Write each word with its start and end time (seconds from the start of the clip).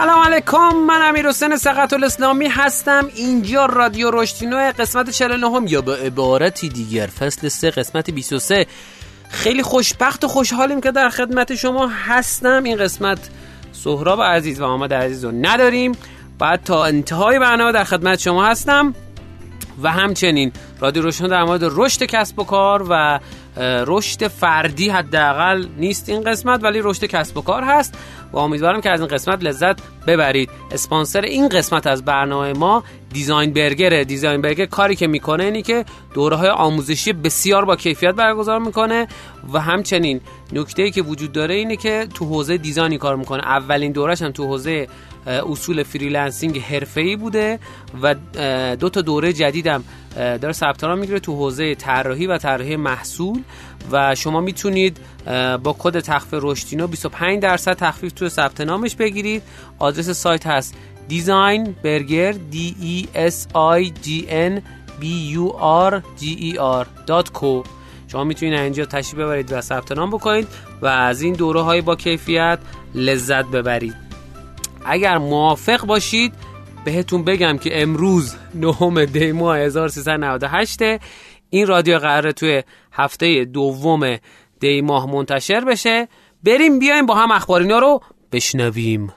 سلام 0.00 0.20
علیکم 0.20 0.76
من 0.86 1.02
امیر 1.02 1.28
حسین 1.28 1.56
سقط 1.56 1.92
الاسلامی 1.92 2.48
هستم. 2.48 3.08
اینجا 3.14 3.66
رادیو 3.66 4.10
رشتینو 4.10 4.72
قسمت 4.78 5.10
49 5.10 5.46
هم 5.46 5.66
یا 5.66 5.80
به 5.80 5.96
عبارتی 5.96 6.68
دیگر 6.68 7.06
فصل 7.06 7.48
3 7.48 7.70
قسمت 7.70 8.10
23 8.10 8.66
خیلی 9.28 9.62
خوشبخت 9.62 10.24
و 10.24 10.28
خوشحالیم 10.28 10.80
که 10.80 10.92
در 10.92 11.08
خدمت 11.08 11.54
شما 11.54 11.86
هستم. 11.86 12.62
این 12.62 12.76
قسمت 12.76 13.18
سهراب 13.72 14.22
عزیز 14.22 14.60
و 14.60 14.64
آمد 14.64 14.94
عزیز 14.94 15.24
رو 15.24 15.32
نداریم. 15.32 15.92
بعد 16.38 16.62
تا 16.64 16.84
انتهای 16.84 17.38
برنامه 17.38 17.72
در 17.72 17.84
خدمت 17.84 18.18
شما 18.18 18.46
هستم. 18.46 18.94
و 19.82 19.92
همچنین 19.92 20.52
رادیو 20.80 21.02
روشن 21.02 21.26
در 21.26 21.44
مورد 21.44 21.60
رشد 21.64 22.02
کسب 22.02 22.38
و 22.38 22.44
کار 22.44 22.86
و 22.90 23.20
رشد 23.86 24.28
فردی 24.28 24.88
حداقل 24.88 25.66
نیست 25.76 26.08
این 26.08 26.24
قسمت 26.24 26.64
ولی 26.64 26.80
رشد 26.82 27.04
کسب 27.04 27.36
و 27.36 27.42
کار 27.42 27.62
هست. 27.62 27.94
و 28.32 28.38
امیدوارم 28.38 28.80
که 28.80 28.90
از 28.90 29.00
این 29.00 29.08
قسمت 29.08 29.44
لذت 29.44 29.78
ببرید. 30.06 30.50
اسپانسر 30.70 31.20
این 31.20 31.48
قسمت 31.48 31.86
از 31.86 32.04
برنامه 32.04 32.52
ما 32.52 32.84
دیزاین 33.12 33.52
برگره 33.52 34.04
دیزاین 34.04 34.42
برگر 34.42 34.66
کاری 34.66 34.96
که 34.96 35.06
می‌کنه 35.06 35.44
اینی 35.44 35.62
که 35.62 35.84
دوره 36.14 36.36
های 36.36 36.48
آموزشی 36.48 37.12
بسیار 37.12 37.64
با 37.64 37.76
کیفیت 37.76 38.14
برگزار 38.14 38.58
می‌کنه 38.58 39.06
و 39.52 39.60
همچنین 39.60 40.20
نکته 40.52 40.82
ای 40.82 40.90
که 40.90 41.02
وجود 41.02 41.32
داره 41.32 41.54
اینه 41.54 41.76
که 41.76 42.08
تو 42.14 42.24
حوزه 42.24 42.56
design 42.56 42.92
ی 42.92 42.98
کار 42.98 43.16
می‌کنه. 43.16 43.42
اولین 43.42 43.92
دورش 43.92 44.22
هم 44.22 44.32
تو 44.32 44.46
حوزه 44.46 44.88
اصول 45.26 45.82
freelancing 45.82 46.58
حرفه‌ای 46.58 47.16
بوده 47.16 47.58
و 48.02 48.14
دو 48.76 48.88
تا 48.88 49.00
دوره 49.00 49.32
جدیدم 49.32 49.84
داره 50.16 50.52
ثبت 50.52 50.84
نام 50.84 50.98
می‌گیره 50.98 51.20
تو 51.20 51.34
حوزه 51.36 51.74
طراحی 51.74 52.26
و 52.26 52.38
طراحی 52.38 52.76
محصول 52.76 53.42
و 53.90 54.14
شما 54.14 54.40
می‌تونید 54.40 54.98
با 55.62 55.76
کد 55.78 56.00
تخفیف 56.00 56.40
رشدینو 56.42 56.86
25 56.86 57.42
درصد 57.42 57.72
تخفیف 57.72 58.12
تو 58.12 58.28
ثبت 58.28 58.60
نامش 58.60 58.96
بگیرید. 58.96 59.42
آدرس 59.78 60.10
سایت 60.10 60.46
هست 60.46 60.74
دیزاین 61.08 61.76
برگر 61.82 62.32
d 62.32 62.56
e 62.82 63.06
s 63.14 63.46
i 63.54 63.92
g 64.04 64.08
n 64.28 64.60
b 65.00 65.04
u 65.34 65.46
r 65.88 66.02
g 66.20 66.24
e 66.24 66.58
r 66.58 66.86
شما 68.08 68.24
می‌تونید 68.24 68.58
اینجا 68.58 68.84
تشریف 68.84 69.14
ببرید 69.14 69.52
و 69.52 69.60
ثبت 69.60 69.92
نام 69.92 70.10
بکنید 70.10 70.48
و 70.82 70.86
از 70.86 71.22
این 71.22 71.34
دوره 71.34 71.60
های 71.60 71.80
با 71.80 71.96
کیفیت 71.96 72.58
لذت 72.94 73.44
ببرید. 73.44 74.05
اگر 74.86 75.18
موافق 75.18 75.86
باشید 75.86 76.32
بهتون 76.84 77.24
بگم 77.24 77.58
که 77.58 77.82
امروز 77.82 78.36
نهم 78.54 79.04
دی 79.04 79.32
ماه 79.32 79.58
1398 79.58 80.80
این 81.50 81.66
رادیو 81.66 81.98
قراره 81.98 82.32
توی 82.32 82.62
هفته 82.92 83.44
دوم 83.44 84.16
دی 84.60 84.80
ماه 84.80 85.12
منتشر 85.12 85.64
بشه. 85.64 86.08
بریم 86.44 86.78
بیایم 86.78 87.06
با 87.06 87.14
هم 87.14 87.30
اخبارینا 87.30 87.78
رو 87.78 88.00
بشنویم. 88.32 89.12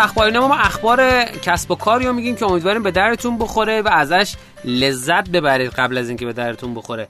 خب 0.00 0.06
اخبار 0.08 0.38
ما 0.38 0.54
اخبار 0.54 1.24
کسب 1.24 1.70
و 1.70 1.74
کاری 1.74 2.06
رو 2.06 2.12
میگیم 2.12 2.36
که 2.36 2.46
امیدواریم 2.46 2.82
به 2.82 2.90
دردتون 2.90 3.38
بخوره 3.38 3.82
و 3.82 3.88
ازش 3.88 4.34
لذت 4.64 5.28
ببرید 5.28 5.70
قبل 5.70 5.98
از 5.98 6.08
اینکه 6.08 6.26
به 6.26 6.32
دردتون 6.32 6.74
بخوره. 6.74 7.08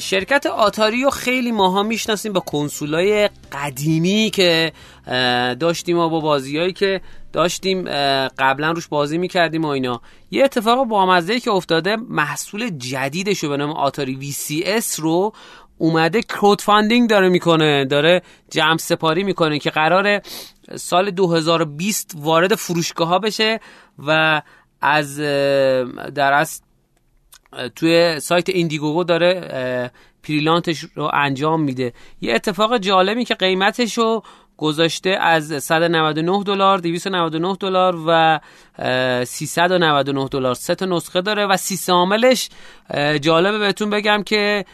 شرکت 0.00 0.46
آتاری 0.46 1.02
رو 1.02 1.10
خیلی 1.10 1.52
ماها 1.52 1.82
می‌شناسیم 1.82 2.32
با 2.32 2.40
کنسولای 2.40 3.30
قدیمی 3.52 4.30
که 4.34 4.72
داشتیم 5.60 5.98
و 5.98 6.08
با 6.08 6.20
بازیایی 6.20 6.72
که 6.72 7.00
داشتیم 7.32 7.84
قبلا 8.28 8.70
روش 8.70 8.88
بازی 8.88 9.18
می‌کردیم 9.18 9.64
و 9.64 9.68
اینا. 9.68 10.00
یه 10.30 10.44
اتفاق 10.44 10.84
بامزه 10.84 11.20
که 11.20 11.50
افتاده 11.50 11.96
محصول 12.08 12.70
جدیدش 12.70 13.38
رو 13.38 13.48
به 13.48 13.56
نام 13.56 13.70
آتاری 13.70 14.18
VCS 14.32 14.94
رو 14.94 15.32
اومده 15.78 16.22
crowdfunding 16.22 17.10
داره 17.10 17.28
می‌کنه 17.28 17.84
داره 17.84 18.22
جمع 18.50 18.76
سپاری 18.76 19.24
می‌کنه 19.24 19.58
که 19.58 19.70
قراره 19.70 20.22
سال 20.76 21.10
2020 21.10 22.14
وارد 22.16 22.54
فروشگاه 22.54 23.08
ها 23.08 23.18
بشه 23.18 23.60
و 24.06 24.42
از 24.80 25.16
در 26.14 26.32
از 26.32 26.62
توی 27.76 28.20
سایت 28.20 28.48
ایندیگوگو 28.48 29.04
داره 29.04 29.90
پریلانتش 30.22 30.84
رو 30.94 31.10
انجام 31.12 31.62
میده. 31.62 31.92
یه 32.20 32.34
اتفاق 32.34 32.78
جالبی 32.78 33.24
که 33.24 33.34
قیمتش 33.34 33.98
رو 33.98 34.22
گذاشته 34.58 35.10
از 35.10 35.62
199 35.62 36.42
دلار 36.42 36.78
299 36.78 37.56
دلار 37.60 37.96
و 38.06 38.40
399 39.24 40.28
دلار. 40.28 40.54
سه 40.54 40.74
تا 40.74 40.86
نسخه 40.86 41.20
داره 41.20 41.46
و 41.46 41.56
سی 41.56 41.92
عاملش 41.92 42.48
جالبه 43.20 43.58
بهتون 43.58 43.90
بگم 43.90 44.22
که 44.22 44.64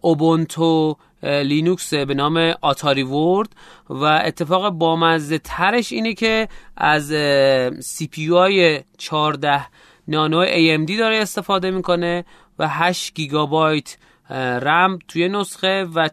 اوبونتو 0.00 0.96
لینوکس 1.22 1.94
به 1.94 2.14
نام 2.14 2.54
آتاری 2.60 3.02
ورلد 3.02 3.48
و 3.90 4.04
اتفاق 4.04 4.68
بامزه 4.70 5.38
ترش 5.38 5.92
اینه 5.92 6.14
که 6.14 6.48
از 6.76 7.06
CPU 7.84 8.26
های 8.26 8.82
14 8.98 9.66
نانو 10.08 10.46
AMD 10.46 10.98
داره 10.98 11.16
استفاده 11.16 11.70
می‌کنه 11.70 12.24
و 12.58 12.68
8 12.68 13.14
گیگابایت 13.14 13.96
رم 14.60 14.98
توی 15.08 15.28
نسخه 15.28 15.84
و 15.94 16.08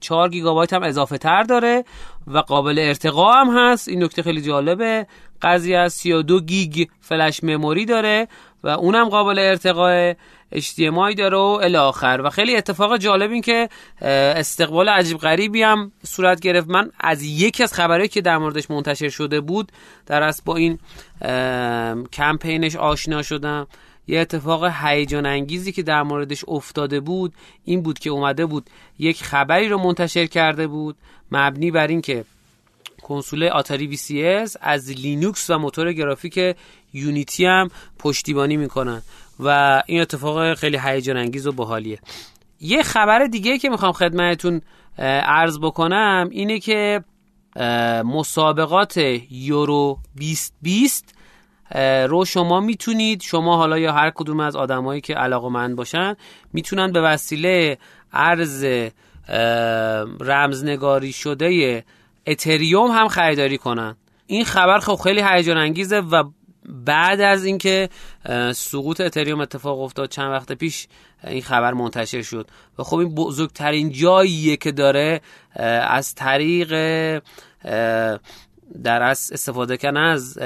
4 0.00 0.28
گیگابایت 0.28 0.72
هم 0.72 0.82
اضافه 0.82 1.18
تر 1.18 1.42
داره 1.42 1.84
و 2.26 2.38
قابل 2.38 2.78
ارتقا 2.78 3.32
هم 3.32 3.58
هست. 3.58 3.88
این 3.88 4.04
نکته 4.04 4.22
خیلی 4.22 4.42
جالبه. 4.42 5.06
قضیه 5.42 5.78
از 5.78 5.92
32 5.92 6.40
گیگ 6.40 6.88
فلش 7.00 7.44
مموری 7.44 7.84
داره 7.86 8.28
و 8.62 8.68
اونم 8.68 9.08
قابل 9.08 9.38
ارتقاه 9.38 10.12
HDMI 10.54 11.14
داره 11.16 11.36
و 11.36 11.58
الی 11.62 11.76
آخر. 11.76 12.20
و 12.24 12.30
خیلی 12.30 12.56
اتفاق 12.56 12.96
جالب 12.96 13.30
این 13.30 13.42
که 13.42 13.68
استقبال 14.00 14.88
عجیب 14.88 15.18
غریبی 15.18 15.62
هم 15.62 15.92
صورت 16.06 16.40
گرفت. 16.40 16.68
من 16.68 16.90
از 17.00 17.22
یکی 17.22 17.62
از 17.62 17.74
خبرهایی 17.74 18.08
که 18.08 18.20
در 18.20 18.38
موردش 18.38 18.70
منتشر 18.70 19.08
شده 19.08 19.40
بود 19.40 19.72
در 20.06 20.22
اصل 20.22 20.42
با 20.44 20.56
این 20.56 20.78
کمپینش 22.12 22.76
آشنا 22.76 23.22
شدم. 23.22 23.66
یه 24.06 24.20
اتفاق 24.20 24.64
هیجان 24.64 25.26
انگیزی 25.26 25.72
که 25.72 25.82
در 25.82 26.02
موردش 26.02 26.44
افتاده 26.48 27.00
بود 27.00 27.34
این 27.64 27.82
بود 27.82 27.98
که 27.98 28.10
اومده 28.10 28.46
بود 28.46 28.70
یک 28.98 29.24
خبری 29.24 29.68
رو 29.68 29.78
منتشر 29.78 30.26
کرده 30.26 30.66
بود 30.66 30.96
مبنی 31.32 31.70
بر 31.70 31.86
اینکه 31.86 32.24
کنسول 33.02 33.44
آتاری 33.44 33.96
سی 33.96 34.22
از 34.60 34.90
لینوکس 34.90 35.50
و 35.50 35.58
موتور 35.58 35.92
گرافیک 35.92 36.56
یونیتی 36.92 37.46
هم 37.46 37.68
پشتیبانی 37.98 38.56
می‌کنن 38.56 39.02
و 39.40 39.82
این 39.86 40.00
اتفاق 40.00 40.54
خیلی 40.54 40.78
هیجان 40.84 41.16
انگیز 41.16 41.46
و 41.46 41.52
باحالیه. 41.52 41.98
یه 42.60 42.82
خبر 42.82 43.26
دیگه 43.26 43.58
که 43.58 43.68
می‌خوام 43.68 43.92
خدمتتون 43.92 44.60
عرض 44.98 45.58
بکنم 45.58 46.28
اینه 46.30 46.58
که 46.58 47.04
مسابقات 48.04 48.96
یورو 49.30 49.98
2020 50.16 51.13
رو 52.08 52.24
شما 52.24 52.60
می‌تونید. 52.60 53.22
شما 53.22 53.56
حالا 53.56 53.78
یا 53.78 53.92
هر 53.92 54.10
کدوم 54.10 54.40
از 54.40 54.56
آدمایی 54.56 55.00
که 55.00 55.14
علاقه 55.14 55.48
من 55.48 55.76
باشن 55.76 56.16
می‌تونن 56.52 56.92
به 56.92 57.00
وسیله 57.00 57.78
ارز 58.12 58.66
رمزنگاری 60.20 61.12
شده 61.12 61.84
اتریوم 62.26 62.90
هم 62.90 63.08
خریداری 63.08 63.58
کنن. 63.58 63.96
این 64.26 64.44
خبر 64.44 64.78
خب 64.78 64.94
خیلی 64.94 65.22
هیجان 65.22 65.56
انگیزه 65.56 65.98
و 65.98 66.24
بعد 66.68 67.20
از 67.20 67.44
اینکه 67.44 67.88
سقوط 68.52 69.00
اتریوم 69.00 69.40
اتفاق 69.40 69.80
افتاد 69.80 70.08
چند 70.08 70.30
وقت 70.32 70.52
پیش 70.52 70.86
این 71.24 71.42
خبر 71.42 71.72
منتشر 71.72 72.22
شد. 72.22 72.50
و 72.78 72.82
خب 72.82 72.96
این 72.96 73.14
بزرگترین 73.14 73.92
جاییه 73.92 74.56
که 74.56 74.72
داره 74.72 75.20
از 75.88 76.14
طریق 76.14 76.72
در 78.84 79.02
از 79.02 79.30
استفاده 79.32 79.76
کردن 79.76 80.04
از 80.04 80.38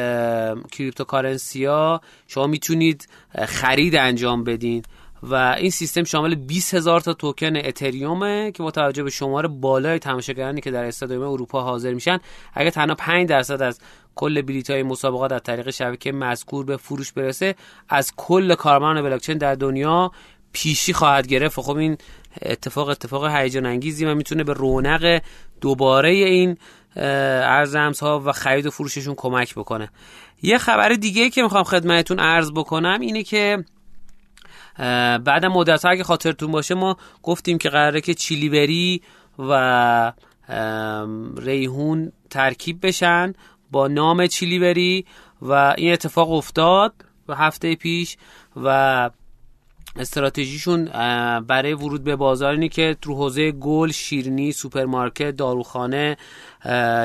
cryptocurrency 0.72 1.64
ها 1.64 2.00
شما 2.26 2.46
می‌تونید 2.46 3.08
خرید 3.46 3.96
انجام 3.96 4.44
بدین 4.44 4.82
و 5.22 5.34
این 5.34 5.70
سیستم 5.70 6.04
شامل 6.04 6.34
20 6.34 6.74
هزار 6.74 7.00
تا 7.00 7.14
توکن 7.14 7.56
اتریومه 7.56 8.52
که 8.52 8.62
با 8.62 8.70
توجه 8.70 9.02
به 9.02 9.10
شمار 9.10 9.46
بالای 9.46 9.98
تماشاگرانی 9.98 10.60
که 10.60 10.70
در 10.70 10.84
استادیوم 10.84 11.22
اروپا 11.22 11.62
حاضر 11.62 11.94
میشن. 11.94 12.18
اگه 12.54 12.70
تنها 12.70 12.94
5 12.94 13.28
درصد 13.28 13.62
از 13.62 13.80
کل 14.14 14.42
بلیط 14.42 14.70
های 14.70 14.82
مسابقات 14.82 15.32
از 15.32 15.42
طریق 15.42 15.70
شبکه 15.70 16.12
مذکور 16.12 16.64
به 16.64 16.76
فروش 16.76 17.12
برسه 17.12 17.54
از 17.88 18.12
کل 18.16 18.54
کارمند 18.54 19.02
بلاکچین 19.02 19.38
در 19.38 19.54
دنیا 19.54 20.12
پیشی 20.52 20.92
خواهد 20.92 21.26
گرفت. 21.26 21.60
خب 21.60 21.76
این 21.76 21.98
اتفاق 22.42 22.88
اتفاق 22.88 23.36
هیجان 23.36 23.66
انگیزی 23.66 24.04
و 24.04 24.14
می‌تونه 24.14 24.44
به 24.44 24.52
رونق 24.52 25.22
دوباره 25.60 26.10
این 26.10 26.56
ارز 26.96 27.76
ها 27.76 28.20
و 28.20 28.32
خرید 28.32 28.66
و 28.66 28.70
فروششون 28.70 29.14
کمک 29.14 29.54
بکنه. 29.54 29.90
یه 30.42 30.58
خبر 30.58 30.88
دیگه 30.88 31.30
که 31.30 31.42
می‌خوام 31.42 31.64
خدمتتون 31.64 32.18
عرض 32.18 32.52
بکنم 32.52 33.00
اینه 33.00 33.22
که 33.22 33.64
بعد 35.24 35.46
مدت 35.46 35.84
اگه 35.84 36.04
خاطرتون 36.04 36.52
باشه 36.52 36.74
ما 36.74 36.96
گفتیم 37.22 37.58
که 37.58 37.68
قراره 37.68 38.00
که 38.00 38.14
چیلیوری 38.14 39.02
و 39.38 40.12
ریحون 41.36 42.12
ترکیب 42.30 42.86
بشن 42.86 43.32
با 43.70 43.88
نام 43.88 44.26
چیلیوری 44.26 45.06
و 45.42 45.74
این 45.78 45.92
اتفاق 45.92 46.32
افتاد 46.32 46.94
و 47.28 47.34
هفته 47.34 47.74
پیش 47.74 48.16
و 48.56 49.10
استراتژیشون 49.98 50.84
برای 51.40 51.74
ورود 51.74 52.04
به 52.04 52.16
بازار 52.16 52.52
اینه 52.52 52.68
که 52.68 52.96
تو 53.02 53.14
حوزه 53.14 53.52
گل، 53.52 53.90
شیرینی، 53.90 54.52
سوپرمارکت، 54.52 55.30
داروخانه، 55.30 56.16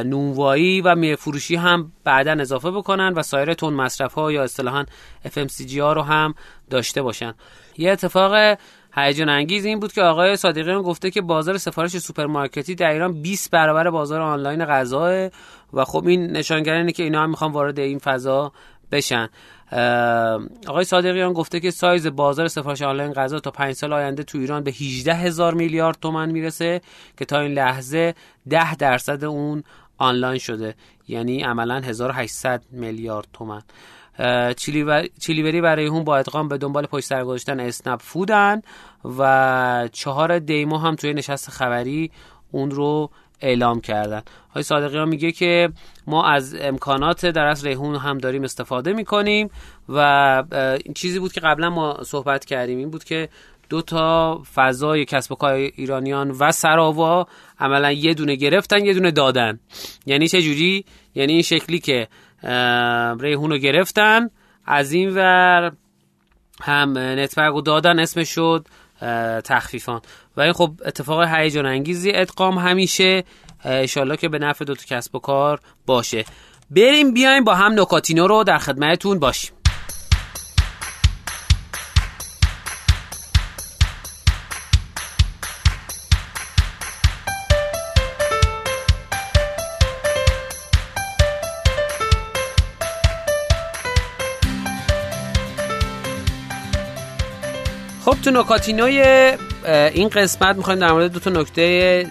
نونوایی 0.06 0.82
و 0.82 0.96
میوه 0.96 1.16
فروشی 1.16 1.56
هم 1.56 1.92
بعدا 2.04 2.32
اضافه 2.32 2.72
بکنن 2.72 3.14
و 3.14 3.24
سایر 3.24 3.54
تند 3.54 3.74
مصرف 3.74 4.14
ها 4.14 4.32
یا 4.32 4.44
اصطلاحا 4.44 4.86
FMCG 5.26 5.78
ها 5.78 5.94
رو 5.94 6.02
هم 6.02 6.36
داشته 6.70 7.02
باشن. 7.02 7.34
یه 7.78 7.92
اتفاق 7.92 8.58
هیجان 8.96 9.30
انگیز 9.30 9.66
این 9.66 9.80
بود 9.80 9.94
که 9.94 10.02
آقای 10.02 10.36
صادقیان 10.36 10.82
گفته 10.82 11.12
که 11.12 11.22
بازار 11.22 11.58
سفارش 11.58 11.98
سوپرمارکتی 11.98 12.76
در 12.76 12.92
ایران 12.92 13.22
20 13.22 13.52
برابر 13.52 13.90
بازار 13.90 14.22
آنلاین 14.22 14.66
غذا 14.66 15.30
و 15.74 15.86
خب 15.86 16.08
این 16.08 16.32
نشانگر 16.32 16.74
اینه 16.74 16.92
که 16.92 17.04
اینا 17.04 17.24
هم 17.24 17.30
می‌خوان 17.30 17.52
وارد 17.52 17.80
این 17.80 18.00
فضا 18.00 18.52
بشن. 18.94 19.30
آقای 20.68 20.84
صادقیان 20.84 21.34
گفته 21.34 21.60
که 21.60 21.72
سایز 21.72 22.08
بازار 22.08 22.48
سفارش 22.48 22.82
آنلاین 22.82 23.14
غذا 23.14 23.40
تا 23.40 23.52
5 23.52 23.76
سال 23.76 23.94
آینده 23.94 24.24
تو 24.24 24.38
ایران 24.38 24.64
به 24.64 24.72
18 24.72 25.14
هزار 25.14 25.54
میلیارد 25.54 25.98
تومن 26.02 26.32
می‌رسه 26.32 26.82
که 27.18 27.26
تا 27.26 27.40
این 27.40 27.52
لحظه 27.52 28.16
10 28.50 28.76
درصد 28.76 29.24
اون 29.24 29.64
آنلاین 29.98 30.40
شده. 30.40 30.76
یعنی 31.08 31.42
عملا 31.42 31.80
1800 31.80 32.64
میلیارد 32.72 33.28
تومن 33.34 33.62
چیلیوری 35.20 35.62
برای 35.62 35.86
اون 35.86 36.04
با 36.04 36.18
ادغام 36.18 36.48
به 36.48 36.58
دنبال 36.58 36.86
پشت 36.86 37.06
سر 37.06 37.24
گذاشتن 37.24 37.60
اسنپ 37.60 38.02
فودن 38.02 38.62
و 39.18 39.90
چهار 39.92 40.40
دیمو 40.40 40.78
هم 40.78 40.96
توی 40.96 41.14
نشست 41.14 41.50
خبری 41.50 42.12
اون 42.52 42.72
رو 42.72 43.10
اعلام 43.42 43.82
کردن. 43.82 44.22
های 44.54 44.64
صادقی 44.64 45.06
میگه 45.06 45.32
که 45.32 45.70
ما 46.08 46.26
از 46.26 46.56
امکانات 46.62 47.26
در 47.26 47.46
از 47.46 47.66
ریحون 47.66 47.96
هم 47.96 48.18
داریم 48.18 48.44
استفاده 48.44 48.94
می‌کنیم 48.94 49.50
و 49.90 50.00
این 50.86 50.94
چیزی 50.94 51.20
بود 51.20 51.32
که 51.32 51.40
قبلا 51.40 51.70
ما 51.70 52.04
صحبت 52.04 52.46
کردیم. 52.46 52.78
این 52.78 52.90
بود 52.90 53.04
که 53.04 53.30
دو 53.70 53.82
تا 53.82 54.42
فضای 54.56 55.06
کسب 55.06 55.32
و 55.32 55.36
کار 55.36 55.54
ایرانیان 55.54 56.32
و 56.32 56.52
سراوا 56.52 57.28
عملا 57.60 57.92
یه 57.92 58.14
دونه 58.14 58.36
گرفتن 58.36 58.86
یه 58.86 58.94
دونه 58.94 59.12
دادن. 59.12 59.60
یعنی 60.06 60.28
چه 60.28 60.42
جوری؟ 60.42 60.86
یعنی 61.16 61.34
این 61.34 61.42
شکلی 61.42 61.80
که 61.80 62.08
ریحون 63.20 63.52
رو 63.52 63.58
گرفتن 63.58 64.30
از 64.66 64.92
این 64.92 65.10
ور 65.16 65.72
هم 66.62 66.98
نت‌برگ 66.98 67.54
رو 67.54 67.62
دادن 67.62 68.00
اسمش 68.00 68.30
شد 68.30 68.68
تخفیفان. 69.44 70.02
و 70.38 70.42
این 70.42 70.54
خب 70.54 70.72
اتفاق 70.86 71.24
هیجان 71.24 71.66
انگیزی 71.66 72.12
ادغام 72.12 72.58
همیشه 72.58 73.24
انشالله 73.64 74.18
که 74.18 74.30
به 74.30 74.40
نفع 74.40 74.66
دو 74.66 74.76
تا 74.76 74.84
کسب 74.88 75.16
و 75.16 75.20
کار 75.20 75.60
باشه. 75.86 76.26
بریم 76.72 77.14
بیایم 77.14 77.44
با 77.44 77.56
هم 77.56 77.80
نکاتینو 77.80 78.28
رو 78.28 78.44
در 78.44 78.58
خدمتتون 78.58 79.20
باشیم. 79.20 79.54
خب 98.06 98.16
تو 98.24 98.32
نکاتینوی 98.32 99.34
این 99.70 100.10
قسمت 100.10 100.56
می‌خوایم 100.56 100.80
در 100.80 100.92
مورد 100.92 101.12
دو 101.12 101.20
تا 101.20 101.30
نکته 101.30 102.08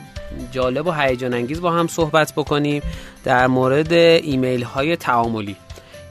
جالب 0.52 0.86
و 0.86 0.92
هیجان 0.92 1.34
انگیز 1.34 1.60
با 1.60 1.70
هم 1.70 1.86
صحبت 1.86 2.32
بکنیم 2.32 2.82
در 3.24 3.46
مورد 3.46 3.92
ایمیل 3.92 4.62
های 4.62 4.96
تعاملی. 4.96 5.56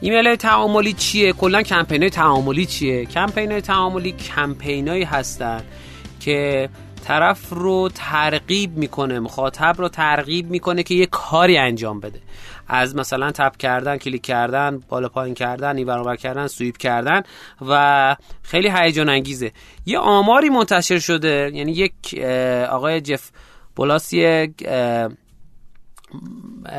ایمیل 0.02 0.28
های 0.28 0.38
تعاملی 0.38 0.94
چیه؟ 0.94 1.34
کلا 1.34 1.62
کمپین 1.62 2.02
های 2.02 2.10
تعاملی 2.10 2.66
چیه؟ 2.66 3.06
کمپین 3.06 3.52
های 3.52 3.62
تعاملی 3.62 4.12
کمپین 4.12 4.88
هایی 4.88 5.08
که 6.20 6.70
طرف 7.04 7.50
رو 7.50 7.90
ترغیب 7.96 8.78
می‌کنه 8.78 9.20
مخاطب 9.20 9.76
رو 9.78 9.90
ترغیب 9.90 10.50
می‌کنه 10.50 10.84
که 10.84 10.96
یه 10.96 11.06
کاری 11.06 11.58
انجام 11.58 12.00
بده. 12.00 12.22
از 12.68 12.96
مثلا 12.96 13.32
tap 13.32 13.58
کردن 13.58 13.98
کلیک 13.98 14.22
کردن 14.22 14.84
بالا 14.90 15.10
پایین 15.10 15.34
کردن 15.34 15.78
این 15.78 16.16
کردن 16.16 16.48
swipe 16.48 16.78
کردن 16.78 17.24
و 17.70 18.16
خیلی 18.42 18.72
هیجان 18.76 19.10
انگیزه. 19.10 19.52
یه 19.86 20.00
آماری 20.00 20.50
منتشر 20.50 21.00
شده 21.00 21.52
یعنی 21.54 21.72
یک 21.72 22.20
آقای 22.70 23.02
جف 23.02 23.30
بولاس 23.76 24.14
یک 24.14 24.52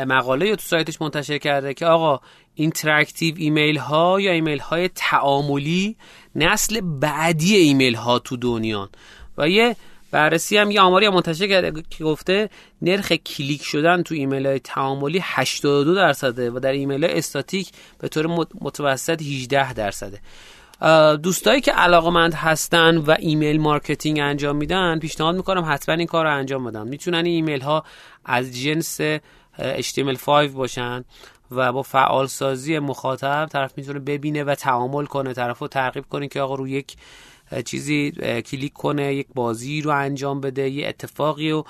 مقاله 0.07 0.49
یا 0.49 0.57
تو 0.57 0.63
سایتش 0.63 1.03
منتشر 1.03 1.39
کرده 1.39 1.75
که 1.75 1.87
آقا 1.87 2.21
interactive 2.55 3.35
email 3.39 3.77
ها 3.77 4.21
یا 4.21 4.33
ایمیل 4.33 4.59
های 4.59 4.89
تعاملی 4.95 5.97
نسل 6.35 6.81
بعدی 6.81 7.57
ایمیل 7.57 7.95
ها 7.95 8.19
تو 8.19 8.37
دنیا 8.37 8.91
و 9.39 9.49
یه 9.49 9.77
بررسی 10.13 10.57
هم 10.57 10.71
یه 10.71 10.81
آماری 10.81 11.07
هم 11.07 11.15
منتشر 11.15 11.49
کرده 11.49 11.83
که 11.91 12.05
گفته 12.05 12.51
نرخ 12.83 13.13
کلیک 13.13 13.63
شدن 13.63 14.03
تو 14.03 14.15
ایمیل 14.15 14.47
های 14.47 14.59
تعاملی 14.59 15.21
82 15.23 15.95
درصده 15.95 16.51
و 16.51 16.59
در 16.59 16.73
ایمیل 16.73 17.05
های 17.05 17.19
استاتیک 17.19 17.71
به 17.99 18.09
طور 18.09 18.27
متوسط 18.61 19.23
18 19.23 19.73
درصده. 19.73 20.21
دوستایی 21.17 21.61
که 21.61 21.73
علاقمند 21.73 22.35
هستن 22.35 22.97
و 22.97 23.17
email 23.19 23.61
marketing 23.61 24.19
انجام 24.21 24.57
میدن 24.57 24.99
پیشنهاد 24.99 25.37
می‌کنم 25.37 25.65
حتما 25.69 25.95
این 25.95 26.07
کار 26.07 26.25
رو 26.25 26.37
انجام 26.37 26.65
بدن. 26.65 26.89
می‌تونن 26.89 27.25
این 27.25 27.35
ایمیل 27.35 27.61
ها 27.61 27.85
از 28.25 28.63
جنس 28.63 29.01
HTML5 29.59 30.29
باشن 30.29 31.05
و 31.51 31.73
با 31.73 31.83
فعال 31.83 32.27
سازی 32.27 32.79
مخاطب 32.79 33.49
طرف 33.53 33.73
می‌تونه 33.77 33.99
ببینه 33.99 34.45
و 34.45 34.55
تعامل 34.55 35.05
کنه 35.05 35.33
طرف 35.33 35.59
رو 35.59 35.69
ترغیب 35.69 36.05
کنه 36.11 36.29
که 36.29 36.41
آقا 36.41 36.55
رو 36.55 36.69
یک 36.69 36.97
چیزی 37.65 38.11
کلیک 38.47 38.73
کنه 38.73 39.15
یک 39.15 39.27
بازی 39.35 39.81
رو 39.81 39.91
انجام 39.91 40.41
بده 40.41 40.71
یه 40.71 40.89
اتفاقی 40.89 41.51
رو 41.51 41.65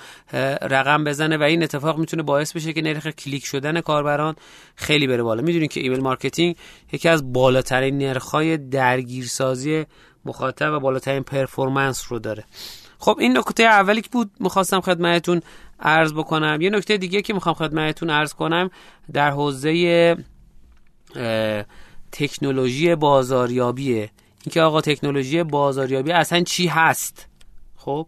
رقم 0.61 1.03
بزنه 1.03 1.37
و 1.37 1.43
این 1.43 1.63
اتفاق 1.63 1.97
می‌تونه 1.97 2.23
باعث 2.23 2.55
بشه 2.55 2.73
که 2.73 2.81
نرخ 2.81 3.07
کلیک 3.07 3.45
شدن 3.45 3.81
کاربران 3.81 4.35
خیلی 4.75 5.07
بره 5.07 5.23
بالا. 5.23 5.41
می‌دونین 5.41 5.67
که 5.67 5.79
email 5.79 6.01
marketing 6.01 6.55
یکی 6.91 7.09
از 7.09 7.33
بالاترین 7.33 7.97
نرخ‌های 7.97 8.57
درگیرسازی 8.57 9.85
مخاطب 10.25 10.73
و 10.73 10.79
بالاترین 10.79 11.23
performance 11.23 12.05
رو 12.09 12.19
داره. 12.19 12.43
خب 12.99 13.17
این 13.19 13.37
نکته 13.37 13.63
اولی 13.63 14.01
که 14.01 14.09
بود 14.11 14.31
می‌خواستم 14.39 14.81
خدمتتون 14.81 15.41
عرض 15.79 16.13
بکنم. 16.13 16.61
یه 16.61 16.69
نکته 16.69 16.97
دیگه 16.97 17.21
که 17.21 17.33
می‌خوام 17.33 17.55
خدمتتون 17.55 18.09
عرض 18.09 18.33
کنم 18.33 18.69
در 19.13 19.31
حوزه 19.31 20.15
تکنولوژی 22.11 22.95
بازاریابیه 22.95 24.09
اینکه 24.45 24.61
آقا 24.61 24.81
تکنولوژی 24.81 25.43
بازاریابی 25.43 26.11
اصلا 26.11 26.43
چی 26.43 26.67
هست؟ 26.67 27.27
خب 27.77 28.07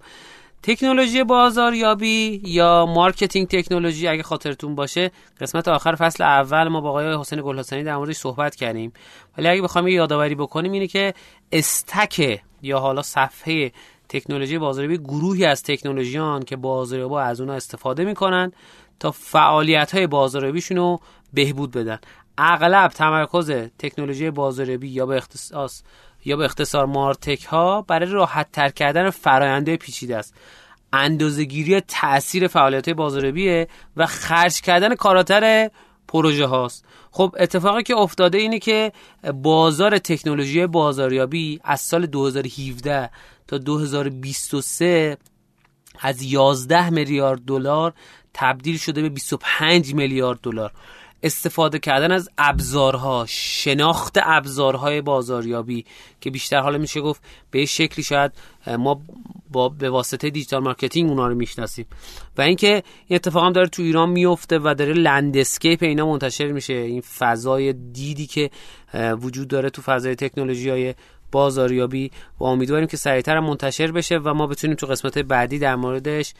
تکنولوژی 0.63 1.23
بازاریابی 1.23 2.41
یا 2.45 2.85
marketing 2.85 3.47
technology 3.47 4.07
اگه 4.07 4.23
خاطرتون 4.23 4.75
باشه 4.75 5.11
قسمت 5.41 5.67
آخر 5.67 5.95
فصل 5.95 6.23
اول 6.23 6.67
ما 6.67 6.81
با 6.81 6.89
آقای 6.89 7.17
حسین 7.19 7.41
گلحسنی 7.41 7.83
در 7.83 7.97
موردش 7.97 8.15
صحبت 8.15 8.55
کردیم. 8.55 8.93
ولی 9.37 9.47
اگه 9.47 9.61
بخوام 9.61 9.87
یادآوری 9.87 10.35
بکنیم 10.35 10.71
اینه 10.71 10.87
که 10.87 11.13
استک 11.51 12.41
یا 12.61 12.79
حالا 12.79 13.01
صفحه 13.01 13.71
تکنولوژی 14.09 14.57
بازاریابی 14.57 14.97
گروهی 14.97 15.45
از 15.45 15.63
تکنولوژیان 15.63 16.43
که 16.43 16.55
بازاریابا 16.55 17.21
از 17.21 17.41
اونها 17.41 17.55
استفاده 17.55 18.05
می‌کنن 18.05 18.51
تا 18.99 19.11
فعالیت 19.11 19.95
های 19.95 20.07
بازاریابیشون 20.07 20.77
رو 20.77 20.99
بهبود 21.33 21.71
بدن. 21.71 21.99
اغلب 22.37 22.91
تمرکز 22.91 23.51
تکنولوژی 23.79 24.31
بازاریابی 24.31 24.87
یا 24.87 25.05
به 25.05 25.15
اختصاص 25.15 25.83
یا 26.25 26.37
به 26.37 26.45
اختصار 26.45 26.85
مارتک 26.85 27.43
ها 27.43 27.81
برای 27.81 28.09
راحت 28.09 28.51
تر 28.51 28.69
کردن 28.69 29.09
فراینده 29.09 29.77
پیچیده 29.77 30.17
است. 30.17 30.33
اندازهگیری 30.93 31.81
تاثیر 31.81 32.47
فعالیت 32.47 32.89
بازاریابی 32.89 33.65
و 33.97 34.05
خرج 34.05 34.61
کردن 34.61 34.95
کاراتر 34.95 35.69
پروژه 36.07 36.45
هاست 36.45 36.85
خب 37.11 37.35
اتفاقی 37.39 37.83
که 37.83 37.95
افتاده 37.95 38.37
اینه 38.37 38.59
که 38.59 38.91
بازار 39.33 39.97
تکنولوژی 39.97 40.67
بازاریابی 40.67 41.59
از 41.63 41.81
سال 41.81 42.05
2017 42.05 43.09
تا 43.47 43.57
2023 43.57 45.17
از 45.99 46.23
11 46.23 46.89
میلیارد 46.89 47.41
دلار 47.45 47.93
تبدیل 48.33 48.77
شده 48.77 49.01
به 49.01 49.09
25 49.09 49.93
میلیارد 49.93 50.39
دلار. 50.43 50.71
استفاده 51.25 51.79
کردن 51.79 52.11
از 52.11 52.29
ابزارها 52.37 53.25
شناخت 53.29 54.17
ابزارهای 54.23 55.01
بازاریابی 55.01 55.85
که 56.21 56.29
بیشتر 56.31 56.59
حالا 56.59 56.77
میشه 56.77 57.01
گفت 57.01 57.21
به 57.51 57.65
شکلی 57.65 58.03
شاید 58.03 58.31
ما 58.67 59.01
با 59.51 59.69
به 59.69 59.89
واسطه 59.89 60.29
digital 60.29 60.63
marketing 60.63 61.09
اونا 61.09 61.27
رو 61.27 61.35
می‌شناسیم. 61.35 61.85
و 62.37 62.41
اینکه 62.41 62.83
این 63.07 63.15
اتفاق 63.15 63.43
هم 63.43 63.51
داره 63.51 63.67
تو 63.67 63.81
ایران 63.81 64.09
میفته 64.09 64.59
و 64.59 64.75
داره 64.77 64.93
landscape 64.93 65.83
اینا 65.83 66.05
منتشر 66.05 66.51
میشه. 66.51 66.73
این 66.73 67.01
فضای 67.01 67.73
دیدی 67.73 68.25
که 68.25 68.49
وجود 69.21 69.47
داره 69.47 69.69
تو 69.69 69.81
فضای 69.81 70.15
تکنولوژی 70.15 70.69
های 70.69 70.95
بازاریابی 71.35 72.11
و 72.39 72.43
امیدواریم 72.43 72.87
که 72.87 72.97
سریعتر 72.97 73.39
منتشر 73.39 73.91
بشه 73.91 74.17
و 74.17 74.33
ما 74.33 74.47
بتونیم 74.47 74.75
تو 74.75 74.87
قسمت 74.87 75.17
بعدی 75.17 75.59
در 75.59 75.75
موردش 75.75 76.33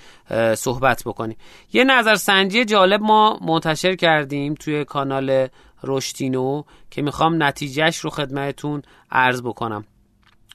صحبت 0.56 1.04
بکنیم. 1.06 1.38
یه 1.74 1.84
نظرسنجی 1.84 2.66
جالب 2.66 3.02
ما 3.02 3.40
منتشر 3.42 3.96
کردیم 3.96 4.54
توی 4.54 4.86
کانال 4.86 5.48
رشدینو 5.84 6.64
که 6.92 7.02
می‌خوام 7.02 7.44
نتیجهش 7.44 7.98
رو 7.98 8.10
خدمتتون 8.10 8.82
عرض 9.12 9.42
بکنم. 9.42 9.86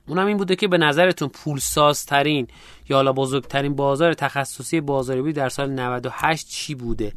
اونم 0.08 0.26
این 0.26 0.36
بوده 0.36 0.56
که 0.56 0.68
به 0.68 0.78
نظرتون 0.78 1.28
پولسازترین 1.28 2.46
یا 2.88 2.96
حالا 2.96 3.12
بزرگترین 3.12 3.74
بازار 3.76 4.14
تخصصی 4.14 4.80
بازاریابی 4.80 5.32
در 5.32 5.48
سال 5.48 5.70
98 5.70 6.48
چی 6.48 6.74
بوده؟ 6.74 7.12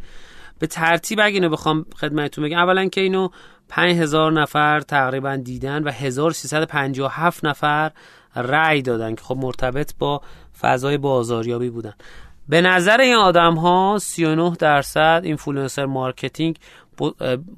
به 0.59 0.67
ترتیب 0.67 1.19
اگه 1.19 1.33
اینو 1.33 1.49
بخوام 1.49 1.85
خدمتتون 1.95 2.43
بگم 2.43 2.57
اولا 2.57 2.87
که 2.87 3.01
اینو 3.01 3.29
5000 3.69 4.31
نفر 4.31 4.79
تقریبا 4.79 5.35
دیدن 5.35 5.83
و 5.83 5.91
1357 5.91 7.45
نفر 7.45 7.91
رأی 8.35 8.81
دادن 8.81 9.15
که 9.15 9.21
خب 9.21 9.37
مرتبط 9.37 9.93
با 9.99 10.21
فضای 10.59 10.97
بازاریابی 10.97 11.69
بودن. 11.69 11.93
به 12.49 12.61
نظر 12.61 13.01
این 13.01 13.15
آدم 13.15 13.53
ها 13.53 13.97
39 14.01 14.55
درصد 14.59 15.21
influencer 15.23 15.85
marketing 15.85 16.59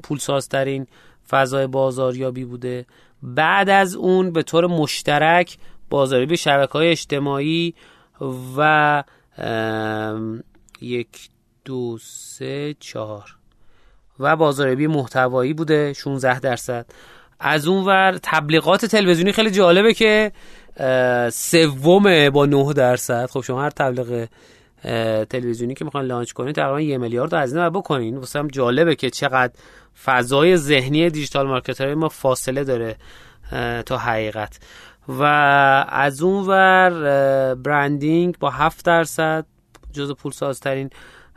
پولسازترین 0.03 0.87
فضای 1.29 1.67
بازاریابی 1.67 2.45
بوده. 2.45 2.85
بعد 3.23 3.69
از 3.69 3.95
اون 3.95 4.31
به 4.31 4.43
طور 4.43 4.67
مشترک 4.67 5.57
بازاریابی 5.89 6.37
شبکه 6.37 6.73
های 6.73 6.89
اجتماعی 6.89 7.73
و 8.57 9.03
یک 10.81 11.29
دو 11.65 11.97
سه 12.01 12.75
چهار. 12.79 13.35
و 14.19 14.35
بازاریابی 14.35 14.87
محتوایی 14.87 15.53
بوده 15.53 15.93
16 15.93 16.39
درصد. 16.39 16.85
از 17.39 17.67
اون 17.67 17.85
ور 17.85 18.19
تبلیغات 18.23 18.85
تلویزیونی 18.85 19.31
خیلی 19.31 19.51
جالبه 19.51 19.93
که 19.93 20.31
سومه 21.31 22.29
با 22.29 22.45
9 22.45 22.73
درصد. 22.73 23.25
خب 23.25 23.41
شما 23.41 23.63
هر 23.63 23.69
تبلیغ 23.69 24.27
تلویزیونی 25.29 25.73
که 25.73 25.85
می‌خوان 25.85 26.05
launch 26.05 26.31
کنید 26.31 26.55
تقریبا 26.55 26.81
یه 26.81 26.97
میلیارد 26.97 27.33
هزینه 27.33 27.69
بکنین. 27.69 28.17
واسم 28.17 28.39
هم 28.39 28.47
جالبه 28.47 28.95
که 28.95 29.09
چقدر 29.09 29.53
فضای 30.05 30.57
ذهنی 30.57 31.09
digital 31.09 31.47
marketer 31.47 31.86
های 31.86 31.95
ما 31.95 32.09
فاصله 32.09 32.63
داره 32.63 32.95
تا 33.85 33.97
حقیقت. 33.97 34.59
و 35.07 35.23
از 35.89 36.21
اون 36.21 36.47
ور 36.47 36.91
branding 37.55 38.37
با 38.39 38.49
7 38.49 38.85
درصد 38.85 39.45
جز 39.93 40.11
پول 40.11 40.31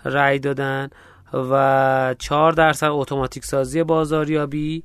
رای 0.04 0.38
دادن 0.38 0.90
و 1.32 2.14
4 2.18 2.52
درصد 2.52 2.88
اتوماتیک 2.90 3.44
سازی 3.44 3.82
بازاریابی 3.82 4.82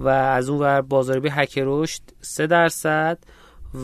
و 0.00 0.08
از 0.08 0.48
اون 0.48 0.58
ور 0.58 0.80
بازاریابی 0.80 1.28
هک 1.32 1.58
رشد 1.62 2.02
3 2.20 2.46
درصد 2.46 3.18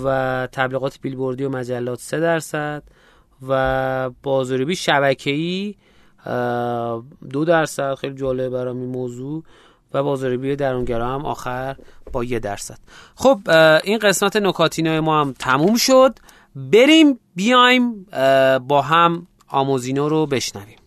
و 0.04 0.48
تبلیغات 0.52 0.98
بیلبوردی 1.02 1.44
و 1.44 1.48
مجلات 1.48 1.98
3 1.98 2.20
درصد 2.20 2.82
و 3.48 4.10
بازاریابی 4.22 4.76
شبکه‌ای 4.76 5.74
دو 7.30 7.44
درصد 7.44 7.94
خیلی 7.94 8.14
جالب 8.14 8.52
برام 8.52 8.76
این 8.76 8.90
موضوع. 8.90 9.42
و 9.94 10.02
بازاریابی 10.02 10.56
درونگرا 10.56 11.08
هم 11.08 11.26
آخر 11.26 11.76
با 12.12 12.24
یه 12.24 12.38
درصد. 12.38 12.78
خب 13.14 13.38
این 13.84 13.98
قسمت 13.98 14.36
نکاتینای 14.36 15.00
ما 15.00 15.20
هم 15.20 15.34
تموم 15.38 15.76
شد. 15.76 16.18
بریم 16.56 17.18
بیایم 17.34 18.06
با 18.68 18.82
هم 18.82 19.26
آموزینو 19.52 20.08
رو 20.08 20.26
بشنویم. 20.26 20.81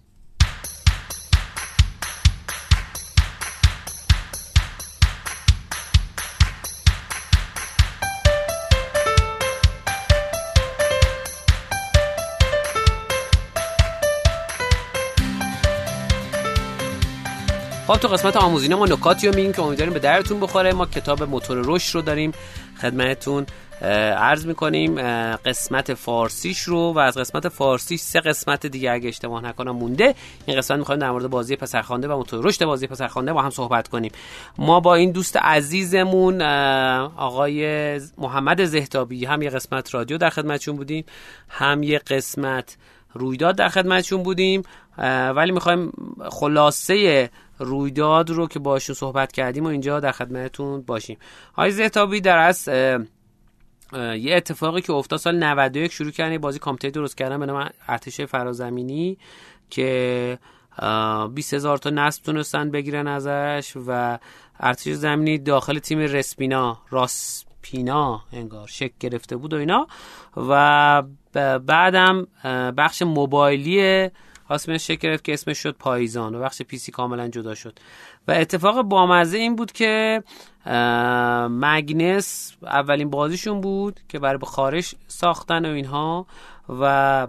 خب 17.96 18.02
تو 18.02 18.08
قسمت 18.08 18.38
آموزینه 18.38 18.76
ما 18.76 18.86
نکاتی 18.86 19.28
رو 19.28 19.36
میگیم 19.36 19.54
که 19.54 19.62
امیدواریم 19.62 19.94
به 19.94 20.00
درتون 20.00 20.40
بخوره. 20.40 20.74
ما 20.74 20.86
کتاب 20.86 21.24
موتور 21.24 21.62
رشد 21.66 21.96
رو 21.96 22.02
داریم 22.02 22.32
خدمتتون 22.82 23.46
عرض 24.18 24.46
می‌کنیم. 24.46 24.96
قسمت 25.36 25.94
فارسیش 25.94 26.60
رو 26.60 26.94
و 26.94 27.00
از 27.00 27.18
قسمت 27.18 27.50
فارسیش 27.50 28.02
سه 28.02 28.20
قسمت 28.20 28.66
دیگه 28.66 28.92
اگه 28.92 29.10
اشتباه 29.10 29.44
نکنم 29.44 29.72
مونده. 29.72 30.16
این 30.46 30.58
قسمت 30.58 30.80
می‌خوایم 30.80 31.02
در 31.02 31.12
مورد 31.12 31.28
بازی 31.28 31.56
پسرخوانده 31.56 32.08
و 32.08 32.18
موتور 32.18 32.46
رشد 32.46 32.66
بازی 32.66 32.88
پسرخوانده 32.88 33.34
با 33.34 33.42
هم 33.42 33.50
صحبت 33.50 33.88
کنیم. 33.88 34.12
ما 34.58 34.80
با 34.80 34.96
این 34.96 35.12
دوست 35.12 35.38
عزیزمون 35.38 36.42
آقای 37.18 38.00
محمد 38.18 38.66
زهتابی 38.66 39.26
هم 39.26 39.42
یه 39.42 39.50
قسمت 39.50 39.94
رادیو 39.94 40.18
در 40.18 40.30
خدمتشون 40.30 40.76
بودیم 40.76 41.06
هم 41.50 41.84
یه 41.84 42.00
قسمت 42.00 42.78
رویداد 43.16 43.56
در 43.56 43.70
خدمتشون 43.70 44.24
بودیم 44.24 44.62
ولی 45.36 45.52
می‌خوایم 45.52 45.92
خلاصه 46.30 47.30
رویداد 47.60 48.30
رو 48.30 48.48
که 48.48 48.60
باشون 48.60 48.96
صحبت 48.96 49.32
کردیم 49.32 49.64
و 49.64 49.68
اینجا 49.68 50.00
در 50.00 50.12
خدمتتون 50.12 50.82
باشیم. 50.82 51.18
های 51.56 51.72
زهتابی 51.72 52.22
در 52.22 52.38
از 52.38 52.68
یه 53.94 54.36
اتفاقی 54.36 54.82
که 54.82 54.94
افتاد 54.94 55.20
سال 55.20 55.44
91 55.44 55.92
شروع 55.92 56.12
کردن 56.12 56.38
بازی 56.38 56.60
کامپیوتری 56.60 56.92
درست 56.92 57.18
کردن 57.18 57.40
به 57.40 57.46
نام 57.46 57.70
ارتش 57.88 58.22
فرازمینی 58.22 59.18
که 59.70 60.40
20 61.34 61.54
هزار 61.54 61.78
تا 61.78 61.90
نصب 61.90 62.24
تونستن 62.24 62.72
بگیرن 62.72 63.08
ازش 63.08 63.74
و 63.88 64.20
ارتش 64.60 64.94
زمینی 64.94 65.38
داخل 65.38 65.80
تیم 65.80 66.00
رسپینا 66.00 66.82
راسپینا 67.66 68.22
انگار 68.32 68.68
شک 68.68 68.92
گرفته 69.00 69.36
بود 69.36 69.54
و 69.54 69.58
اینا. 69.58 69.88
و 70.38 71.04
بعدم 71.60 72.28
بخش 72.78 73.02
موبایلی 73.02 74.10
اسمش 74.50 74.88
شکل 74.88 75.08
گرفت 75.08 75.24
که 75.24 75.34
اسمش 75.34 75.58
شد 75.58 75.76
پایزان 75.80 76.36
و 76.36 76.40
بخش 76.40 76.62
پیسی 76.62 76.92
کاملا 76.92 77.28
جدا 77.28 77.56
شد. 77.56 77.80
و 78.28 78.32
اتفاق 78.32 78.82
بامزه 78.82 79.38
این 79.38 79.56
بود 79.56 79.72
که 79.72 80.24
مگنس 81.50 82.54
اولین 82.64 83.10
بازیشون 83.10 83.62
بود 83.62 84.00
که 84.10 84.20
برای 84.20 84.38
به 84.38 84.46
خارج 84.46 84.96
ساختن 85.08 85.66
و 85.66 85.74
اینها 85.74 86.26
و 86.70 87.28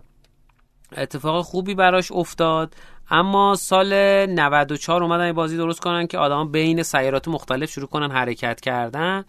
اتفاق 0.96 1.44
خوبی 1.44 1.74
براش 1.74 2.12
افتاد. 2.12 2.74
اما 3.10 3.54
سال 3.54 3.94
94 4.26 5.02
اومدن 5.02 5.32
بازی 5.32 5.56
درست 5.56 5.80
کنن 5.80 6.06
که 6.06 6.18
آدم 6.18 6.48
بین 6.52 6.82
سیارات 6.82 7.28
مختلف 7.28 7.70
شروع 7.70 7.86
کنن 7.86 8.10
حرکت 8.10 8.60
کردن. 8.60 9.24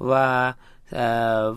و 0.00 0.54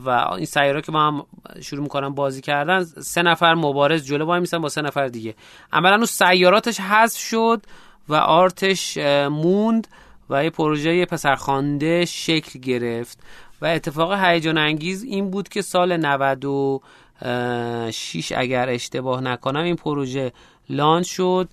و 0.06 0.10
این 0.10 0.46
سیاره 0.46 0.82
که 0.82 0.92
ما 0.92 1.08
هم 1.08 1.26
شروع 1.62 1.84
می‌کنن 1.84 2.10
بازی 2.10 2.42
کردن 2.42 2.84
سه 2.84 3.22
نفر 3.22 3.54
مبارز 3.54 4.06
جلو 4.06 4.26
وای 4.26 4.40
میسن 4.40 4.58
با 4.58 4.70
سه 4.70 4.82
نفر 4.82 5.08
دیگه. 5.08 5.36
عملا 5.74 5.96
اون 5.96 6.06
سیاراتش 6.06 6.80
حذف 6.80 7.20
شد 7.20 7.62
و 8.10 8.16
آرتش 8.16 8.98
موند 9.32 9.88
و 10.30 10.44
یه 10.44 10.50
پروژه 10.50 11.06
پسرخوانده 11.06 12.06
شکل 12.06 12.60
گرفت 12.60 13.20
و 13.62 13.66
اتفاق 13.66 14.14
هیجان 14.14 14.58
انگیز 14.58 15.04
این 15.04 15.32
بود 15.32 15.50
که 15.50 15.62
سال 15.62 15.98
96 15.98 18.34
اگر 18.36 18.70
اشتباه 18.70 19.22
نکنم 19.22 19.64
این 19.64 19.76
پروژه 19.76 20.32
لانچ 20.70 21.08
شد 21.08 21.50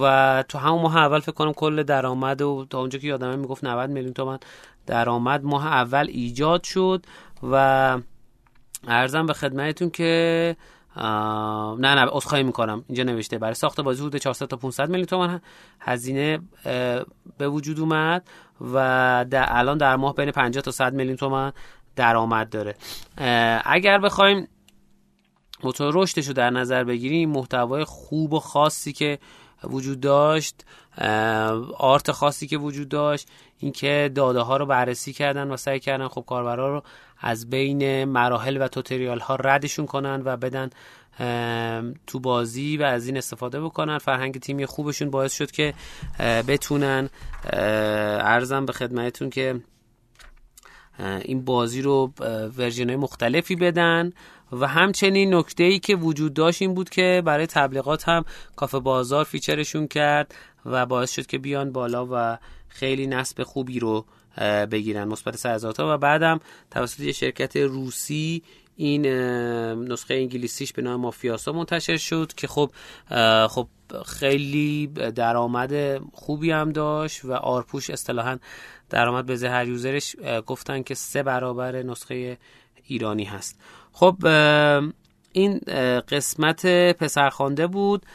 و 0.00 0.44
تو 0.48 0.58
همون 0.58 0.82
ماه 0.82 0.96
اول 0.96 1.20
فکر 1.20 1.32
کنم 1.32 1.52
کل 1.52 1.82
درآمد 1.82 2.42
و 2.42 2.66
تا 2.70 2.80
اونجا 2.80 2.98
که 2.98 3.06
یادمه 3.06 3.36
می‌گفت 3.36 3.64
90 3.64 3.90
میلیون 3.90 4.12
تومن 4.12 4.38
درآمد 4.86 5.44
ماه 5.44 5.66
اول 5.66 6.06
ایجاد 6.08 6.64
شد 6.64 7.06
و 7.42 7.98
ارزم 8.88 9.26
به 9.26 9.32
خدمتتون 9.32 9.90
که 9.90 10.56
نه 10.96 11.94
نه 11.94 12.06
عذرخواهی 12.10 12.44
می‌کنم. 12.44 12.84
اینجا 12.88 13.04
نوشته 13.04 13.38
برای 13.38 13.54
ساخت 13.54 13.80
بازی 13.80 14.02
حدود 14.02 14.16
400 14.16 14.46
تا 14.46 14.56
500 14.56 14.88
میلیون 14.88 15.06
تومان 15.06 15.40
هزینه 15.80 16.38
به 17.38 17.48
وجود 17.48 17.80
اومد 17.80 18.28
و 18.60 19.26
در 19.30 19.46
الان 19.48 19.78
در 19.78 19.96
ماه 19.96 20.14
بین 20.14 20.30
50 20.30 20.62
تا 20.62 20.70
100 20.70 20.94
میلیون 20.94 21.16
تومان 21.16 21.52
درآمد 21.96 22.50
داره. 22.50 22.74
اگر 23.64 23.98
بخوایم 23.98 24.48
موتور 25.64 25.92
رشدش 25.94 26.26
رو 26.26 26.32
در 26.32 26.50
نظر 26.50 26.84
بگیریم 26.84 27.30
محتوای 27.30 27.84
خوب 27.84 28.32
و 28.32 28.40
خاصی 28.40 28.92
که 28.92 29.18
وجود 29.64 30.00
داشت 30.00 30.64
آرت 31.78 32.12
خاصی 32.12 32.46
که 32.46 32.58
وجود 32.58 32.88
داشت 32.88 33.28
اینکه 33.58 34.10
داده 34.14 34.40
ها 34.40 34.56
رو 34.56 34.66
بررسی 34.66 35.12
کردن 35.12 35.50
و 35.50 35.56
سعی 35.56 35.80
کردن 35.80 36.08
خب 36.08 36.24
کاربرا 36.26 36.74
رو 36.74 36.82
از 37.20 37.50
بین 37.50 38.04
مراحل 38.04 38.62
و 38.62 38.68
توتریال 38.68 39.18
ها 39.18 39.36
ردشون 39.36 39.86
کنن 39.86 40.22
و 40.24 40.36
بدن 40.36 40.70
تو 42.06 42.20
بازی 42.20 42.76
و 42.76 42.82
از 42.82 43.06
این 43.06 43.16
استفاده 43.16 43.60
بکنن. 43.60 43.98
فرهنگ 43.98 44.40
تیمی 44.40 44.66
خوبشون 44.66 45.10
باعث 45.10 45.32
شد 45.32 45.50
که 45.50 45.74
بتونن. 46.18 47.10
ارزم 48.22 48.66
به 48.66 48.72
خدمتتون 48.72 49.30
که 49.30 49.60
این 50.98 51.44
بازی 51.44 51.82
رو 51.82 52.12
ورژن 52.56 52.88
های 52.88 52.96
مختلفی 52.96 53.56
بدن. 53.56 54.12
و 54.60 54.66
همچنین 54.66 55.34
نکته 55.34 55.64
ای 55.64 55.78
که 55.78 55.96
وجود 55.96 56.34
داشت 56.34 56.62
این 56.62 56.74
بود 56.74 56.90
که 56.90 57.22
برای 57.24 57.46
تبلیغات 57.46 58.08
هم 58.08 58.24
کافه 58.56 58.78
بازار 58.78 59.24
فیچرشون 59.24 59.88
کرد 59.88 60.34
و 60.66 60.86
باعث 60.86 61.10
شد 61.10 61.26
که 61.26 61.38
بیان 61.38 61.72
بالا 61.72 62.08
و 62.10 62.38
خیلی 62.68 63.06
نسب 63.06 63.42
خوبی 63.42 63.78
رو 63.78 64.04
بگیرن. 64.70 65.08
مثبت 65.08 65.36
100 65.36 65.50
هزار 65.50 65.72
تا 65.72 65.94
و 65.94 65.98
بعدم 65.98 66.40
توسط 66.70 67.00
یه 67.00 67.12
شرکت 67.12 67.56
روسی 67.56 68.42
این 68.76 69.06
نسخه 69.86 70.14
انگلیسیش 70.14 70.72
به 70.72 70.82
نام 70.82 71.00
مافیاسا 71.00 71.52
منتشر 71.52 71.96
شد 71.96 72.32
که 72.36 72.46
خب 72.46 72.70
خب 73.48 73.68
خیلی 74.06 74.86
درآمد 75.14 76.00
خوبی 76.12 76.50
هم 76.50 76.72
داشت 76.72 77.24
و 77.24 77.32
آرپوش 77.32 77.90
اصطلاحا 77.90 78.38
درآمد 78.90 79.26
به 79.26 79.50
هر 79.50 79.68
یوزرش 79.68 80.16
گفتن 80.46 80.82
که 80.82 80.94
سه 80.94 81.22
برابر 81.22 81.82
نسخه 81.82 82.38
ایرانی 82.86 83.24
هست. 83.24 83.60
خب 83.94 84.16
این 85.32 85.60
قسمت 86.08 86.66
پسرخوانده 86.92 87.66
بود. 87.66 88.06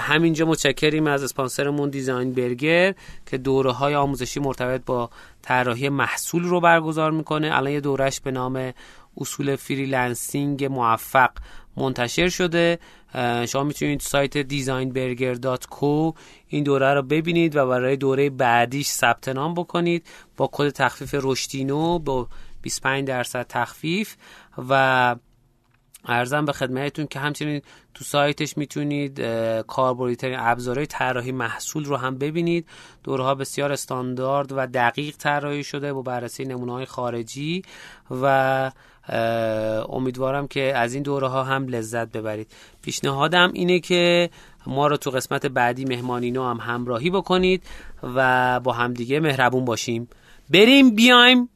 همینجا 0.00 0.46
متشکریم 0.46 1.06
از 1.06 1.22
اسپانسرمون 1.22 1.90
Design 1.90 2.32
Burger 2.32 2.94
که 3.30 3.38
دوره 3.38 3.72
های 3.72 3.94
آموزشی 3.94 4.40
مرتبط 4.40 4.84
با 4.86 5.10
طراحی 5.42 5.88
محصول 5.88 6.42
رو 6.42 6.60
برگزار 6.60 7.10
می‌کنه. 7.10 7.56
الان 7.56 7.72
یه 7.72 7.80
دورش 7.80 8.20
به 8.20 8.30
نام 8.30 8.72
اصول 9.16 9.56
freelancing 9.56 10.64
موفق 10.64 11.30
منتشر 11.76 12.28
شده. 12.28 12.78
شما 13.48 13.62
می‌تونید 13.62 14.00
سایت 14.00 14.48
designburger.co 14.48 16.14
این 16.48 16.64
دوره 16.64 16.94
رو 16.94 17.02
ببینید 17.02 17.56
و 17.56 17.66
برای 17.66 17.96
دوره 17.96 18.30
بعدیش 18.30 18.86
ثبت 18.86 19.28
نام 19.28 19.54
بکنید 19.54 20.06
با 20.36 20.48
کد 20.52 20.70
تخفیف 20.70 21.14
رشدینو 21.22 21.98
با 21.98 22.28
25 22.62 23.08
درصد 23.08 23.46
تخفیف. 23.48 24.14
و 24.68 25.16
ارزم 26.08 26.44
به 26.44 26.52
خدمتتون 26.52 27.06
که 27.06 27.18
همچنین 27.18 27.62
تو 27.94 28.04
سایتش 28.04 28.56
می‌تونید 28.56 29.20
کاربردی 29.66 30.16
ابزارهای 30.36 30.86
طراحی 30.86 31.32
محصول 31.32 31.84
رو 31.84 31.96
هم 31.96 32.18
ببینید. 32.18 32.66
دورها 33.04 33.34
بسیار 33.34 33.72
استاندارد 33.72 34.52
و 34.56 34.66
دقیق 34.66 35.16
طراحی 35.16 35.64
شده 35.64 35.92
با 35.92 36.02
بررسی 36.02 36.44
نمونه 36.44 36.72
های 36.72 36.84
خارجی 36.84 37.62
و 38.10 38.70
امیدوارم 39.88 40.48
که 40.48 40.76
از 40.76 40.94
این 40.94 41.02
دوره 41.02 41.28
ها 41.28 41.44
هم 41.44 41.68
لذت 41.68 42.12
ببرید. 42.12 42.52
پیشنهادم 42.82 43.50
اینه 43.54 43.80
که 43.80 44.30
ما 44.66 44.86
رو 44.86 44.96
تو 44.96 45.10
قسمت 45.10 45.46
بعدی 45.46 45.84
مهمانینو 45.84 46.48
هم 46.48 46.56
همراهی 46.56 47.10
بکنید 47.10 47.62
و 48.02 48.60
با 48.60 48.72
همدیگه 48.72 49.20
مهربون 49.20 49.64
باشیم. 49.64 50.08
بریم 50.50 50.94
بیایم 50.94 51.48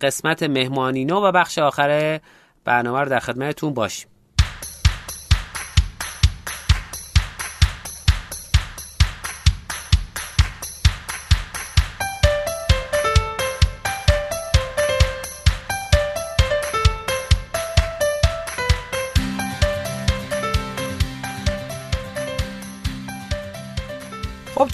قسمت 0.00 0.42
مهمانینو 0.42 1.20
و 1.20 1.32
بخش 1.32 1.58
آخر 1.58 2.20
برنامه 2.64 3.00
رو 3.00 3.08
در 3.08 3.18
خدمتتون 3.18 3.74
باشیم. 3.74 4.08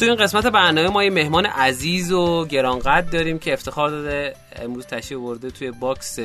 تو 0.00 0.06
این 0.06 0.14
قسمت 0.14 0.46
برنامه 0.46 0.88
ما 0.88 1.04
یه 1.04 1.10
مهمان 1.10 1.46
عزیز 1.46 2.12
و 2.12 2.46
گرانقدر 2.46 3.10
داریم 3.10 3.38
که 3.38 3.52
افتخار 3.52 3.90
داده 3.90 4.36
امروز 4.56 4.86
تشریف 4.86 5.20
آورده 5.20 5.50
توی 5.50 5.70
box 5.70 6.18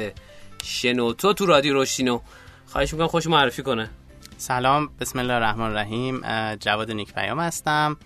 شنوتو 0.63 1.33
تو 1.33 1.45
رادیو 1.45 1.73
رشدینو 1.73 2.19
خواهش 2.65 2.93
می‌کنم 2.93 3.07
خودش 3.07 3.27
معرفی 3.27 3.63
کنه. 3.63 3.89
سلام 4.37 4.89
بسم 4.99 5.19
الله 5.19 5.33
الرحمن 5.33 5.65
الرحیم. 5.65 6.21
جواد 6.55 6.91
نیک 6.91 7.13
پیام 7.13 7.39
هستم 7.39 7.97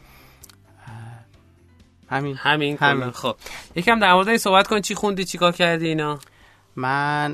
همین. 2.09 2.35
همین, 2.35 2.77
همین. 2.77 3.11
خب. 3.11 3.35
یکم 3.75 3.99
در 3.99 4.13
مورد 4.13 4.27
این 4.27 4.37
صحبت 4.37 4.67
کن 4.67 4.81
چی 4.81 4.95
خوندی 4.95 5.25
چیکار 5.25 5.51
کردی 5.51 5.87
اینا؟ 5.87 6.19
من 6.79 7.33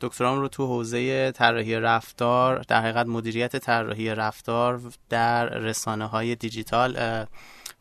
دکترام 0.00 0.40
رو 0.40 0.48
تو 0.48 0.66
حوزه 0.66 1.30
طراحی 1.32 1.76
رفتار 1.76 2.58
در 2.68 2.80
حقیقت 2.80 3.06
مدیریت 3.06 3.56
طراحی 3.56 4.14
رفتار 4.14 4.80
در 5.08 5.48
رسانه 5.48 6.06
های 6.06 6.34
دیجیتال 6.34 7.26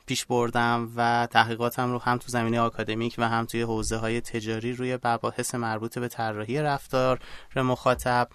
پیش 0.06 0.25
بردم 0.25 0.91
و 0.95 1.28
تحقیقاتم 1.32 1.91
رو 1.91 1.99
هم 1.99 2.17
تو 2.17 2.25
زمینه 2.28 2.60
آکادمیک 2.60 3.15
و 3.17 3.30
هم 3.30 3.45
توی 3.45 3.62
حوزه 3.62 3.97
های 3.97 4.21
تجاری 4.21 4.73
روی 4.73 4.99
مباحث 5.04 5.56
مربوط 5.56 5.99
به 5.99 6.08
طراحی 6.08 6.62
رفتار 6.62 7.19
مخاطب 7.56 8.28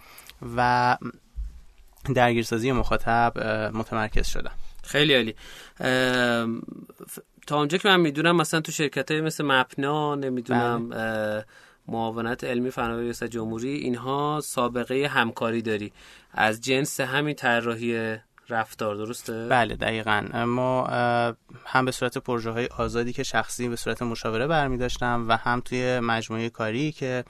و 0.57 0.97
درگیرسازی 2.15 2.73
مخاطب 2.73 3.39
متمرکز 3.75 4.27
شدم 4.27 4.53
خیلی 4.85 5.15
عالی 5.15 5.35
تا 7.47 7.59
اونجا 7.59 7.79
که 7.79 7.89
من 7.89 8.01
می‌دونم 8.01 8.37
مثلا 8.37 8.61
تو 8.61 8.73
شرکت 8.73 9.11
های 9.11 9.21
مثل 9.21 9.45
مپنا 9.45 10.15
نمی‌دونم 10.15 10.89
بله. 10.89 11.45
معاونت 11.89 12.45
علمی 12.45 12.71
فناوری 12.71 13.05
ریاست 13.05 13.25
جمهوری 13.25 13.69
اینها 13.69 14.41
سابقه 14.45 15.07
همکاری 15.07 15.63
داری. 15.63 15.93
از 16.33 16.61
جنس 16.61 17.01
همین 17.01 17.35
طراحی 17.35 18.17
رفتار 18.49 18.97
درسته؟ 18.97 19.47
بله 19.49 19.77
دقیقا. 19.77 20.45
ما 20.47 20.87
هم 21.67 21.85
به 21.85 21.91
صورت 21.91 22.19
پروژه 22.19 22.51
های 22.51 22.67
آزادی 22.67 23.13
که 23.13 23.23
شخصی 23.23 23.69
به 23.69 23.77
صورت 23.77 24.03
مشاوره 24.03 24.47
برمی 24.47 24.77
داشتم 24.77 25.27
و 25.29 25.37
هم 25.37 25.61
توی 25.61 26.01
مجموعه 26.01 26.51
کاری 26.51 26.93
که 26.93 27.25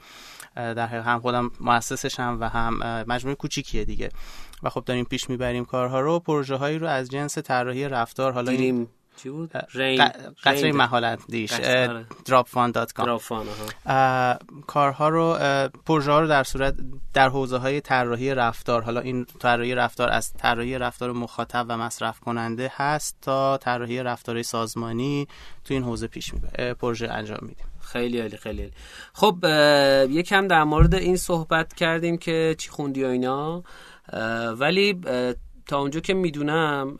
در 0.55 0.87
حقیقت 0.87 1.05
هم 1.05 1.19
خودم 1.19 1.51
مؤسسشم 1.59 2.37
و 2.41 2.49
هم 2.49 3.03
مجموعه 3.07 3.35
کوچیکیه 3.35 3.85
دیگه. 3.85 4.09
و 4.63 4.69
خب 4.69 4.83
داریم 4.85 5.05
پیش 5.05 5.29
می‌بریم 5.29 5.65
کارها 5.65 5.99
رو. 5.99 6.19
پروژه 6.19 6.55
هایی 6.55 6.79
رو 6.79 6.87
از 6.87 7.09
جنس 7.09 7.37
طراحی 7.37 7.89
رفتار 7.89 8.31
حالا 8.31 8.51
این 8.51 8.87
چی 9.15 9.29
بود؟ 9.29 9.51
قطره 10.43 10.71
محالت 10.71 11.19
دیش 11.27 11.51
dropfan.com 12.29 13.19
کارها 14.67 15.09
رو 15.09 15.37
پروژه 15.85 16.11
ها 16.11 16.19
رو 16.19 16.27
در 16.27 16.43
صورت 16.43 16.75
در 17.13 17.29
حوزه 17.29 17.57
های 17.57 17.81
طراحی 17.81 18.35
رفتار 18.35 18.81
حالا 18.81 18.99
این 18.99 19.25
طراحی 19.39 19.75
رفتار 19.75 20.09
از 20.09 20.33
طراحی 20.33 20.77
رفتار 20.77 21.11
مخاطب 21.11 21.65
و 21.69 21.77
مصرف 21.77 22.19
کننده 22.19 22.71
هست 22.75 23.17
تا 23.21 23.57
طراحی 23.57 24.03
رفتار 24.03 24.41
سازمانی 24.41 25.27
تو 25.63 25.73
این 25.73 25.83
حوزه 25.83 26.07
پیش 26.07 26.33
می‌بره 26.33 26.73
پروژه 26.73 27.07
انجام 27.07 27.39
میدیم. 27.41 27.65
خیلی 27.81 28.19
عالی 28.19 28.37
خیلی 28.37 28.61
عالی. 28.61 28.73
خب 29.13 29.37
یکم 30.09 30.47
در 30.47 30.63
مورد 30.63 30.95
این 30.95 31.17
صحبت 31.17 31.73
کردیم 31.73 32.17
که 32.17 32.55
چی 32.57 32.69
خوندی 32.69 33.03
و 33.03 33.07
اینا 33.07 33.63
ولی 34.59 35.01
تا 35.67 35.79
اونجا 35.79 35.99
که 35.99 36.13
می‌دونم 36.13 36.97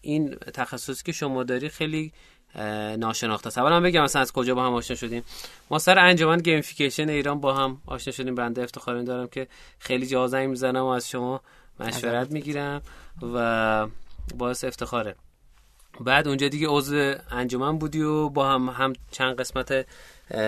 این 0.00 0.34
تخصصی 0.34 1.02
که 1.04 1.12
شما 1.12 1.44
داری 1.44 1.68
خیلی 1.68 2.12
ناشناخته 2.98 3.46
است. 3.46 3.58
اولا 3.58 3.80
بگم 3.80 4.02
مثلا 4.02 4.22
از 4.22 4.32
کجا 4.32 4.54
با 4.54 4.66
هم 4.66 4.74
آشنا 4.74 4.96
شدیم؟ 4.96 5.22
ما 5.70 5.78
سر 5.78 5.98
انجمن 5.98 6.38
gamification 6.38 7.08
ایران 7.08 7.40
با 7.40 7.54
هم 7.54 7.82
آشنا 7.86 8.12
شدیم. 8.12 8.34
بنده 8.34 8.62
افتخار 8.62 9.02
دارم 9.02 9.26
که 9.26 9.48
خیلی 9.78 10.06
جا 10.06 10.26
زنگ 10.26 10.48
می‌زنم 10.48 10.82
و 10.82 10.86
از 10.86 11.10
شما 11.10 11.40
مشورت 11.80 12.30
می‌گیرم 12.32 12.82
و 13.34 13.86
باعث 14.34 14.64
افتخاره. 14.64 15.14
بعد 16.00 16.28
اونجا 16.28 16.48
دیگه 16.48 16.66
عضو 16.70 17.14
انجمن 17.30 17.78
بودی 17.78 18.02
و 18.02 18.28
با 18.28 18.48
هم 18.48 18.68
هم 18.68 18.92
چند 19.10 19.36
قسمت 19.36 19.86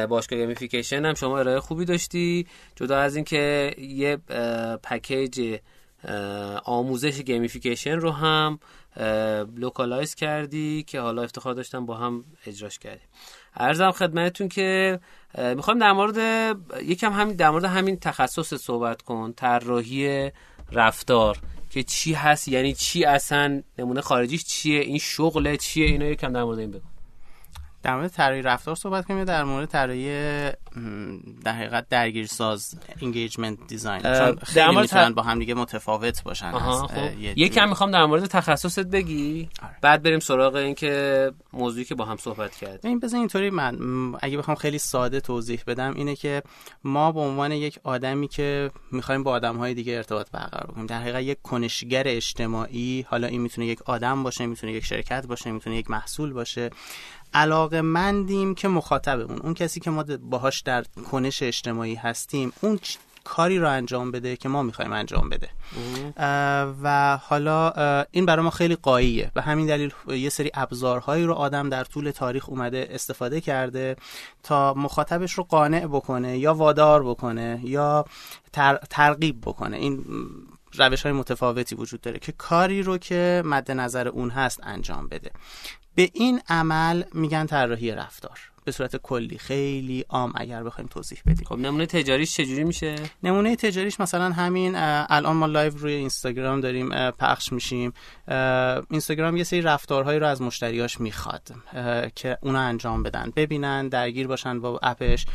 باشگاه 0.08 0.38
gamification 0.38 1.04
هم 1.04 1.14
شما 1.14 1.38
ارائه 1.38 1.60
خوبی 1.60 1.84
داشتی. 1.84 2.46
جدا 2.76 2.98
از 2.98 3.16
اینکه 3.16 3.74
یه 3.78 4.16
پکیج 4.82 5.58
آموزش 6.64 7.20
gamification 7.20 7.96
رو 7.96 8.10
هم 8.10 8.58
localize 9.56 10.14
کردی 10.14 10.82
که 10.82 11.00
حالا 11.00 11.22
افتخار 11.22 11.54
داشتم 11.54 11.86
با 11.86 11.94
هم 11.94 12.24
اجراش 12.46 12.78
کردیم. 12.78 13.08
عرضم 13.56 13.90
خدمتتون 13.90 14.48
که 14.48 15.00
می‌خوام 15.56 15.78
در 15.78 15.92
مورد 15.92 16.56
یکم 16.82 17.12
همین 17.12 17.36
در 17.36 17.50
مورد 17.50 17.64
همین 17.64 17.96
تخصص 17.96 18.54
صحبت 18.54 19.02
کن 19.02 19.32
طراحی 19.32 20.30
رفتار 20.72 21.38
که 21.70 21.82
چی 21.82 22.12
هست 22.12 22.48
یعنی 22.48 22.74
چی 22.74 23.04
اصلا 23.04 23.62
نمونه 23.78 24.00
خارجیش 24.00 24.44
چیه 24.44 24.80
این 24.80 24.98
شغله 24.98 25.56
چیه 25.56 25.86
اینا 25.86 26.06
یکم 26.06 26.32
در 26.32 26.44
مورد 26.44 26.58
این 26.58 26.70
بگو. 26.70 26.97
در 27.82 27.96
مورد 27.96 28.08
طراحی 28.10 28.42
رفتار 28.42 28.74
صحبت 28.74 29.06
کنیم 29.06 29.24
در 29.24 29.44
مورد 29.44 29.68
طراحی 29.68 30.08
در 31.44 31.52
حقیقت 31.52 31.88
درگیرساز 31.88 32.78
engagement 33.02 33.58
design 33.68 34.02
چون 34.02 34.36
خیلی 34.36 34.76
می‌تونن 34.76 35.14
با 35.14 35.22
هم 35.22 35.38
دیگه 35.38 35.54
متفاوت 35.54 36.22
باشن 36.22 36.52
خب. 36.52 36.90
یکم 37.18 37.68
می‌خوام 37.68 37.90
در 37.90 38.04
مورد 38.04 38.26
تخصصت 38.26 38.86
بگی. 38.86 39.48
آره. 39.62 39.76
بعد 39.82 40.02
بریم 40.02 40.18
سراغ 40.18 40.54
این 40.54 40.74
که 40.74 41.32
موضوعی 41.52 41.84
که 41.84 41.94
با 41.94 42.04
هم 42.04 42.16
صحبت 42.16 42.56
کرد 42.56 42.86
این 42.86 43.00
بزن 43.00 43.18
اینطوری 43.18 43.50
من 43.50 43.78
اگه 44.20 44.38
بخوام 44.38 44.56
خیلی 44.56 44.78
ساده 44.78 45.20
توضیح 45.20 45.62
بدم 45.66 45.94
اینه 45.94 46.16
که 46.16 46.42
ما 46.84 47.12
به 47.12 47.20
عنوان 47.20 47.52
یک 47.52 47.78
آدمی 47.84 48.28
که 48.28 48.70
می‌خوایم 48.92 49.22
با 49.22 49.30
آدم 49.30 49.72
دیگه 49.72 49.96
ارتباط 49.96 50.30
برقرار 50.30 50.66
کنیم 50.66 50.86
در 50.86 51.00
حقیقت 51.00 51.22
یک 51.22 51.42
کنشگر 51.42 52.02
اجتماعی 52.06 53.06
حالا 53.08 53.26
این 53.26 53.40
می‌تونه 53.40 53.66
یک 53.66 53.82
آدم 53.82 54.22
باشه 54.22 54.46
می‌تونه 54.46 54.72
یک 54.72 54.84
شرکت 54.84 55.26
باشه 55.26 55.52
می‌تونه 55.52 55.76
یک 55.76 55.90
محصول 55.90 56.32
باشه. 56.32 56.70
علاقه 57.34 57.80
مندیم 57.80 58.54
که 58.54 58.68
مخاطبمون 58.68 59.38
اون 59.38 59.54
کسی 59.54 59.80
که 59.80 59.90
ما 59.90 60.04
باهاش 60.22 60.60
در 60.60 60.84
کنش 61.10 61.42
اجتماعی 61.42 61.94
هستیم 61.94 62.52
اون 62.60 62.80
کاری 63.24 63.58
رو 63.58 63.68
انجام 63.68 64.10
بده 64.10 64.36
که 64.36 64.48
ما 64.48 64.62
می‌خوایم 64.62 64.92
انجام 64.92 65.28
بده. 65.28 65.48
و 66.82 67.16
حالا 67.22 67.72
این 68.10 68.26
برای 68.26 68.44
ما 68.44 68.50
خیلی 68.50 68.76
قاییه. 68.76 69.30
به 69.34 69.42
همین 69.42 69.66
دلیل 69.66 69.92
یه 70.08 70.28
سری 70.28 70.50
ابزارهایی 70.54 71.24
رو 71.24 71.34
آدم 71.34 71.68
در 71.68 71.84
طول 71.84 72.10
تاریخ 72.10 72.48
اومده 72.48 72.88
استفاده 72.90 73.40
کرده 73.40 73.96
تا 74.42 74.74
مخاطبش 74.74 75.32
رو 75.32 75.44
قانع 75.44 75.86
بکنه 75.86 76.38
یا 76.38 76.54
وادار 76.54 77.04
بکنه 77.04 77.60
یا 77.64 78.04
ترغیب 78.90 79.40
بکنه. 79.40 79.76
این 79.76 80.04
روش 80.74 81.02
های 81.02 81.12
متفاوتی 81.12 81.74
وجود 81.74 82.00
داره 82.00 82.18
که 82.18 82.32
کاری 82.32 82.82
رو 82.82 82.98
که 82.98 83.42
مد 83.44 83.70
نظر 83.70 84.08
اون 84.08 84.30
هست 84.30 84.60
انجام 84.62 85.08
بده. 85.08 85.30
به 85.98 86.10
این 86.14 86.40
عمل 86.48 87.02
میگن 87.14 87.46
طراحی 87.46 87.92
رفتار. 87.92 88.38
به 88.68 88.72
صورت 88.72 88.96
کلی. 88.96 89.38
خیلی 89.38 90.04
عام 90.08 90.32
اگر 90.34 90.62
بخوایم 90.62 90.88
توضیح 90.88 91.18
بدیم. 91.26 91.46
خب 91.46 91.58
نمونه 91.58 91.86
تجاریش 91.86 92.36
چجوری 92.36 92.64
میشه؟ 92.64 92.96
نمونه 93.22 93.56
تجاریش 93.56 94.00
مثلا 94.00 94.32
همین 94.32 94.72
الان 94.76 95.36
ما 95.36 95.46
live 95.46 95.76
روی 95.76 95.92
اینستاگرام 95.92 96.60
داریم 96.60 97.10
پخش 97.10 97.52
میشیم. 97.52 97.92
اینستاگرام 98.90 99.36
یه 99.36 99.44
سری 99.44 99.62
رفتارهایی 99.62 100.18
رو 100.18 100.26
از 100.26 100.42
مشتریاش 100.42 101.00
می‌خواد 101.00 101.48
که 102.14 102.38
اونا 102.40 102.60
انجام 102.60 103.02
بدن. 103.02 103.32
ببینن 103.36 103.88
درگیر 103.88 104.26
باشن 104.26 104.60
با 104.60 104.80
app 104.82 105.09
ش 105.09 105.26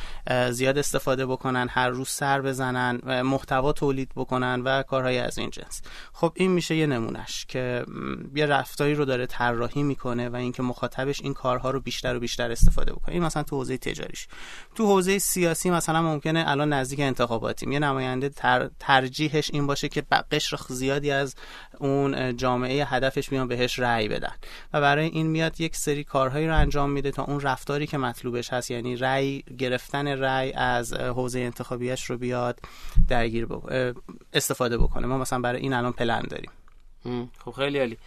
زیاد 0.52 0.78
استفاده 0.78 1.26
بکنن 1.26 1.68
هر 1.70 1.90
روز 1.90 2.10
سر 2.10 2.42
بزنن 2.42 3.22
محتوا 3.22 3.74
تولید 3.74 4.12
بکنن 4.16 4.62
و 4.62 4.84
کارهای 4.84 5.18
از 5.18 5.38
این 5.38 5.50
جنس. 5.50 5.82
خب 6.14 6.32
این 6.36 6.52
میشه 6.52 6.76
یه 6.76 6.86
نمونهش 6.86 7.46
که 7.48 7.86
یه 8.36 8.46
رفتاری 8.46 8.96
رو 8.96 9.06
داره 9.06 9.26
طراحی 9.26 9.84
می‌کنه 9.84 10.30
و 10.30 10.36
اینکه 10.36 10.64
مخاطبش 10.64 11.22
این 11.22 11.34
کارها 11.34 11.72
رو 11.72 11.80
بیشتر 11.80 12.16
و 12.16 12.20
بیشتر 12.20 12.52
استفاده 12.52 12.94
بکنه. 12.94 13.16
مثلا 13.24 13.44
تو 13.44 13.56
حوزه 13.56 13.78
تجاریش. 13.78 14.28
تو 14.76 14.86
حوزه 14.86 15.20
سیاسی 15.20 15.70
مثلا 15.70 16.02
ممکنه 16.02 16.44
الان 16.48 16.74
نزدیک 16.74 17.00
انتخاباتیم. 17.00 17.72
یه 17.72 17.80
نماینده 17.80 18.32
ترجیحش 18.80 19.50
این 19.54 19.68
باشه 19.68 19.90
که 19.90 20.04
قشر 20.32 20.58
زیادی 20.70 21.12
از 21.12 21.36
اون 21.80 22.38
جامعه 22.38 22.86
هدفش 22.86 23.30
بیان 23.30 23.48
بهش 23.48 23.80
رأی 23.80 24.08
بدن. 24.08 24.34
و 24.74 24.82
برای 24.82 25.06
این 25.06 25.28
میاد 25.28 25.62
یک 25.62 25.76
سری 25.76 26.04
کارهایی 26.04 26.48
رو 26.48 26.58
انجام 26.58 26.92
میده 26.92 27.12
تا 27.12 27.24
اون 27.24 27.40
رفتاری 27.40 27.88
که 27.88 27.98
مطلوبش 27.98 28.54
هست 28.54 28.72
یعنی 28.72 28.96
رأی 28.96 29.44
گرفتن 29.58 30.08
رأی 30.08 30.52
از 30.52 30.94
حوزه 30.94 31.40
انتخابیش 31.40 32.10
رو 32.10 32.18
بیاد 32.18 32.60
درگیر 33.08 33.48
استفاده 34.34 34.78
بکنه. 34.78 35.08
ما 35.08 35.18
مثلا 35.18 35.40
برای 35.40 35.62
این 35.62 35.74
الان 35.74 35.92
پلن 35.92 36.22
داریم. 36.22 36.52
خب 37.46 37.52
خیلی 37.52 37.80
عالی. 37.80 37.98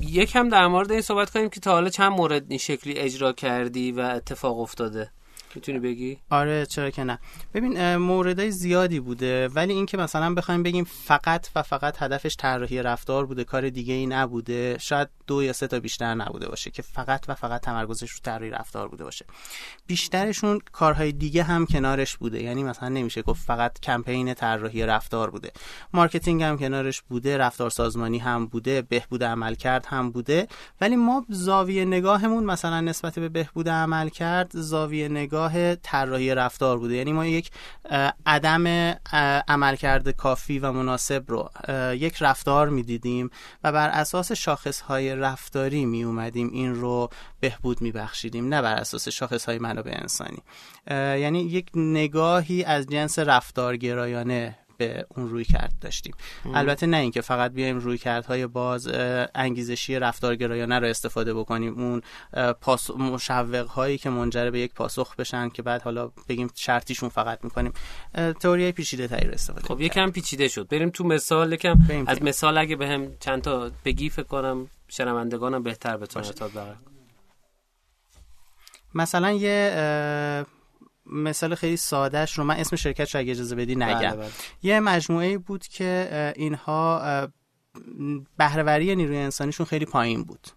یکم 0.00 0.48
در 0.48 0.66
مورد 0.66 0.92
این 0.92 1.00
صحبت 1.00 1.30
کنیم 1.30 1.48
که 1.48 1.60
تا 1.60 1.72
حالا 1.72 1.88
چند 1.88 2.12
مورد 2.12 2.44
این 2.48 2.58
شکلی 2.58 2.94
اجرا 2.94 3.32
کردی 3.32 3.92
و 3.92 4.00
اتفاق 4.00 4.60
افتاده. 4.60 5.10
می‌تونی 5.56 5.78
بگی؟ 5.78 6.18
آره 6.30 6.66
چرا 6.66 6.90
که 6.90 7.04
نه. 7.04 7.18
ببین 7.54 7.96
موردهای 7.96 8.50
زیادی 8.50 9.00
بوده 9.00 9.48
ولی 9.48 9.72
اینکه 9.72 9.96
مثلا 9.96 10.34
بخوایم 10.34 10.62
بگیم 10.62 10.84
فقط 10.84 11.48
و 11.56 11.62
فقط 11.62 12.02
هدفش 12.02 12.36
طراحی 12.36 12.82
رفتار 12.82 13.26
بوده 13.26 13.44
کار 13.44 13.70
دیگه 13.70 13.94
ای 13.94 14.06
نبوده 14.06 14.76
شاید 14.80 15.08
دو 15.26 15.42
یا 15.42 15.52
سه 15.52 15.66
تا 15.66 15.80
بیشتر 15.80 16.14
نبوده 16.14 16.48
باشه 16.48 16.70
که 16.70 16.82
فقط 16.82 17.24
و 17.28 17.34
فقط 17.34 17.60
تمرکزش 17.60 18.10
رو 18.10 18.18
طراحی 18.22 18.50
رفتار 18.50 18.88
بوده 18.88 19.04
باشه. 19.04 19.26
بیشترشون 19.86 20.60
کارهای 20.72 21.12
دیگه 21.12 21.42
هم 21.42 21.66
کنارش 21.66 22.16
بوده 22.16 22.42
یعنی 22.42 22.64
مثلا 22.64 22.88
نمیشه 22.88 23.22
گفت 23.22 23.46
فقط 23.46 23.80
کمپین 23.80 24.34
طراحی 24.34 24.86
رفتار 24.86 25.30
بوده. 25.30 25.52
marketing 25.92 26.42
هم 26.42 26.58
کنارش 26.58 27.02
بوده 27.02 27.38
رفتار 27.38 27.70
سازمانی 27.70 28.18
هم 28.18 28.46
بوده 28.46 28.82
بهبود 28.82 29.24
عملکرد 29.24 29.86
هم 29.86 30.10
بوده. 30.10 30.48
ولی 30.80 30.96
ما 30.96 31.26
زاویه 31.28 31.84
نگاهمون 31.84 32.44
مثلا 32.44 32.80
نسبت 32.80 33.18
به 33.18 33.28
بهبود 33.28 33.68
عملکرد 33.68 34.50
زاویه 34.54 35.08
نگاه 35.08 35.43
طراحی 35.82 36.34
رفتار 36.34 36.78
بوده. 36.78 36.94
یعنی 36.94 37.12
ما 37.12 37.26
یک 37.26 37.50
عدم 38.26 38.66
عملکرد 39.48 40.10
کافی 40.10 40.58
و 40.58 40.72
مناسب 40.72 41.24
رو 41.28 41.50
یک 41.94 42.16
رفتار 42.20 42.68
می‌دیدیم 42.68 43.30
و 43.64 43.72
بر 43.72 43.88
اساس 43.88 44.32
شاخص 44.32 44.80
های 44.80 45.16
رفتاری 45.16 45.84
می 45.84 46.04
اومدیم 46.04 46.50
این 46.52 46.74
رو 46.74 47.10
بهبود 47.40 47.80
می 47.82 47.92
بخشیدیم 47.92 48.48
نه 48.48 48.62
بر 48.62 48.74
اساس 48.74 49.08
شاخص 49.08 49.44
های 49.44 49.58
منابع 49.58 49.92
انسانی. 49.94 50.42
یعنی 51.20 51.40
یک 51.40 51.70
نگاهی 51.74 52.64
از 52.64 52.86
جنس 52.86 53.18
رفتارگرایانه 53.18 54.58
به 54.76 55.06
اون 55.08 55.28
روی 55.28 55.44
کرد 55.44 55.72
داشتیم 55.80 56.14
البته 56.54 56.86
نه 56.86 56.96
اینکه 56.96 57.20
فقط 57.20 57.52
بیایم 57.52 57.78
روی 57.78 57.98
کردهای 57.98 58.46
باز 58.46 58.90
انگیزشی 59.34 59.98
رفتارگرایانه 59.98 60.78
رو 60.78 60.86
استفاده 60.86 61.34
بکنیم. 61.34 61.74
اون 61.78 62.02
پاس 62.60 62.90
مشوق 62.90 63.66
هایی 63.66 63.98
که 63.98 64.10
منجر 64.10 64.50
به 64.50 64.60
یک 64.60 64.74
پاسخ 64.74 65.16
بشن 65.16 65.48
که 65.48 65.62
بعد 65.62 65.82
حالا 65.82 66.10
بگیم 66.28 66.50
شرطیشون 66.54 67.08
فقط 67.08 67.44
می‌کنیم. 67.44 67.72
تئوری 68.40 68.72
پیچیده 68.72 69.08
تری 69.08 69.26
رو 69.26 69.34
استفاده 69.34 69.66
خب 69.66 69.80
یکم 69.80 70.10
پیچیده 70.10 70.48
شد. 70.48 70.68
بریم 70.68 70.90
تو 70.90 71.04
مثال 71.04 71.52
یکم 71.52 71.76
از 72.06 72.22
مثال 72.22 72.58
اگه 72.58 72.76
بهم 72.76 73.06
به 73.06 73.16
چند 73.20 73.42
تا 73.42 73.70
بگی 73.84 74.10
فکر 74.10 74.26
کنم 74.26 74.70
شنوندگانم 74.88 75.62
بهتر 75.62 75.96
بتونن 75.96 76.26
ارتباط 76.26 76.76
مثلا 78.94 79.32
یه 79.32 80.44
مثال 81.06 81.54
خیلی 81.54 81.76
سادهش 81.76 82.38
رو 82.38 82.44
من 82.44 82.56
اسم 82.56 82.76
شرکت 82.76 83.14
رو 83.14 83.20
اگه 83.20 83.30
اجازه 83.30 83.56
بدی 83.56 83.74
نگم 83.74 83.98
بله 83.98 84.16
بله. 84.16 84.30
یه 84.62 84.80
مجموعه 84.80 85.38
بود 85.38 85.66
که 85.66 86.32
اینها 86.36 87.28
بهرهوری 88.38 88.96
نیروی 88.96 89.16
انسانیشون 89.16 89.66
خیلی 89.66 89.86
پایین 89.86 90.24
بود 90.24 90.48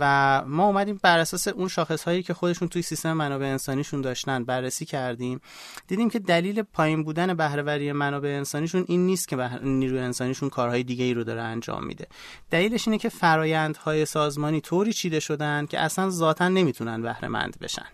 و 0.00 0.42
ما 0.46 0.66
اومدیم 0.66 1.00
بر 1.02 1.18
اساس 1.18 1.48
اون 1.48 1.68
شاخص 1.68 2.04
هایی 2.04 2.22
که 2.22 2.34
خودشون 2.34 2.68
توی 2.68 2.82
سیستم 2.82 3.12
منابع 3.12 3.46
انسانیشون 3.46 4.00
داشتن 4.00 4.44
بررسی 4.44 4.84
کردیم. 4.84 5.40
دیدیم 5.86 6.10
که 6.10 6.18
دلیل 6.18 6.62
پایین 6.62 7.04
بودن 7.04 7.34
بهرهوری 7.34 7.92
منابع 7.92 8.28
انسانیشون 8.28 8.84
این 8.88 9.06
نیست 9.06 9.28
که 9.28 9.36
نیروی 9.62 9.98
انسانیشون 9.98 10.48
کارهای 10.48 10.82
دیگه 10.82 11.04
ای 11.04 11.14
رو 11.14 11.24
داره 11.24 11.42
انجام 11.42 11.84
میده. 11.84 12.06
دلیلش 12.50 12.88
اینه 12.88 12.98
که 12.98 13.08
فرایندهای 13.08 14.04
سازمانی 14.04 14.60
طوری 14.60 14.92
چیده 14.92 15.20
شدن 15.20 15.66
که 15.66 15.80
اصلا 15.80 16.10
ذاتا 16.10 16.48
نمی‌تونن 16.48 17.02
بهره 17.02 17.28
مند 17.28 17.56
بشن. 17.60 17.86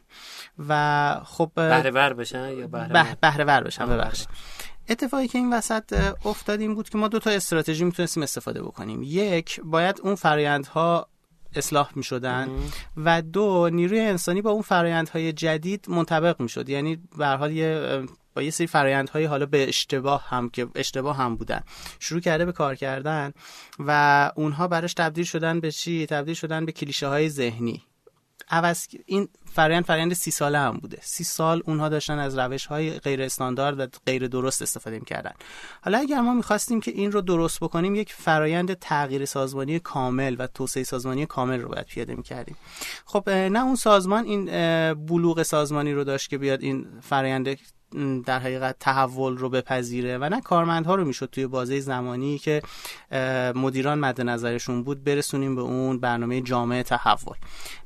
و 0.69 1.21
خب 1.25 1.51
بهره 1.55 1.91
ور 1.91 2.13
بشن 2.13 2.59
یا 2.59 2.67
بهره 3.21 3.45
ور 3.45 3.65
بشن 3.65 3.87
ببخشید. 3.87 4.29
اتفاقی 4.89 5.29
که 5.29 5.39
این 5.39 5.53
وسط 5.53 6.15
افتاد 6.25 6.61
این 6.61 6.75
بود 6.75 6.89
که 6.89 6.99
ما 6.99 7.09
دو 7.09 7.19
تا 7.19 7.31
استراتژی 7.31 7.85
می‌تونستیم 7.85 8.23
استفاده 8.23 8.63
بکنیم. 8.63 9.01
یک 9.03 9.61
باید 9.65 10.01
اون 10.03 10.15
فرایندها 10.15 11.09
اصلاح 11.59 11.91
می 11.95 12.03
شدن 12.03 12.49
و 12.97 13.23
دو 13.23 13.69
نیروی 13.73 14.01
انسانی 14.01 14.43
با 14.43 14.51
اون 14.51 14.63
فرایندهای 14.63 15.33
جدید 15.33 15.87
منطبق 15.89 16.41
می 16.41 16.49
شد 16.49 16.69
یعنی 16.69 16.99
به 17.19 17.27
حال 17.27 17.53
یه 17.53 18.03
با 18.37 18.43
یه 18.43 18.51
سری 18.51 18.67
فرایندهای 18.67 19.25
حالا 19.25 19.47
به 19.47 19.69
اشتباه 19.69 20.25
هم 20.29 20.49
که 20.49 20.67
اشتباه 20.75 21.17
هم 21.17 21.37
بودن. 21.37 21.61
شروع 22.01 22.21
کرده 22.21 22.45
به 22.45 22.53
کار 22.53 22.75
کردن 22.75 23.33
و 23.79 24.33
اونها 24.37 24.69
براش 24.69 24.95
تبدیل 24.95 25.25
شدن 25.25 25.61
به 25.61 25.71
چی؟ 25.71 26.07
تبدیل 26.07 26.35
شدن 26.35 26.65
به 26.65 26.73
کلیشه 26.73 27.09
های 27.09 27.29
ذهنی. 27.29 27.83
عوض 28.51 28.87
این 29.07 29.29
فرآیند 29.53 29.85
فرآیند 29.85 30.13
سی 30.13 30.31
ساله 30.31 30.59
هم 30.59 30.77
بوده. 30.77 30.99
سی 31.03 31.25
سال 31.25 31.63
اونها 31.67 31.89
داشتن 31.89 32.19
از 32.19 32.39
روش 32.39 32.67
های 32.67 32.91
غیر 32.91 33.23
استاندارد 33.23 33.81
و 33.81 33.87
غیر 34.07 34.29
درست 34.29 34.63
استفاده 34.63 35.01
کردن 35.01 35.33
حالا 35.83 35.99
اگر 35.99 36.21
ما 36.21 36.35
می‌خواستیم 36.35 36.81
که 36.81 36.91
این 36.91 37.13
رو 37.13 37.21
درست 37.21 37.61
بکنیم 37.61 37.95
یک 37.95 38.13
فرایند 38.13 38.75
تغییر 38.75 39.25
سازمانی 39.25 39.79
کامل 39.79 40.37
و 40.39 40.47
توسعه 40.47 40.85
سازمانی 40.85 41.27
کامل 41.27 41.61
رو 41.61 41.69
باید 41.69 41.87
پیاده 41.87 42.15
می‌کردیم. 42.15 42.57
خب 43.05 43.31
نه 43.31 43.65
اون 43.65 43.77
سازمان 43.77 44.25
این 44.25 44.45
بلوغ 44.95 45.43
سازمانی 45.43 45.93
رو 45.93 46.05
داشت 46.05 46.31
که 46.31 46.39
بیاد 46.39 46.63
این 46.63 46.87
فرایند 47.03 47.59
در 48.27 48.39
حقیقت 48.39 48.77
تحول 48.81 49.37
رو 49.37 49.49
بپذیره 49.49 50.19
و 50.19 50.29
نه 50.29 50.41
کارمندها 50.41 50.95
رو 50.95 51.05
می‌شد 51.05 51.29
توی 51.33 51.47
بازه 51.47 51.81
زمانی 51.81 52.39
که 52.39 52.63
مدیران 53.55 53.99
مد 53.99 54.21
نظرشون 54.21 54.83
بود 54.83 55.05
برسونیم 55.05 55.57
به 55.57 55.63
اون 55.63 55.99
برنامه 55.99 56.41
جامعه 56.41 56.83
تحول. 56.83 57.37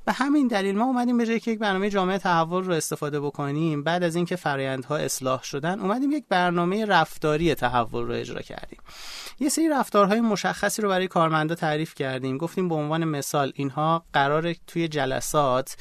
به 0.05 0.13
همین 0.13 0.49
دلیل 0.49 0.77
ما 0.77 0.85
اومدیم 0.85 1.19
به 1.19 1.27
جای 1.27 1.41
که 1.41 1.51
یک 1.51 1.59
برنامه 1.59 1.91
جامعه 1.91 2.19
تحول 2.19 2.65
رو 2.65 2.73
استفاده 2.73 3.21
بکنیم 3.21 3.83
بعد 3.83 4.03
از 4.03 4.17
اینکه 4.17 4.37
فرایندها 4.37 4.97
اصلاح 4.97 5.43
شدن 5.43 5.81
اومدیم 5.81 6.13
یک 6.13 6.25
برنامه 6.29 6.85
رفتاری 6.85 7.55
تحول 7.55 8.05
رو 8.05 8.13
اجرا 8.13 8.43
کردیم. 8.43 8.79
یه 9.41 9.49
سری 9.49 9.69
رفتارهای 9.69 10.21
مشخصی 10.21 10.83
رو 10.83 10.89
برای 10.89 11.09
کارمندا 11.09 11.55
تعریف 11.55 11.95
کردیم. 11.95 12.39
گفتیم 12.39 12.69
به 12.69 12.75
عنوان 12.75 13.05
مثال 13.05 13.53
اینها 13.55 14.05
قرار 14.13 14.53
توی 14.67 14.89
جلسات 14.89 15.77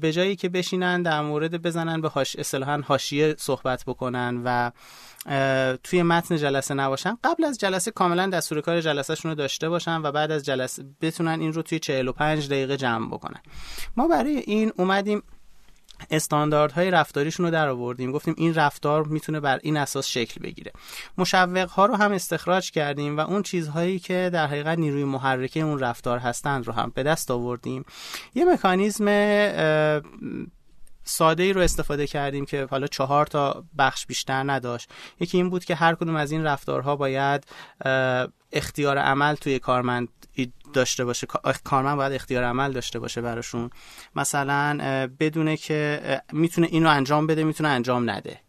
به 0.00 0.12
جایی 0.14 0.36
که 0.36 0.48
بشینن 0.48 1.02
در 1.02 1.22
مورد 1.22 1.62
بزنن 1.62 2.00
به 2.00 2.08
هاش 2.08 2.36
اصطلاحا 2.36 2.82
حاشیه 2.86 3.34
صحبت 3.44 3.84
بکنن 3.86 4.42
و 4.44 4.70
توی 5.82 6.02
متن 6.02 6.36
جلسه 6.36 6.74
نباشن. 6.74 7.18
قبل 7.24 7.44
از 7.44 7.58
جلسه 7.58 7.90
کاملا 7.90 8.26
دستور 8.26 8.60
کار 8.60 8.80
جلسهشون 8.80 9.30
رو 9.30 9.34
داشته 9.34 9.68
باشن 9.68 10.02
و 10.02 10.12
بعد 10.12 10.30
از 10.30 10.44
جلسه 10.44 10.84
بتونن 11.00 11.40
این 11.40 11.52
رو 11.52 11.62
توی 11.62 11.78
45 11.78 12.46
دقیقه 12.46 12.76
جمع 12.76 13.06
بکنن. 13.08 13.40
ما 13.96 14.08
برای 14.08 14.36
این 14.36 14.72
اومدیم 14.76 15.22
استانداردهای 16.10 16.90
رفتاریشون 16.90 17.46
رو 17.46 17.52
در 17.52 17.68
آوردیم. 17.68 18.12
گفتیم 18.12 18.34
این 18.36 18.54
رفتار 18.54 19.04
می‌تونه 19.04 19.40
بر 19.40 19.58
این 19.62 19.76
اساس 19.76 20.06
شکل 20.06 20.40
بگیره. 20.42 20.72
مشوق 21.18 21.70
ها 21.70 21.86
رو 21.86 21.96
هم 21.96 22.12
استخراج 22.12 22.70
کردیم 22.70 23.16
و 23.16 23.20
اون 23.20 23.42
چیزهایی 23.42 23.98
که 23.98 24.30
در 24.32 24.46
حقیقت 24.46 24.78
نیروی 24.78 25.04
محرکه 25.04 25.60
اون 25.60 25.78
رفتار 25.78 26.18
هستند 26.18 26.66
رو 26.66 26.72
هم 26.72 26.92
به 26.94 27.02
دست 27.02 27.30
آوردیم. 27.30 27.84
یه 28.34 28.44
مکانیزم 28.44 29.04
ساده 31.04 31.42
ای 31.42 31.52
رو 31.52 31.60
استفاده 31.60 32.06
کردیم 32.06 32.44
که 32.44 32.68
حالا 32.70 32.86
چهار 32.86 33.26
تا 33.26 33.64
بخش 33.78 34.06
بیشتر 34.06 34.42
نداشت. 34.52 34.90
یکی 35.20 35.36
این 35.36 35.50
بود 35.50 35.64
که 35.64 35.74
هر 35.74 35.94
کدوم 35.94 36.16
از 36.16 36.32
این 36.32 36.44
رفتارها 36.44 36.96
باید 36.96 37.46
اختیار 38.52 38.98
عمل 38.98 39.34
توی 39.34 39.58
کارمند 39.58 40.08
داشته 40.72 41.04
باشه. 41.04 41.26
کارمند 41.64 41.96
باید 41.96 42.12
اختیار 42.12 42.44
عمل 42.44 42.72
داشته 42.72 42.98
باشه 42.98 43.20
براشون. 43.20 43.70
مثلا 44.16 44.78
بدونه 45.20 45.56
که 45.56 46.00
می‌تونه 46.32 46.66
اینو 46.70 46.88
انجام 46.88 47.26
بده 47.26 47.44
می‌تونه 47.44 47.68
انجام 47.68 48.10
نده. 48.10 48.40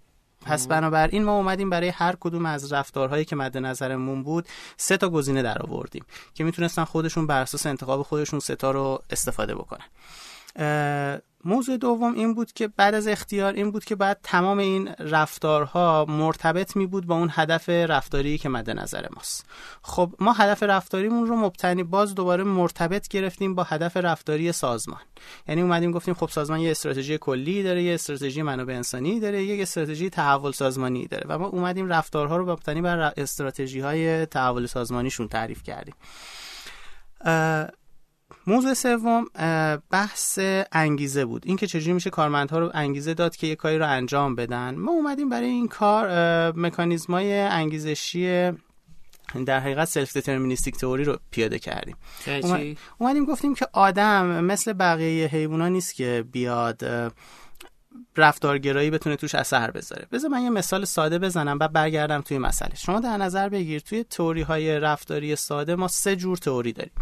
پس 0.45 0.67
بنابراین 0.67 1.23
ما 1.23 1.37
اومدیم 1.37 1.69
برای 1.69 1.89
هر 1.89 2.15
کدوم 2.19 2.45
از 2.45 2.73
رفتارهایی 2.73 3.25
که 3.25 3.35
مد 3.35 3.57
نظرمون 3.57 4.23
بود 4.23 4.47
سه 4.77 4.97
تا 4.97 5.09
گزینه 5.09 5.41
در 5.41 5.61
آوردیم 5.61 6.05
که 6.33 6.43
می‌تونستن 6.43 6.83
خودشون 6.83 7.27
بر 7.27 7.41
اساس 7.41 7.65
انتخاب 7.65 8.01
خودشون 8.01 8.39
سه 8.39 8.55
تا 8.55 8.71
رو 8.71 9.03
استفاده 9.09 9.55
بکنن. 9.55 9.85
موضوع 11.45 11.77
دوم 11.77 12.13
این 12.13 12.33
بود 12.33 12.53
که 12.53 12.67
بعد 12.67 12.93
از 12.93 13.07
اختیار 13.07 13.53
این 13.53 13.71
بود 13.71 13.85
که 13.85 13.95
بعد 13.95 14.19
تمام 14.23 14.57
این 14.57 14.89
رفتارها 14.99 16.05
مرتبط 16.09 16.75
می 16.75 16.85
بود 16.85 17.05
با 17.05 17.15
اون 17.15 17.29
هدف 17.31 17.69
رفتاری 17.69 18.37
که 18.37 18.49
مد 18.49 18.69
نظر 18.69 19.07
ماست. 19.15 19.45
خب 19.81 20.13
ما 20.19 20.33
هدف 20.33 20.63
رفتاریمون 20.63 21.27
رو 21.27 21.35
مبتنی 21.35 21.83
باز 21.83 22.15
دوباره 22.15 22.43
مرتبط 22.43 23.07
گرفتیم 23.07 23.55
با 23.55 23.63
هدف 23.63 23.97
رفتاری 23.97 24.51
سازمان. 24.51 24.99
یعنی 25.47 25.61
اومدیم 25.61 25.91
گفتیم 25.91 26.13
خب 26.13 26.29
سازمان 26.29 26.59
یه 26.59 26.71
استراتژی 26.71 27.17
کلی 27.17 27.63
داره 27.63 27.83
یه 27.83 27.93
استراتژی 27.93 28.41
منابع 28.41 28.73
انسانی 28.73 29.19
داره 29.19 29.43
یه 29.43 29.61
استراتژی 29.61 30.09
تحول 30.09 30.51
سازمانی 30.51 31.07
داره. 31.07 31.25
و 31.29 31.39
ما 31.39 31.47
اومدیم 31.47 31.87
رفتارها 31.87 32.37
رو 32.37 32.51
مبتنی 32.51 32.81
بر 32.81 33.13
استراتژی 33.17 33.79
های 33.79 34.25
تحول 34.25 34.65
سازمانیشون 34.65 35.27
تعریف 35.27 35.63
کردیم. 35.63 35.95
موضوع 38.47 38.73
سوم 38.73 39.25
بحث 39.91 40.39
انگیزه 40.71 41.25
بود. 41.25 41.43
اینکه 41.45 41.67
چجوری 41.67 41.93
میشه 41.93 42.09
کارمندها 42.09 42.59
رو 42.59 42.71
انگیزه 42.73 43.13
داد 43.13 43.35
که 43.35 43.47
یه 43.47 43.55
کاری 43.55 43.77
رو 43.77 43.89
انجام 43.89 44.35
بدن. 44.35 44.75
ما 44.75 44.91
اومدیم 44.91 45.29
برای 45.29 45.49
این 45.49 45.67
کار 45.67 46.07
مکانیزمای 46.51 47.39
انگیزشی 47.39 48.51
در 49.45 49.59
حقیقت 49.59 49.87
self 49.87 50.13
deterministic 50.13 50.77
theory 50.77 51.03
رو 51.03 51.17
پیاده 51.31 51.59
کردیم. 51.59 51.95
اومدیم 52.97 53.25
گفتیم 53.25 53.55
که 53.55 53.67
آدم 53.73 54.43
مثل 54.43 54.73
بقیه 54.73 55.27
حیوانات 55.27 55.71
نیست 55.71 55.95
که 55.95 56.25
بیاد 56.31 57.11
رفتارگرایی 58.17 58.89
بتونه 58.89 59.15
توش 59.15 59.35
اثر 59.35 59.71
بذاره. 59.71 60.07
بذار 60.11 60.31
من 60.31 60.41
یه 60.41 60.49
مثال 60.49 60.85
ساده 60.85 61.19
بزنم 61.19 61.57
و 61.61 61.67
برگردم 61.67 62.21
توی 62.21 62.37
مسئله. 62.37 62.75
شما 62.75 62.99
در 62.99 63.17
نظر 63.17 63.49
بگیر 63.49 63.79
توی 63.79 64.03
تئوری 64.03 64.41
های 64.41 64.79
رفتاری 64.79 65.35
ساده 65.35 65.75
ما 65.75 65.87
سه 65.87 66.15
جور 66.15 66.37
تئوری 66.37 66.73
داریم. 66.73 66.93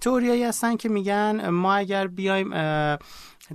تئوریایی 0.00 0.44
هستن 0.44 0.76
که 0.76 0.88
میگن 0.88 1.48
ما 1.48 1.74
اگر 1.74 2.06
بیایم 2.06 2.52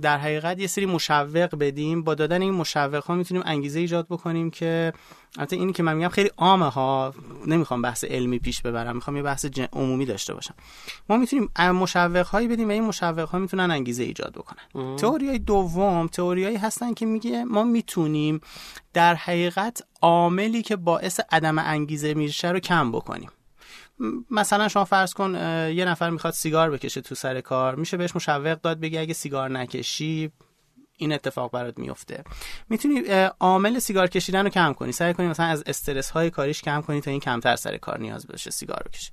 در 0.02 0.18
حقیقت 0.18 0.58
یه 0.58 0.66
سری 0.66 0.86
مشوق 0.86 1.56
بدیم. 1.60 2.02
با 2.02 2.14
دادن 2.14 2.42
این 2.42 2.54
مشوق 2.54 3.04
ها 3.04 3.14
می‌تونیم 3.14 3.42
انگیزه 3.46 3.80
ایجاد 3.80 4.06
بکنیم 4.06 4.50
که 4.50 4.92
البته 5.38 5.56
اینی 5.56 5.72
که 5.72 5.82
من 5.82 5.96
میگم 5.96 6.08
خیلی 6.08 6.30
عامه 6.36 6.68
ها 6.68 7.14
نمی‌خوام 7.46 7.82
بحث 7.82 8.04
علمی 8.04 8.38
پیش 8.38 8.62
ببرم 8.62 8.94
می‌خوام 8.94 9.16
یه 9.16 9.22
بحث 9.22 9.46
عمومی 9.72 10.06
داشته 10.06 10.34
باشم. 10.34 10.54
ما 11.08 11.16
می‌تونیم 11.16 11.50
مشوق 11.58 12.26
هایی 12.26 12.48
بدیم 12.48 12.68
و 12.68 12.70
این 12.70 12.84
مشوق 12.84 13.28
ها 13.28 13.38
می‌تونن 13.38 13.70
انگیزه 13.70 14.02
ایجاد 14.02 14.32
بکنن. 14.32 14.96
تئوری 14.96 15.38
دوم 15.38 16.06
تئوریایی 16.06 16.56
هستن 16.56 16.94
که 16.94 17.06
میگه 17.06 17.44
ما 17.44 17.64
می‌تونیم 17.64 18.40
در 18.92 19.14
حقیقت 19.14 19.82
عاملی 20.02 20.62
که 20.62 20.76
باعث 20.76 21.20
عدم 21.32 21.58
انگیزه 21.58 22.14
میشه 22.14 22.50
رو 22.50 22.60
کم 22.60 22.92
بکنیم. 22.92 23.30
مثلا 24.30 24.68
شما 24.68 24.84
فرض 24.84 25.14
کن 25.14 25.34
یه 25.74 25.84
نفر 25.84 26.10
می‌خواد 26.10 26.32
سیگار 26.32 26.70
بکشه 26.70 27.00
تو 27.00 27.14
سر 27.14 27.40
کار 27.40 27.74
میشه 27.74 27.96
بهش 27.96 28.16
مشوق 28.16 28.60
داد 28.60 28.80
بگی 28.80 28.98
اگه 28.98 29.14
سیگار 29.14 29.50
نکشی 29.50 30.32
این 30.98 31.12
اتفاق 31.12 31.50
برات 31.50 31.78
میفته. 31.78 32.24
می‌تونی 32.68 33.00
عامل 33.40 33.78
سیگار 33.78 34.06
کشیدن 34.06 34.44
رو 34.44 34.48
کم 34.48 34.72
کنی. 34.72 34.92
سعی 34.92 35.14
کنی 35.14 35.26
مثلا 35.26 35.46
از 35.46 35.62
استرس 35.66 36.10
های 36.10 36.30
کاریش 36.30 36.62
کم 36.62 36.80
کنی 36.80 37.00
تا 37.00 37.10
این 37.10 37.20
کمتر 37.20 37.56
سر 37.56 37.76
کار 37.76 38.00
نیاز 38.00 38.26
بشه 38.26 38.50
سیگار 38.50 38.82
بکشه 38.86 39.10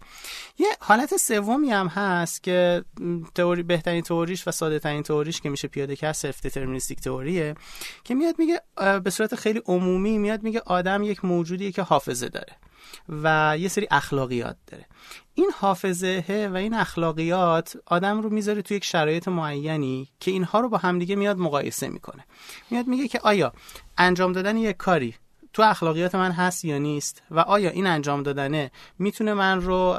یه 0.57 0.67
حالت 0.79 1.17
سومی 1.17 1.71
هم 1.71 1.87
هست 1.87 2.43
که 2.43 2.83
تئوری 3.35 3.63
بهترین 3.63 4.01
تئوریش 4.01 4.47
و 4.47 4.51
ساده 4.51 4.79
ترین 4.79 5.03
تئوریش 5.03 5.41
که 5.41 5.49
میشه 5.49 5.67
پیاده 5.67 5.95
کرد 5.95 6.11
self 6.12 6.41
deterministic 6.41 6.99
theory 7.01 7.48
ه 7.48 7.55
که 8.03 8.15
میاد 8.15 8.35
میگه 8.39 8.61
به 9.03 9.09
صورت 9.09 9.35
خیلی 9.35 9.61
عمومی 9.65 10.17
میاد 10.17 10.43
میگه 10.43 10.61
آدم 10.65 11.03
یک 11.03 11.25
موجودیه 11.25 11.71
که 11.71 11.81
حافظه 11.81 12.29
داره. 12.29 12.53
و 13.09 13.55
یه 13.59 13.67
سری 13.67 13.87
اخلاقیات 13.91 14.57
داره. 14.67 14.85
این 15.33 15.51
حافظه 15.59 16.49
و 16.53 16.55
این 16.57 16.73
اخلاقیات 16.73 17.77
آدم 17.85 18.21
رو 18.21 18.29
می‌ذاره 18.29 18.61
توی 18.61 18.77
یک 18.77 18.85
شرایط 18.85 19.27
معینی 19.27 20.09
که 20.19 20.31
اینها 20.31 20.59
رو 20.59 20.69
با 20.69 20.77
همدیگه 20.77 21.15
میاد 21.15 21.37
مقایسه 21.37 21.89
می‌کنه. 21.89 22.25
میاد 22.69 22.87
میگه 22.87 23.07
که 23.07 23.19
آیا 23.19 23.53
انجام 23.97 24.31
دادن 24.31 24.57
یک 24.57 24.77
کاری 24.77 25.15
تو 25.53 25.61
اخلاقیات 25.61 26.15
من 26.15 26.31
هست 26.31 26.65
یا 26.65 26.77
نیست 26.77 27.23
و 27.31 27.39
آیا 27.39 27.69
این 27.69 27.87
انجام 27.87 28.23
دادنه 28.23 28.71
می‌تونه 28.99 29.33
من 29.33 29.61
رو 29.61 29.93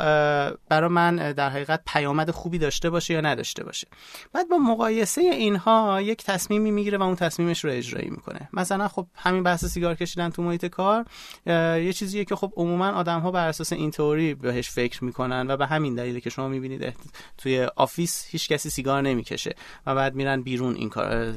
برای 0.68 0.90
من 0.90 1.32
در 1.32 1.50
حقیقت 1.50 1.82
پیامد 1.86 2.30
خوبی 2.30 2.58
داشته 2.58 2.90
باشه 2.90 3.14
یا 3.14 3.20
نداشته 3.20 3.64
باشه؟ 3.64 3.88
بعد 4.32 4.48
با 4.48 4.58
مقایسه 4.58 5.20
اینها 5.20 6.00
یک 6.00 6.24
تصمیمی 6.24 6.70
می‌گیره 6.70 6.98
و 6.98 7.02
اون 7.02 7.16
تصمیمش 7.16 7.64
رو 7.64 7.70
اجرایی 7.70 8.10
می‌کنه. 8.10 8.48
مثلا 8.52 8.88
خب 8.88 9.06
همین 9.14 9.42
بحث 9.42 9.64
سیگار 9.64 9.94
کشیدن 9.94 10.30
تو 10.30 10.42
محیط 10.42 10.66
کار 10.66 11.04
یه 11.46 11.92
چیزیه 11.92 12.24
که 12.24 12.36
خب 12.36 12.52
عموما 12.56 12.88
آدم 12.88 13.20
ها 13.20 13.30
بر 13.30 13.48
اساس 13.48 13.72
این 13.72 13.90
تئوری 13.90 14.34
بهش 14.34 14.70
فکر 14.70 15.04
می‌کنن 15.04 15.46
و 15.48 15.56
به 15.56 15.66
همین 15.66 15.94
دلیل 15.94 16.20
که 16.20 16.30
شما 16.30 16.48
می‌بینید 16.48 16.96
توی 17.38 17.64
office 17.76 18.26
هیچ 18.28 18.48
کسی 18.48 18.70
سیگار 18.70 19.02
نمی‌کشه 19.02 19.54
و 19.86 19.94
بعد 19.94 20.14
میرن 20.14 20.42
بیرون 20.42 20.74
این 20.74 20.88
کار 20.88 21.34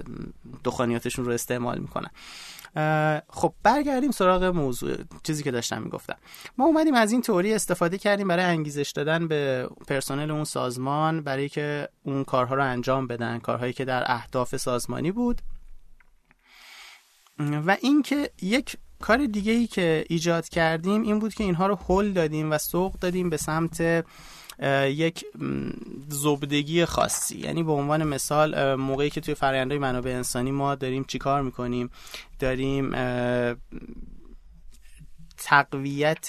دخانیاتشون 0.64 1.26
رو 1.26 1.32
استعمال 1.32 1.80
می‌کنن. 1.80 2.10
خب 3.30 3.54
برگردیم 3.64 4.12
سراغ 4.12 4.44
موضوع 4.44 4.96
چیزی 5.24 5.44
که 5.44 5.52
داشتم 5.52 5.82
می‌گفتم. 5.82 6.16
ما 6.58 6.66
اومدیم 6.66 6.94
از 6.94 7.12
این 7.12 7.22
تئوری 7.22 7.54
استفاده 7.54 7.98
کردیم 7.98 8.28
برای 8.28 8.46
انگیزش 8.46 8.92
دادن 8.96 9.28
به 9.28 9.70
پرسنل 9.88 10.32
اون 10.32 10.44
سازمان 10.44 11.22
برای 11.22 11.50
که 11.50 11.90
اون 12.04 12.24
کارها 12.24 12.56
رو 12.56 12.64
انجام 12.64 13.08
بدن 13.08 13.40
کارهایی 13.40 13.74
که 13.74 13.86
در 13.86 14.04
اهداف 14.12 14.58
سازمانی 14.58 15.12
بود. 15.12 15.42
و 17.40 17.78
اینکه 17.82 18.30
یک 18.42 18.78
کار 19.00 19.26
دیگه 19.26 19.52
ای 19.52 19.68
که 19.68 20.06
ایجاد 20.10 20.50
کردیم 20.50 21.02
این 21.02 21.20
بود 21.20 21.34
که 21.34 21.44
اینها 21.44 21.68
رو 21.68 21.80
هل 21.90 22.12
دادیم 22.12 22.52
و 22.52 22.58
سوق 22.58 22.94
دادیم 22.94 23.30
به 23.30 23.38
سمت 23.38 24.06
یک 24.86 25.26
زبدگی 26.08 26.86
خاصی. 26.86 27.38
یعنی 27.38 27.64
به 27.64 27.72
عنوان 27.72 28.04
مثال 28.04 28.76
موقعی 28.76 29.10
که 29.10 29.22
توی 29.22 29.34
فرآیندهای 29.34 29.80
منابع 29.80 30.12
انسانی 30.12 30.52
ما 30.52 30.76
داریم 30.76 31.04
چیکار 31.04 31.42
می‌کنیم؟ 31.42 31.90
داریم 32.40 32.96
تقویت 35.38 36.28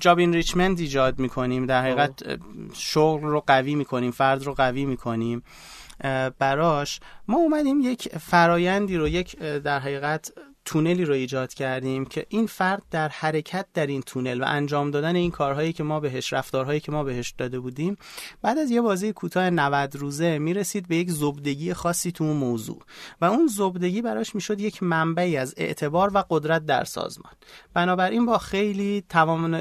جاب 0.00 0.18
ریچمنت 0.18 0.80
ایجاد 0.80 1.18
می‌کنیم. 1.18 1.66
در 1.66 1.82
حقیقت 1.82 2.38
شغل 2.74 3.28
رو 3.28 3.42
قوی 3.46 3.74
می‌کنیم 3.74 4.10
فرد 4.10 4.42
رو 4.42 4.54
قوی 4.54 4.84
می‌کنیم. 4.84 5.42
براش 6.38 7.00
ما 7.28 7.36
اومدیم 7.36 7.80
یک 7.80 8.08
فرایندی 8.08 8.96
رو 8.96 9.08
یک 9.08 9.38
در 9.38 9.78
حقیقت 9.78 10.32
تونلی 10.64 11.04
رو 11.04 11.14
ایجاد 11.14 11.54
کردیم 11.54 12.04
که 12.04 12.26
این 12.28 12.46
فرد 12.46 12.82
در 12.90 13.08
حرکت 13.08 13.66
در 13.74 13.86
این 13.86 14.02
تونل 14.02 14.42
و 14.42 14.44
انجام 14.46 14.90
دادن 14.90 15.16
این 15.16 15.30
کارهایی 15.30 15.72
که 15.72 15.82
ما 15.82 16.00
بهش 16.00 16.32
رفتارهایی 16.32 16.80
که 16.80 16.92
ما 16.92 17.04
بهش 17.04 17.34
داده 17.38 17.60
بودیم 17.60 17.96
بعد 18.42 18.58
از 18.58 18.70
یه 18.70 18.80
بازی 18.80 19.12
کوتاه 19.12 19.50
90 19.50 19.96
روزه 19.96 20.38
می‌رسید 20.38 20.88
به 20.88 20.96
یک 20.96 21.10
زبدگی 21.10 21.74
خاصی 21.74 22.12
تو 22.12 22.24
اون 22.24 22.36
موضوع 22.36 22.82
و 23.20 23.24
اون 23.24 23.46
زبدگی 23.46 24.02
براش 24.02 24.34
می‌شد 24.34 24.60
یک 24.60 24.82
منبعی 24.82 25.36
از 25.36 25.54
اعتبار 25.56 26.10
و 26.14 26.24
قدرت 26.30 26.66
در 26.66 26.84
سازمان. 26.84 27.32
بنابراین 27.74 28.26
با 28.26 28.38
خیلی 28.38 29.04
تمام 29.08 29.54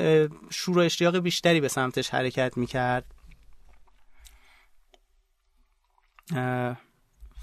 شور 0.49 0.77
و 0.77 0.81
اشتیاق 0.81 1.17
بیشتری 1.17 1.61
به 1.61 1.67
سمتش 1.67 2.09
حرکت 2.09 2.57
می‌کرد. 2.57 3.05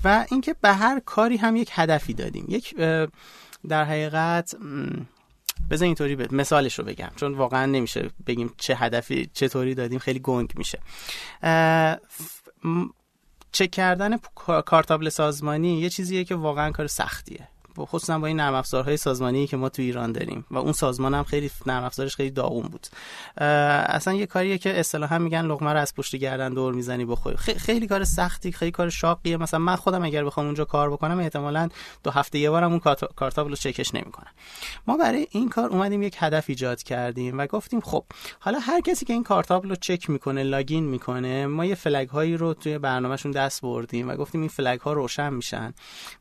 و 0.04 0.26
اینکه 0.30 0.56
به 0.60 0.72
هر 0.72 1.00
کاری 1.00 1.36
هم 1.36 1.56
یک 1.56 1.70
هدفی 1.72 2.14
دادیم. 2.14 2.44
یک 2.48 2.74
در 3.68 3.84
حقیقت 3.84 4.54
بذار 5.70 5.86
اینطوری 5.86 6.16
به 6.16 6.28
مثالش 6.30 6.78
رو 6.78 6.84
بگم. 6.84 7.10
چون 7.16 7.34
واقعا 7.34 7.66
نمیشه 7.66 8.10
بگیم 8.26 8.54
چه 8.56 8.74
هدفی 8.74 9.30
چطوری 9.32 9.74
دادیم 9.74 9.98
خیلی 9.98 10.18
گنگ 10.18 10.52
میشه. 10.56 10.78
چک 13.52 13.70
کردن 13.70 14.16
کارتابل 14.66 15.08
سازمانی 15.08 15.80
یه 15.80 15.90
چیزیه 15.90 16.24
که 16.24 16.34
واقعا 16.34 16.70
کار 16.70 16.86
سختیه. 16.86 17.48
خصوصا 17.86 18.18
با 18.18 18.26
این 18.26 18.36
نرم 18.36 18.54
افزارهای 18.54 18.96
سازمانی 18.96 19.46
که 19.46 19.56
ما 19.56 19.68
تو 19.68 19.82
ایران 19.82 20.12
داریم 20.12 20.44
و 20.50 20.58
اون 20.58 20.72
سازمان 20.72 21.14
هم 21.14 21.24
خیلی 21.24 21.50
نرم 21.66 21.84
افزارش 21.84 22.16
خیلی 22.16 22.30
داغون 22.30 22.68
بود. 22.68 22.86
اصلا 23.36 24.14
یه 24.14 24.26
کاریه 24.26 24.58
که 24.58 24.80
اصطلاحا 24.80 25.18
میگن 25.18 25.42
لقمه 25.42 25.72
رو 25.72 25.78
از 25.78 25.94
پشت 25.94 26.16
گردن 26.16 26.54
دور 26.54 26.74
می‌زنی 26.74 27.04
بخوری. 27.04 27.36
خیلی 27.36 27.86
کار 27.86 28.04
سختی 28.04 28.52
خیلی 28.52 28.70
کار 28.70 28.90
شاقیه. 28.90 29.36
مثلا 29.36 29.60
من 29.60 29.76
خودم 29.76 30.04
اگر 30.04 30.24
بخوام 30.24 30.46
اونجا 30.46 30.64
کار 30.64 30.90
بکنم 30.90 31.18
احتمالا 31.18 31.68
دو 32.04 32.10
هفته 32.10 32.38
یه 32.38 32.50
بارم 32.50 32.70
اون 32.70 32.80
کارتابل 33.16 33.50
رو 33.50 33.56
چکش 33.56 33.94
نمی‌کنم. 33.94 34.30
ما 34.86 34.96
برای 34.96 35.26
این 35.30 35.48
کار 35.48 35.68
اومدیم 35.68 36.02
یک 36.02 36.16
هدف 36.18 36.44
ایجاد 36.48 36.82
کردیم 36.82 37.38
و 37.38 37.46
گفتیم 37.46 37.80
خب 37.80 38.04
حالا 38.40 38.58
هر 38.58 38.80
کسی 38.80 39.04
که 39.04 39.12
این 39.12 39.24
کارتابل 39.24 39.68
رو 39.68 39.76
چک 39.76 40.10
می‌کنه 40.10 40.42
لاگین 40.42 40.84
می‌کنه 40.84 41.46
ما 41.46 41.64
یه 41.64 41.74
فلگ 41.74 42.08
هایی 42.08 42.36
رو 42.36 42.54
توی 42.54 42.78
برنامهشون 42.78 43.32
دست 43.32 43.62
بردیم 43.62 44.08
و 44.08 44.16
گفتیم 44.16 44.40
این 44.40 44.50
فلگ 44.50 44.80
ها 44.80 44.92
روشن 44.92 45.32
میشن. 45.32 45.74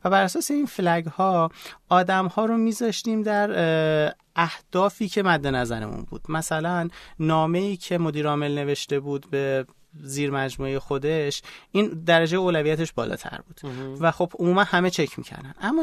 و 0.04 0.10
بر 0.10 0.22
اساس 0.22 0.50
این 0.50 0.66
فلگ 0.66 1.06
ها 1.06 1.49
آدم 1.88 2.26
ها 2.26 2.44
رو 2.44 2.56
میذاشتیم 2.56 3.22
در 3.22 4.14
اهدافی 4.36 5.08
که 5.08 5.22
مد 5.22 5.46
نظرمون 5.46 6.06
بود. 6.10 6.22
مثلا 6.28 6.88
نامه 7.18 7.58
ای 7.58 7.76
که 7.76 7.98
مدیر 7.98 8.28
عامل 8.28 8.58
نوشته 8.58 9.00
بود 9.00 9.30
به 9.30 9.66
زیر 10.02 10.30
مجموعه 10.30 10.78
خودش 10.78 11.42
این 11.70 11.88
درجه 11.88 12.38
اولویتش 12.38 12.92
بالاتر 12.92 13.40
بود. 13.46 13.60
و 14.00 14.10
خب 14.10 14.32
عموما 14.38 14.64
همه 14.64 14.90
چک 14.90 15.18
می‌کردن. 15.18 15.54
اما 15.60 15.82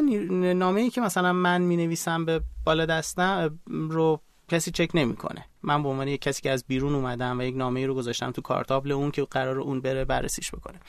نامه 0.53 0.81
ای 0.81 0.89
که 0.89 1.01
مثلا 1.01 1.33
من 1.33 1.61
می 1.61 1.77
نویسم 1.77 2.25
به 2.25 2.41
بالا 2.65 2.85
دستم 2.85 3.59
رو 3.67 4.21
کسی 4.47 4.71
چک 4.71 4.89
نمی‌کنه. 4.93 5.45
من 5.63 5.83
به 5.83 5.89
عنوان 5.89 6.07
یک 6.07 6.21
کسی 6.21 6.41
که 6.41 6.51
از 6.51 6.63
بیرون 6.67 6.95
اومدم 6.95 7.39
و 7.39 7.41
یک 7.41 7.55
نامه 7.55 7.85
رو 7.85 7.95
گذاشتم 7.95 8.31
تو 8.31 8.41
کارتابل 8.41 8.91
اون 8.91 9.11
که 9.11 9.23
قرار 9.23 9.59
اون 9.59 9.81
بره 9.81 10.05
بررسیش 10.05 10.51
بکنه. 10.51 10.79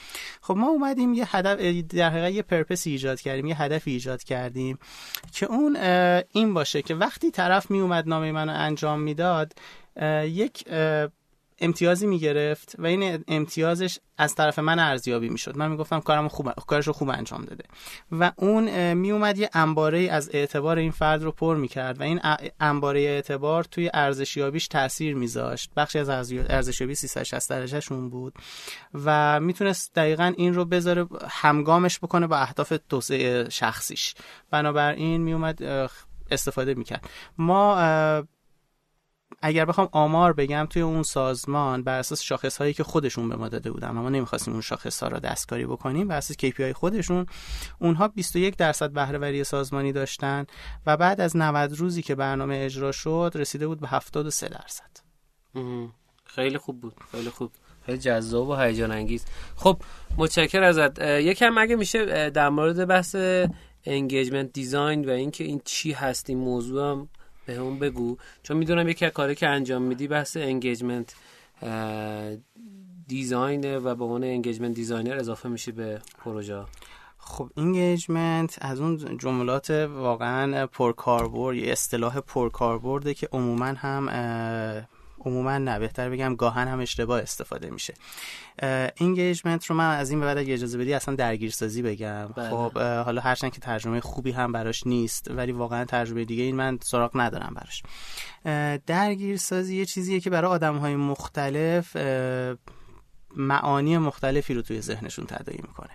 خب 0.40 0.56
ما 0.56 0.68
اومدیم 0.68 1.14
یه 1.14 1.36
هدف 1.36 1.60
در 1.82 2.10
حقیقت 2.10 2.32
یه 2.32 2.42
پرپس 2.42 2.86
ایجاد 2.86 3.20
کردیم 3.20 3.46
یه 3.46 3.62
هدف 3.62 3.82
ایجاد 3.86 4.22
کردیم 4.22 4.78
که 5.32 5.46
اون 5.46 5.76
این 6.32 6.54
باشه 6.54 6.82
که 6.82 6.94
وقتی 6.94 7.30
طرف 7.30 7.70
می 7.70 7.80
اومد 7.80 8.08
نامه 8.08 8.32
منو 8.32 8.52
انجام 8.52 9.00
می‌داد 9.00 9.52
یک 10.24 10.64
امتیازی 11.60 12.06
می‌گرفت 12.06 12.74
و 12.78 12.86
این 12.86 13.24
امتیازش 13.28 13.98
از 14.18 14.34
طرف 14.34 14.58
من 14.58 14.78
ارزیابی 14.78 15.28
می‌شد. 15.28 15.56
من 15.56 15.70
می‌گفتم 15.70 16.00
کارم 16.00 16.28
خوب 16.28 16.50
کارش 16.50 16.86
رو 16.86 16.92
خوب 16.92 17.08
انجام 17.08 17.44
داده. 17.44 17.64
و 18.12 18.32
اون 18.36 18.94
میومد 18.94 19.38
یه 19.38 19.50
انباره 19.52 19.98
از 19.98 20.30
اعتبار 20.32 20.78
این 20.78 20.90
فرد 20.90 21.22
رو 21.22 21.32
پر 21.32 21.56
می‌کرد 21.56 22.00
و 22.00 22.02
این 22.02 22.20
انباره 22.60 23.00
اعتبار 23.00 23.64
توی 23.64 23.90
ارزشیابیش 23.94 24.68
تاثیر 24.68 25.14
میذاشت. 25.14 25.70
بخشی 25.76 25.98
از 25.98 26.08
ارزشیابی 26.32 26.94
360 26.94 27.50
درجهشون 27.50 28.10
بود 28.10 28.34
و 29.04 29.40
می‌تونست 29.40 29.94
دقیقا 29.94 30.32
این 30.36 30.54
رو 30.54 30.64
بذاره 30.64 31.06
همگامش 31.28 31.98
بکنه 31.98 32.26
با 32.26 32.36
اهداف 32.36 32.72
توسعه 32.88 33.48
شخصیش. 33.48 34.14
بنابراین 34.50 35.20
میومد 35.20 35.62
استفاده 36.30 36.74
می‌کرد. 36.74 37.08
ما 37.38 37.76
اگر 39.42 39.64
بخوام 39.64 39.88
آمار 39.92 40.32
بگم 40.32 40.66
توی 40.70 40.82
اون 40.82 41.02
سازمان 41.02 41.82
بر 41.82 41.98
اساس 41.98 42.22
شاخص 42.22 42.56
هایی 42.56 42.72
که 42.72 42.84
خودشون 42.84 43.28
به 43.28 43.36
ما 43.36 43.48
داده 43.48 43.70
بودن 43.70 43.90
ما 43.90 44.08
نمی‌خواستیم 44.08 44.52
اون 44.52 44.62
شاخص 44.62 45.02
ها 45.02 45.08
رو 45.08 45.18
دستکاری 45.18 45.66
بکنیم 45.66 46.08
بر 46.08 46.16
اساس 46.16 46.36
KPI 46.36 46.72
خودشون 46.72 47.26
اونها 47.80 48.08
21 48.08 48.56
درصد 48.56 48.90
بهره 48.90 49.18
وری 49.18 49.44
سازمانی 49.44 49.92
داشتن 49.92 50.46
و 50.86 50.96
بعد 50.96 51.20
از 51.20 51.36
90 51.36 51.72
روزی 51.72 52.02
که 52.02 52.14
برنامه 52.14 52.60
اجرا 52.64 52.92
شد 52.92 53.32
رسیده 53.34 53.66
بود 53.66 53.80
به 53.80 53.88
73 53.88 54.48
درصد. 54.48 54.90
خیلی 56.24 56.58
خوب 56.58 56.80
بود 56.80 56.94
خیلی 57.12 57.30
خوب. 57.30 57.50
خیلی 57.86 57.98
جذاب 57.98 58.48
و 58.48 58.56
هیجان 58.56 58.90
انگیز. 58.90 59.24
خب 59.56 59.82
متشکر 60.16 60.62
ازت. 60.62 60.98
یکم 60.98 61.58
اگه 61.58 61.76
میشه 61.76 62.30
در 62.30 62.48
مورد 62.48 62.86
بحث 62.86 63.16
engagement 63.84 64.52
design 64.52 65.08
و 65.08 65.10
اینکه 65.10 65.44
این 65.44 65.60
چی 65.64 65.92
هست 65.92 66.30
این 66.30 66.38
موضوع 66.38 66.90
هم 66.90 67.08
به 67.48 67.56
اون 67.56 67.78
بگو. 67.78 68.16
چون 68.42 68.56
می‌دونم 68.56 68.88
یکی 68.88 69.06
از 69.06 69.12
کاری 69.12 69.34
که 69.34 69.48
انجام 69.48 69.82
میدی 69.82 70.08
بحث 70.08 70.36
engagement 70.36 71.14
design 73.08 73.68
ه 73.68 73.78
و 73.78 73.94
به 73.94 74.04
عنوان 74.04 74.24
engagement 74.24 74.74
designer 74.74 75.16
اضافه 75.16 75.48
میشی 75.48 75.72
به 75.72 76.00
پروژه. 76.18 76.64
خب 77.18 77.50
engagement 77.56 78.58
از 78.60 78.80
اون 78.80 79.18
جملات 79.18 79.70
واقعا 79.70 80.66
پرکاربرد 80.66 81.56
یه 81.56 81.72
اصطلاح 81.72 82.20
پرکاربرده 82.20 83.14
که 83.14 83.28
عموما 83.32 83.66
هم 83.66 84.08
عموما 85.20 85.58
نه 85.58 85.78
بهتر 85.78 86.10
بگم 86.10 86.34
گاهاً 86.34 86.68
هم 86.68 86.80
اشتباه 86.80 87.22
استفاده 87.22 87.70
میشه. 87.70 87.94
engagement 88.96 89.66
رو 89.66 89.76
من 89.76 89.96
از 89.96 90.10
این 90.10 90.20
به 90.20 90.26
بعد 90.26 90.38
اگه 90.38 90.54
اجازه 90.54 90.78
بدی 90.78 90.94
اصلا 90.94 91.14
درگیرسازی 91.14 91.82
بگم. 91.82 92.26
بله. 92.26 92.50
خب 92.50 92.78
حالا 92.78 93.20
هرچند 93.20 93.52
که 93.52 93.60
ترجمه 93.60 94.00
خوبی 94.00 94.30
هم 94.30 94.52
براش 94.52 94.86
نیست 94.86 95.30
ولی 95.30 95.52
واقعا 95.52 95.84
ترجمه 95.84 96.24
دیگه 96.24 96.42
این 96.42 96.56
من 96.56 96.78
سراغ 96.82 97.10
ندارم 97.14 97.54
براش. 97.54 97.82
درگیرسازی 98.86 99.76
یه 99.76 99.84
چیزیه 99.84 100.20
که 100.20 100.30
برای 100.30 100.50
آدم 100.50 100.76
های 100.76 100.96
مختلف 100.96 101.96
معانی 103.36 103.98
مختلفی 103.98 104.54
رو 104.54 104.62
توی 104.62 104.80
ذهنشون 104.80 105.26
تداعی 105.26 105.58
می‌کنه. 105.62 105.90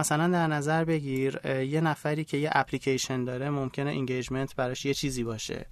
مثلا 0.00 0.28
در 0.28 0.46
نظر 0.46 0.84
بگیر 0.84 1.46
یه 1.46 1.80
نفری 1.80 2.24
که 2.24 2.36
یه 2.36 2.50
اپلیکیشن 2.52 3.24
داره 3.24 3.50
ممکنه 3.50 3.90
engagement 3.90 4.56
براش 4.56 4.84
یه 4.84 4.94
چیزی 4.94 5.24
باشه. 5.24 5.66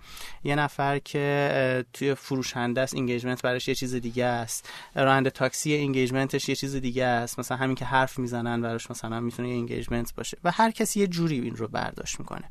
یه 0.44 0.56
نفر 0.56 0.98
که 0.98 1.84
توی 1.92 2.14
فروشنده 2.14 2.80
است 2.80 2.94
engagement 2.94 3.42
براش 3.42 3.68
یه 3.68 3.74
چیز 3.74 3.94
دیگه 3.94 4.24
است. 4.24 4.70
راننده 4.94 5.30
تاکسی 5.30 5.72
engagement 5.72 6.36
ش 6.36 6.48
یه 6.48 6.54
چیز 6.54 6.76
دیگه 6.76 7.04
است. 7.04 7.38
مثلا 7.38 7.56
همین 7.56 7.74
که 7.76 7.84
حرف 7.84 8.18
می‌زنن 8.18 8.62
براش 8.62 8.90
مثلا 8.90 9.20
می‌تونه 9.20 9.48
engagement 9.48 10.14
باشه. 10.14 10.38
و 10.44 10.50
هر 10.50 10.70
کسی 10.70 11.00
یه 11.00 11.06
جوری 11.06 11.40
این 11.40 11.56
رو 11.56 11.68
برداشت 11.68 12.20
می‌کنه. 12.20 12.50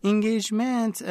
engagement 0.00 1.02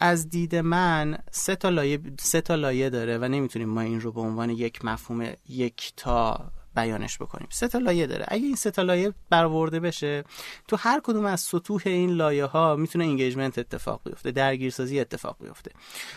از 0.00 0.30
دید 0.30 0.56
من 0.56 1.18
سه 1.30 1.56
تا 1.56 1.68
لایه 1.68 1.98
سه 2.20 2.40
تا 2.40 2.54
لایه 2.54 2.90
داره 2.90 3.18
و 3.18 3.24
نمی‌تونیم 3.24 3.68
ما 3.68 3.80
این 3.80 4.00
رو 4.00 4.12
به 4.12 4.20
عنوان 4.20 4.50
یک 4.50 4.84
مفهوم 4.84 5.32
یک 5.48 5.92
تا 5.96 6.50
بیانش 6.76 7.18
بکنیم. 7.18 7.48
سه 7.50 7.68
تا 7.68 7.78
لایه 7.78 8.06
داره. 8.06 8.24
اگه 8.28 8.46
این 8.46 8.56
سه 8.56 8.70
تا 8.70 8.82
لایه 8.82 9.12
برآورده 9.30 9.80
بشه 9.80 10.24
تو 10.68 10.76
هر 10.76 11.00
کدوم 11.04 11.24
از 11.24 11.40
سطوح 11.40 11.82
این 11.84 12.10
لایه 12.10 12.44
ها 12.44 12.76
می‌تونه 12.76 13.04
engagement 13.04 13.58
اتفاق 13.58 14.00
بیفته 14.04 14.30
درگیرسازی 14.30 15.00
اتفاق 15.00 15.36
بیفته. 15.40 15.70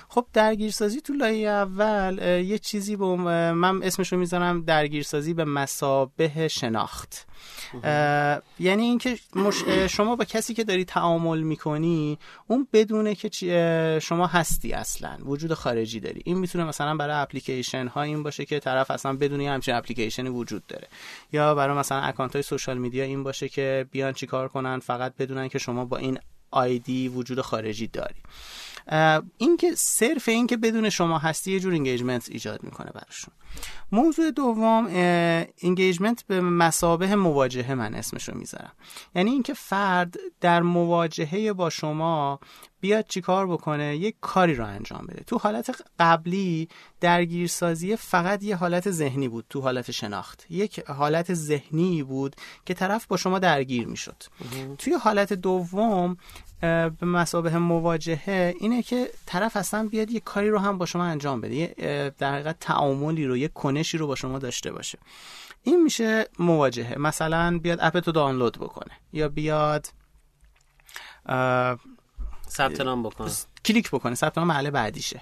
خب 0.09 0.25
درگیرسازی 0.33 1.01
تو 1.01 1.13
لایه 1.13 1.49
اول 1.49 2.19
یه 2.45 2.59
چیزی 2.59 2.95
به 2.95 3.05
من 3.51 3.83
اسمش 3.83 4.13
رو 4.13 4.19
می‌ذارم 4.19 4.61
درگیرسازی 4.61 5.33
به 5.33 5.45
مثابه 5.45 6.47
شناخت. 6.47 7.27
یعنی 8.59 8.83
اینکه 8.83 9.17
شما 9.89 10.15
با 10.15 10.25
کسی 10.25 10.53
که 10.53 10.63
داری 10.63 10.85
تعامل 10.85 11.39
می‌کنی 11.39 12.19
اون 12.47 12.67
بدونه 12.73 13.15
که 13.15 13.99
شما 14.01 14.27
هستی 14.27 14.73
اصلا 14.73 15.17
وجود 15.25 15.53
خارجی 15.53 15.99
داری. 15.99 16.21
این 16.25 16.37
می‌تونه 16.37 16.63
مثلا 16.63 16.95
برای 16.95 17.15
اپلیکیشن 17.15 17.87
ها 17.87 18.01
این 18.01 18.23
باشه 18.23 18.45
که 18.45 18.59
طرف 18.59 18.91
اصلا 18.91 19.13
بدونی 19.13 19.47
همچین 19.47 19.75
اپلیکیشنی 19.75 20.29
وجود 20.45 20.67
داره. 20.67 20.87
یا 21.31 21.55
برای 21.55 21.77
مثلا 21.77 22.01
account 22.01 22.33
های 22.33 22.43
social 22.43 22.77
media 22.77 23.03
این 23.03 23.23
باشه 23.23 23.49
که 23.49 23.85
بیان 23.91 24.13
چیکار 24.13 24.47
کنن 24.47 24.79
فقط 24.79 25.15
بدونن 25.15 25.47
که 25.47 25.59
شما 25.59 25.85
با 25.85 25.97
این 25.97 26.19
آیدی 26.51 27.07
وجود 27.07 27.41
خارجی 27.41 27.87
داری. 27.87 28.21
این 29.37 29.57
که 29.57 29.75
صرف 29.75 30.29
این 30.29 30.47
که 30.47 30.57
بدون 30.57 30.89
شما 30.89 31.17
هستی 31.17 31.51
یه 31.51 31.59
جور 31.59 31.73
engagement 31.73 32.29
ایجاد 32.31 32.63
می‌کنه 32.63 32.91
براشون. 32.91 33.33
موضوع 33.91 34.31
دوم 34.31 34.87
انگیجمنت 35.63 36.23
به 36.27 36.41
مسابه 36.41 37.15
مواجهه 37.15 37.73
من 37.73 37.95
اسمش 37.95 38.29
رو 38.29 38.37
می‌ذارم. 38.37 38.71
یعنی 39.15 39.31
اینکه 39.31 39.53
فرد 39.53 40.15
در 40.41 40.61
مواجهه 40.61 41.53
با 41.53 41.69
شما 41.69 42.39
بیاد 42.79 43.05
چیکار 43.07 43.47
بکنه؟ 43.47 43.97
یک 43.97 44.15
کاری 44.21 44.55
رو 44.55 44.65
انجام 44.65 45.05
بده. 45.05 45.23
تو 45.23 45.37
حالت 45.37 45.81
قبلی 45.99 46.69
درگیرسازی 47.01 47.95
فقط 47.95 48.43
یه 48.43 48.55
حالت 48.55 48.91
ذهنی 48.91 49.27
بود 49.27 49.45
تو 49.49 49.61
حالت 49.61 49.91
شناخت. 49.91 50.45
یک 50.49 50.79
حالت 50.79 51.33
ذهنی 51.33 52.03
بود 52.03 52.35
که 52.65 52.73
طرف 52.73 53.07
با 53.07 53.17
شما 53.17 53.39
درگیر 53.39 53.87
می‌شد. 53.87 54.23
توی 54.77 54.93
حالت 54.93 55.33
دوم 55.33 56.17
به 56.61 57.05
مسابه 57.05 57.57
مواجهه 57.57 58.53
اینه 58.59 58.83
که 58.83 59.09
طرف 59.25 59.57
اصلا 59.57 59.87
بیاد 59.87 60.11
یه 60.11 60.19
کاری 60.19 60.49
رو 60.49 60.59
هم 60.59 60.77
با 60.77 60.85
شما 60.85 61.03
انجام 61.03 61.41
بده. 61.41 62.13
در 62.17 62.33
حقیقت 62.33 62.59
تعاملی 62.59 63.25
رو 63.25 63.37
یه 63.37 63.47
کنشی 63.47 63.97
رو 63.97 64.07
با 64.07 64.15
شما 64.15 64.39
داشته 64.39 64.71
باشه. 64.71 64.99
این 65.63 65.83
میشه 65.83 66.25
مواجهه. 66.39 66.99
مثلا 66.99 67.59
بیاد 67.59 67.79
اپ 67.81 67.99
تو 67.99 68.11
دانلود 68.11 68.57
بکنه 68.57 68.91
یا 69.13 69.29
بیاد 69.29 69.87
ثبت 72.49 72.81
نام 72.81 73.03
بکنه. 73.03 73.31
کلیک 73.65 73.91
بکنه 73.91 74.15
ثبت 74.15 74.37
نام 74.37 74.47
محل 74.47 74.69
بعدیشه. 74.69 75.19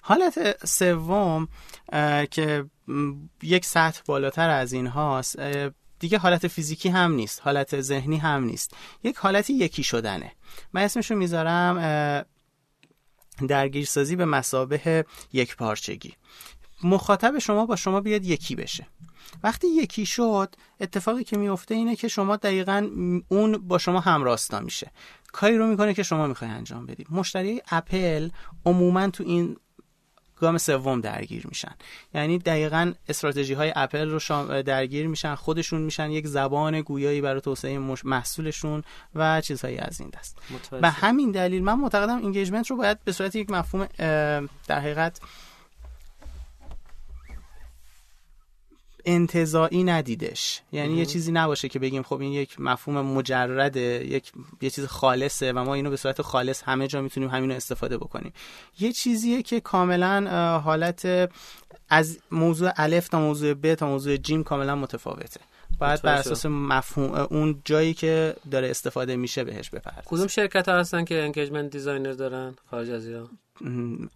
حالت 0.00 0.66
سوم 0.66 1.48
که 2.30 2.64
یک 3.42 3.64
سطح 3.64 4.00
بالاتر 4.06 4.50
از 4.50 4.72
این 4.72 4.86
هاست 4.86 5.36
دیگه 5.98 6.18
حالت 6.18 6.48
فیزیکی 6.48 6.88
هم 6.88 7.12
نیست 7.12 7.40
حالت 7.44 7.80
ذهنی 7.80 8.16
هم 8.16 8.44
نیست. 8.44 8.76
یک 9.02 9.16
حالتی 9.16 9.52
یکی 9.52 9.82
شدنه. 9.82 10.32
من 10.72 10.82
اسمشو 10.82 11.14
می‌ذارم 11.14 12.24
درگیرسازی 13.48 14.16
به 14.16 14.24
مسابه 14.24 15.04
یک 15.32 15.56
پارچگی. 15.56 16.14
مخاطب 16.82 17.38
شما 17.38 17.66
با 17.66 17.76
شما 17.76 18.00
بیاد 18.00 18.24
یکی 18.24 18.54
بشه. 18.54 18.86
وقتی 19.42 19.68
یکی 19.68 20.06
شد 20.06 20.54
اتفاقی 20.80 21.24
که 21.24 21.36
میفته 21.36 21.74
اینه 21.74 21.96
که 21.96 22.08
شما 22.08 22.36
دقیقا 22.36 22.90
اون 23.28 23.68
با 23.68 23.78
شما 23.78 24.00
همراستا 24.00 24.60
میشه. 24.60 24.90
کاری 25.32 25.58
رو 25.58 25.66
می‌کنه 25.66 25.94
که 25.94 26.02
شما 26.02 26.26
می‌خوای 26.26 26.50
انجام 26.50 26.86
بدید 26.86 27.06
مشتری 27.10 27.62
اپل 27.70 28.28
عموما 28.66 29.10
تو 29.10 29.24
این 29.24 29.56
گام 30.40 30.58
سوم 30.58 31.00
درگیر 31.00 31.46
میشن. 31.46 31.74
یعنی 32.14 32.38
دقیقا 32.38 32.92
استراتژی 33.08 33.54
های 33.54 33.72
اپل 33.76 34.08
رو 34.08 34.62
درگیر 34.62 35.06
میشن 35.06 35.34
خودشون 35.34 35.82
میشن 35.82 36.10
یک 36.10 36.26
زبان 36.26 36.80
گویایی 36.80 37.20
برای 37.20 37.40
توسعه 37.40 37.78
محصولشون 38.04 38.82
و 39.14 39.40
چیزهایی 39.40 39.78
از 39.78 40.00
این 40.00 40.10
دست. 40.10 40.38
به 40.80 40.88
همین 40.90 41.30
دلیل 41.30 41.62
من 41.62 41.74
معتقدم 41.74 42.18
engagement 42.18 42.70
رو 42.70 42.76
باید 42.76 43.04
به 43.04 43.12
صورت 43.12 43.36
یک 43.36 43.50
مفهوم 43.50 43.88
در 44.66 44.80
حقیقت 44.80 45.20
انتزاعی 49.08 49.84
ندیدش. 49.84 50.62
یعنی 50.72 50.96
یه 50.96 51.06
چیزی 51.06 51.32
نباشه 51.32 51.68
که 51.68 51.78
بگیم 51.78 52.02
خب 52.02 52.20
این 52.20 52.32
یک 52.32 52.60
مفهوم 52.60 53.00
مجرده 53.00 53.80
یک 54.06 54.32
یه 54.60 54.70
چیز 54.70 54.86
خالصه 54.86 55.52
و 55.52 55.64
ما 55.64 55.74
اینو 55.74 55.90
به 55.90 55.96
صورت 55.96 56.22
خالص 56.22 56.62
همه 56.62 56.86
جا 56.86 57.02
می‌تونیم 57.02 57.28
همینو 57.28 57.54
استفاده 57.54 57.98
بکنیم. 57.98 58.32
یه 58.80 58.92
چیزیه 58.92 59.42
که 59.42 59.60
کاملا 59.60 60.58
حالت 60.64 61.28
از 61.88 62.18
موضوع 62.30 62.70
الف 62.76 63.08
تا 63.08 63.20
موضوع 63.20 63.54
ب 63.54 63.74
تا 63.74 63.86
موضوع 63.86 64.16
جیم 64.16 64.44
کاملا 64.44 64.76
متفاوته. 64.76 65.40
باید 65.78 66.02
بر 66.02 66.14
اساس 66.14 66.46
مفهوم 66.46 67.26
اون 67.30 67.62
جایی 67.64 67.94
که 67.94 68.36
داره 68.50 68.70
استفاده 68.70 69.16
میشه 69.16 69.44
بهش 69.44 69.70
بپرد 69.70 70.02
کدوم 70.06 70.26
شرکت 70.26 70.68
ها 70.68 70.78
هستن 70.78 71.04
که 71.04 71.22
engagement 71.22 71.70
designer 71.70 72.12
دارن؟ 72.12 72.54
خارج 72.70 72.90
از 72.90 73.06
ایران. 73.06 73.28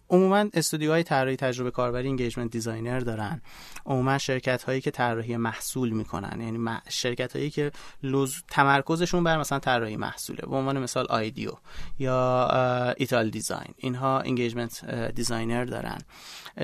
عموما 0.09 0.45
استودیوهای 0.53 1.03
طراحی 1.03 1.35
تجربه 1.35 1.71
کاربری 1.71 2.07
engagement 2.09 2.51
designer 2.51 2.99
دارن. 2.99 3.41
عموما 3.85 4.17
شرکت 4.17 4.63
هایی 4.63 4.81
که 4.81 4.91
طراحی 4.91 5.37
محصول 5.37 5.89
می‌کنن. 5.89 6.41
یعنی 6.41 6.69
شرکت 6.89 7.35
هایی 7.35 7.49
که 7.49 7.71
لز... 8.03 8.33
تمرکزشون 8.47 9.23
بر 9.23 9.37
مثلا 9.37 9.59
طراحی 9.59 9.97
محصوله. 9.97 10.41
به 10.41 10.55
عنوان 10.55 10.79
مثال 10.79 11.05
IDEO 11.09 11.51
یا 11.99 12.49
Italdesign. 12.97 13.73
اینها 13.77 14.19
engagement 14.19 14.85
designer 15.15 15.65
دارن. 15.65 15.97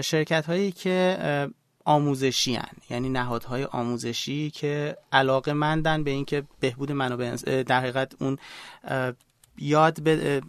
شرکت 0.02 0.46
هایی 0.46 0.72
که 0.72 1.50
آموزشی 1.86 2.56
هن. 2.56 2.78
یعنی 2.90 3.10
نهادهای 3.10 3.64
آموزشی 3.64 4.52
که 4.52 4.98
علاقه 5.12 5.54
مندن 5.54 6.04
به 6.04 6.12
اینکه 6.12 6.44
بهبود 6.60 6.92
منابع 6.92 7.36
در 7.64 7.80
حقیقت 7.80 8.22
اون 8.22 8.38
یاد 9.58 10.02
به 10.02 10.42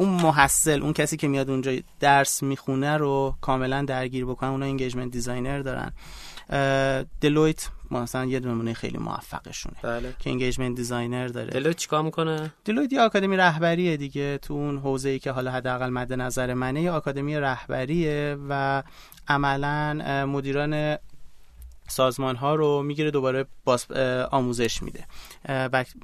اون 0.00 0.08
محصل 0.08 0.82
اون 0.82 0.92
کسی 0.92 1.16
که 1.16 1.28
میاد 1.28 1.50
اونجا 1.50 1.72
درس 2.00 2.42
می‌خونه 2.42 2.96
رو 2.96 3.34
کاملا 3.40 3.82
درگیر 3.82 4.24
بکنن. 4.24 4.50
اونا 4.50 4.66
engagement 4.66 5.10
designer 5.10 5.58
دارن. 5.58 5.92
Deloitte 7.20 7.68
مثلا 7.90 8.24
یه 8.24 8.40
نمونه 8.40 8.74
خیلی 8.74 8.98
موفقشونه 8.98 9.76
بله. 9.82 10.14
که 10.18 10.30
engagement 10.30 10.76
designer 10.76 11.28
داره. 11.28 11.50
Deloitte 11.50 11.76
چیکار 11.76 12.02
می‌کنه؟ 12.02 12.52
Deloitte 12.64 12.92
یه 12.92 13.00
آکادمی 13.00 13.36
رهبریه 13.36 13.96
دیگه 13.96 14.38
تو 14.38 14.54
اون 14.54 14.78
حوزه‌ای 14.78 15.18
که 15.18 15.30
حالا 15.30 15.50
حداقل 15.50 15.90
مد 15.90 16.12
نظر 16.12 16.54
منه 16.54 16.82
یه 16.82 16.90
آکادمی 16.90 17.36
رهبریه 17.36 18.36
و 18.48 18.82
عملا 19.28 19.94
مدیران 20.26 20.96
سازمان 21.90 22.36
ها 22.36 22.54
رو 22.54 22.82
می‌گیره 22.82 23.10
دوباره 23.10 23.46
باز 23.64 23.90
آموزش 24.30 24.82
میده. 24.82 25.04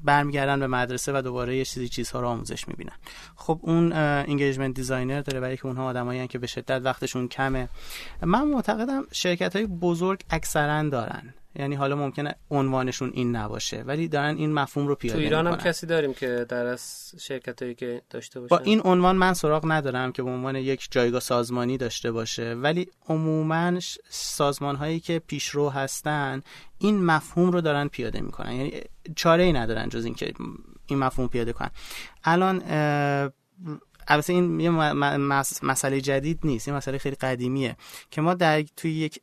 برمیگردن 0.05 0.61
به 0.61 0.67
مدرسه 0.67 1.13
و 1.19 1.23
دوباره 1.23 1.57
یه 1.57 1.65
چیزی 1.65 1.89
چیزها 1.89 2.21
رو 2.21 2.29
آموزش 2.29 2.69
می‌بینن. 2.69 2.97
خب 3.37 3.61
اون 3.63 3.93
engagement 3.93 4.75
designer 4.75 5.21
داره 5.21 5.41
برای 5.41 5.57
که 5.57 5.67
اونها 5.67 5.85
آدمایی 5.85 6.29
که 6.29 6.39
به 6.39 6.47
شدت 6.47 6.81
وقتشون 6.85 7.29
کمه. 7.29 7.69
من 8.23 8.49
معتقدم 8.49 9.05
شرکت 9.13 9.57
های 9.57 9.67
بزرگ 9.67 10.21
اکثرا 10.31 10.89
دارن. 10.89 11.35
یعنی 11.59 11.75
حالا 11.75 11.97
ممکنه 11.97 12.35
عنوانشون 12.51 13.11
این 13.15 13.37
نباشه. 13.37 13.83
ولی 13.83 14.09
دارن 14.09 14.37
این 14.37 14.53
مفهوم 14.53 14.89
رو 14.89 14.95
پیاده 14.95 15.19
تو 15.19 15.25
ایران 15.25 15.47
هم 15.47 15.57
کسی 15.57 15.87
داریم 15.87 16.15
که 16.15 16.47
در 16.49 16.67
از 16.67 17.13
شرکت 17.21 17.77
که 17.77 18.03
داشته 18.11 18.41
باشه 18.41 18.49
با 18.49 18.59
این 18.59 18.81
عنوان 18.85 19.17
من 19.17 19.35
سراغ 19.35 19.73
ندارم 19.73 20.13
که 20.13 20.23
به 20.23 20.31
عنوان 20.31 20.57
یک 20.57 20.89
جایگاه 20.91 21.21
سازمانی 21.21 21.77
داشته 21.77 22.13
باشه. 22.13 22.55
ولی 22.55 22.89
عموما 23.09 23.81
سازمان 24.09 24.77
هایی 24.77 25.01
که 25.01 25.19
پیشرو 25.19 25.71
هستن 25.71 26.43
این 26.79 27.05
مفهوم 27.05 27.51
رو 27.51 27.61
دارن 27.61 27.89
پیاده 27.89 28.21
می‌کنن. 28.21 28.53
یعنی 28.53 28.73
چاره 29.17 29.43
ای 29.43 29.53
ندارن 29.53 29.89
جز 29.89 30.05
اینکه 30.05 30.33
این 30.87 30.99
مفهوم 30.99 31.29
پیاده 31.29 31.53
کنن. 31.53 31.71
الان 32.25 32.63
البته 34.09 34.33
این 34.33 34.61
یه 34.61 34.71
مسئله 35.63 36.01
جدید 36.01 36.39
نیست. 36.45 36.69
این 36.69 36.77
مسئله 36.77 36.99
خیلی 36.99 37.17
قدیمیه 37.17 37.77
که 38.11 38.21
ما 38.21 38.35
در 38.35 38.63
توی 38.63 38.93
یک 38.93 39.21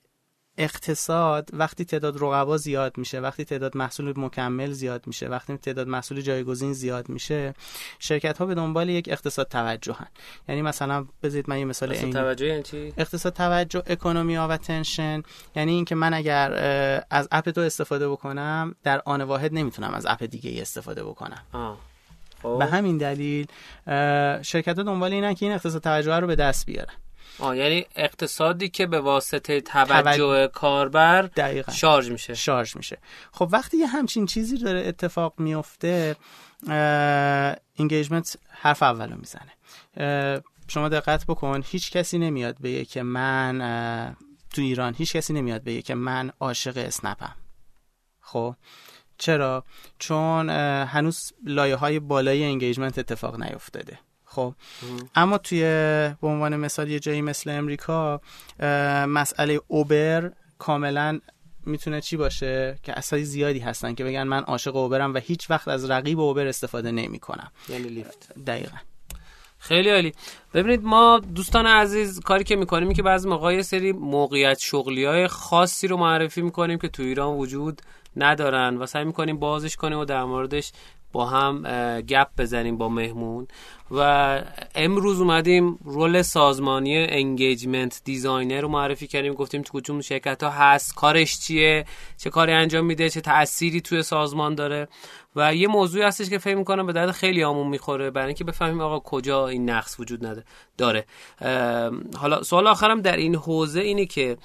اقتصاد 0.58 1.50
وقتی 1.54 1.86
تعداد 1.86 2.24
رقبا 2.24 2.58
زیاد 2.58 2.98
میشه 2.98 3.20
وقتی 3.20 3.46
تعداد 3.46 3.78
محصول 3.78 4.14
مکمل 4.18 4.72
زیاد 4.72 5.08
میشه 5.08 5.28
وقتی 5.28 5.58
تعداد 5.58 5.88
محصول 5.88 6.22
جایگزین 6.22 6.74
زیاد 6.74 7.10
میشه 7.10 7.54
شرکت 8.00 8.38
ها 8.38 8.46
به 8.46 8.56
دنبال 8.56 8.90
یک 8.90 9.10
اقتصاد 9.12 9.48
توجهن. 9.48 10.08
یعنی 10.50 10.62
مثلا 10.62 11.06
بذارید 11.24 11.50
من 11.50 11.60
یه 11.60 11.66
مثال 11.66 11.92
این 11.92 12.14
توجه 12.14 12.46
یعنی 12.46 12.64
چی؟ 12.64 12.94
اقتصاد 12.98 13.34
توجه 13.34 13.84
اکونومی 13.88 14.38
و 14.38 14.58
تنشن 14.58 15.24
یعنی 15.56 15.72
اینکه 15.72 15.96
من 15.96 16.14
اگر 16.14 16.54
از 17.10 17.28
اپ 17.32 17.50
تو 17.50 17.62
استفاده 17.62 18.10
بکنم 18.10 18.76
در 18.84 19.02
آن 19.06 19.22
واحد 19.22 19.54
نمی‌تونم 19.54 19.94
از 19.94 20.06
اپ 20.06 20.24
دیگه 20.24 20.50
ای 20.50 20.62
استفاده 20.62 21.04
بکنم. 21.04 21.44
آه. 21.54 21.78
خب. 22.44 22.60
به 22.60 22.66
همین 22.66 22.98
دلیل 22.98 23.48
شرکت 24.42 24.78
ها 24.78 24.84
دنبال 24.84 25.14
اینن 25.14 25.34
که 25.34 25.46
این 25.46 25.56
اقتصاد 25.56 25.82
توجه 25.82 26.20
رو 26.20 26.28
به 26.28 26.36
دست 26.36 26.66
بیارن. 26.66 26.94
آه 27.40 27.58
یعنی 27.58 27.86
اقتصادی 27.96 28.70
که 28.70 28.88
به 28.88 29.00
واسطه 29.00 29.62
توجه 29.62 30.48
کاربر 30.48 31.22
دقیقا. 31.22 31.72
شارژ 31.72 32.12
میشه. 32.12 32.34
شارژ 32.34 32.76
میشه. 32.76 32.98
خب 33.32 33.50
وقتی 33.52 33.78
یه 33.78 33.88
همچین 33.88 34.26
چیزی 34.26 34.58
داره 34.58 34.88
اتفاق 34.88 35.34
میفته 35.38 36.16
engagement 37.80 38.38
حرف 38.50 38.84
اولو 38.84 39.16
می‌زنه. 39.16 39.52
شما 40.68 40.90
دقت 40.90 41.26
بکن 41.26 41.64
هیچ 41.66 41.92
کسی 41.92 42.18
نمیاد 42.18 42.62
بگه 42.62 42.86
که 42.86 43.04
من 43.04 44.16
تو 44.54 44.62
ایران 44.62 44.96
هیچ 44.98 45.16
کسی 45.16 45.34
نمیاد 45.34 45.64
بگه 45.64 45.82
که 45.82 45.96
من 45.96 46.32
عاشق 46.40 46.78
اسنپم. 46.78 47.36
خب؟ 48.20 48.56
چرا؟ 49.18 49.64
چون 50.00 50.50
هنوز 50.90 51.34
لایه 51.46 51.76
های 51.76 52.00
بالای 52.00 52.44
engagement 52.44 53.00
اتفاق 53.00 53.42
نیفتاده. 53.44 54.00
خب. 54.36 54.54
اما 55.16 55.38
توی 55.38 55.62
به 56.22 56.28
عنوان 56.28 56.56
مثال 56.56 56.90
یه 56.90 57.00
جایی 57.00 57.22
مثل 57.22 57.50
امریکا 57.50 58.22
مسئله 59.08 59.60
Uber 59.68 60.32
کاملا 60.60 61.20
می‌تونه 61.66 62.02
چی 62.02 62.18
باشه؟ 62.18 62.80
که 62.84 62.98
اصلا 62.98 63.24
زیادی 63.24 63.60
هستن 63.60 63.96
که 63.96 64.04
بگن 64.04 64.24
من 64.24 64.44
عاشق 64.44 64.76
Uber 64.76 65.06
م 65.06 65.14
و 65.14 65.18
هیچ 65.18 65.50
وقت 65.50 65.68
از 65.68 65.90
رقیب 65.90 66.20
Uber 66.20 66.48
استفاده 66.48 66.92
نمی 66.92 67.20
کنم 67.20 67.52
یعنی 67.70 67.88
Lyft. 67.88 68.34
دقیقا. 68.48 68.78
خیلی 69.60 69.90
عالی. 69.90 70.14
ببینید 70.54 70.84
ما 70.84 71.22
دوستان 71.36 71.66
عزیز 71.66 72.20
کاری 72.20 72.44
که 72.44 72.56
می‌کنیم 72.56 72.94
که 72.94 73.04
بعضی 73.04 73.30
موقع 73.30 73.62
سری 73.62 73.92
موقعیت 73.92 74.60
شغلی 74.60 75.06
های 75.06 75.28
خاصی 75.28 75.88
رو 75.88 75.98
معرفی 75.98 76.42
می‌کنیم 76.42 76.78
که 76.78 76.88
تو 76.88 77.04
ایران 77.04 77.38
وجود 77.38 77.82
ندارن 78.16 78.78
و 78.78 78.86
سعی 78.86 79.06
می‌کنیم 79.06 79.40
بازش 79.40 79.76
کنیم 79.76 80.00
و 80.00 80.06
در 80.06 80.24
موردش 80.24 80.72
با 81.12 81.26
هم 81.26 81.62
گپ 82.02 82.28
بزنیم 82.38 82.78
با 82.78 82.90
مهمون. 82.90 83.48
و 83.96 84.42
امروز 84.76 85.20
اومدیم 85.22 85.80
role 85.84 86.22
سازمانی 86.22 86.98
engagement 86.98 88.02
designer 88.04 88.62
رو 88.62 88.68
معرفی 88.68 89.08
کردیم. 89.08 89.34
گفتیم 89.34 89.62
تو 89.62 89.80
کدوم 89.80 90.02
شرکت 90.02 90.44
ها 90.44 90.50
هست 90.50 90.96
کارش 90.96 91.40
چیه؟ 91.40 91.86
چه 92.18 92.30
کاری 92.30 92.52
انجام 92.52 92.86
میده؟ 92.86 93.10
چه 93.10 93.22
تأثیری 93.22 93.82
توی 93.82 94.04
سازمان 94.04 94.56
داره؟ 94.56 94.88
و 95.36 95.56
یه 95.56 95.68
موضوعی 95.68 96.04
هستش 96.04 96.30
که 96.30 96.38
فکر 96.38 96.56
می‌کنم 96.56 96.86
به 96.86 96.94
درد 96.94 97.12
خیلیامون 97.12 97.68
می‌خوره. 97.68 98.10
برای 98.12 98.28
اینکه 98.28 98.44
بفهمیم 98.44 98.82
آقا 98.82 99.00
کجا 99.00 99.48
این 99.48 99.70
نقص 99.70 100.00
وجود 100.00 100.26
نده 100.26 100.44
داره. 100.78 101.06
حالا 102.18 102.44
سوال 102.44 102.68
آخرم 102.68 103.02
در 103.02 103.18
این 103.18 103.36
حوزه 103.36 103.82
اینه 103.82 104.06
که 104.06 104.38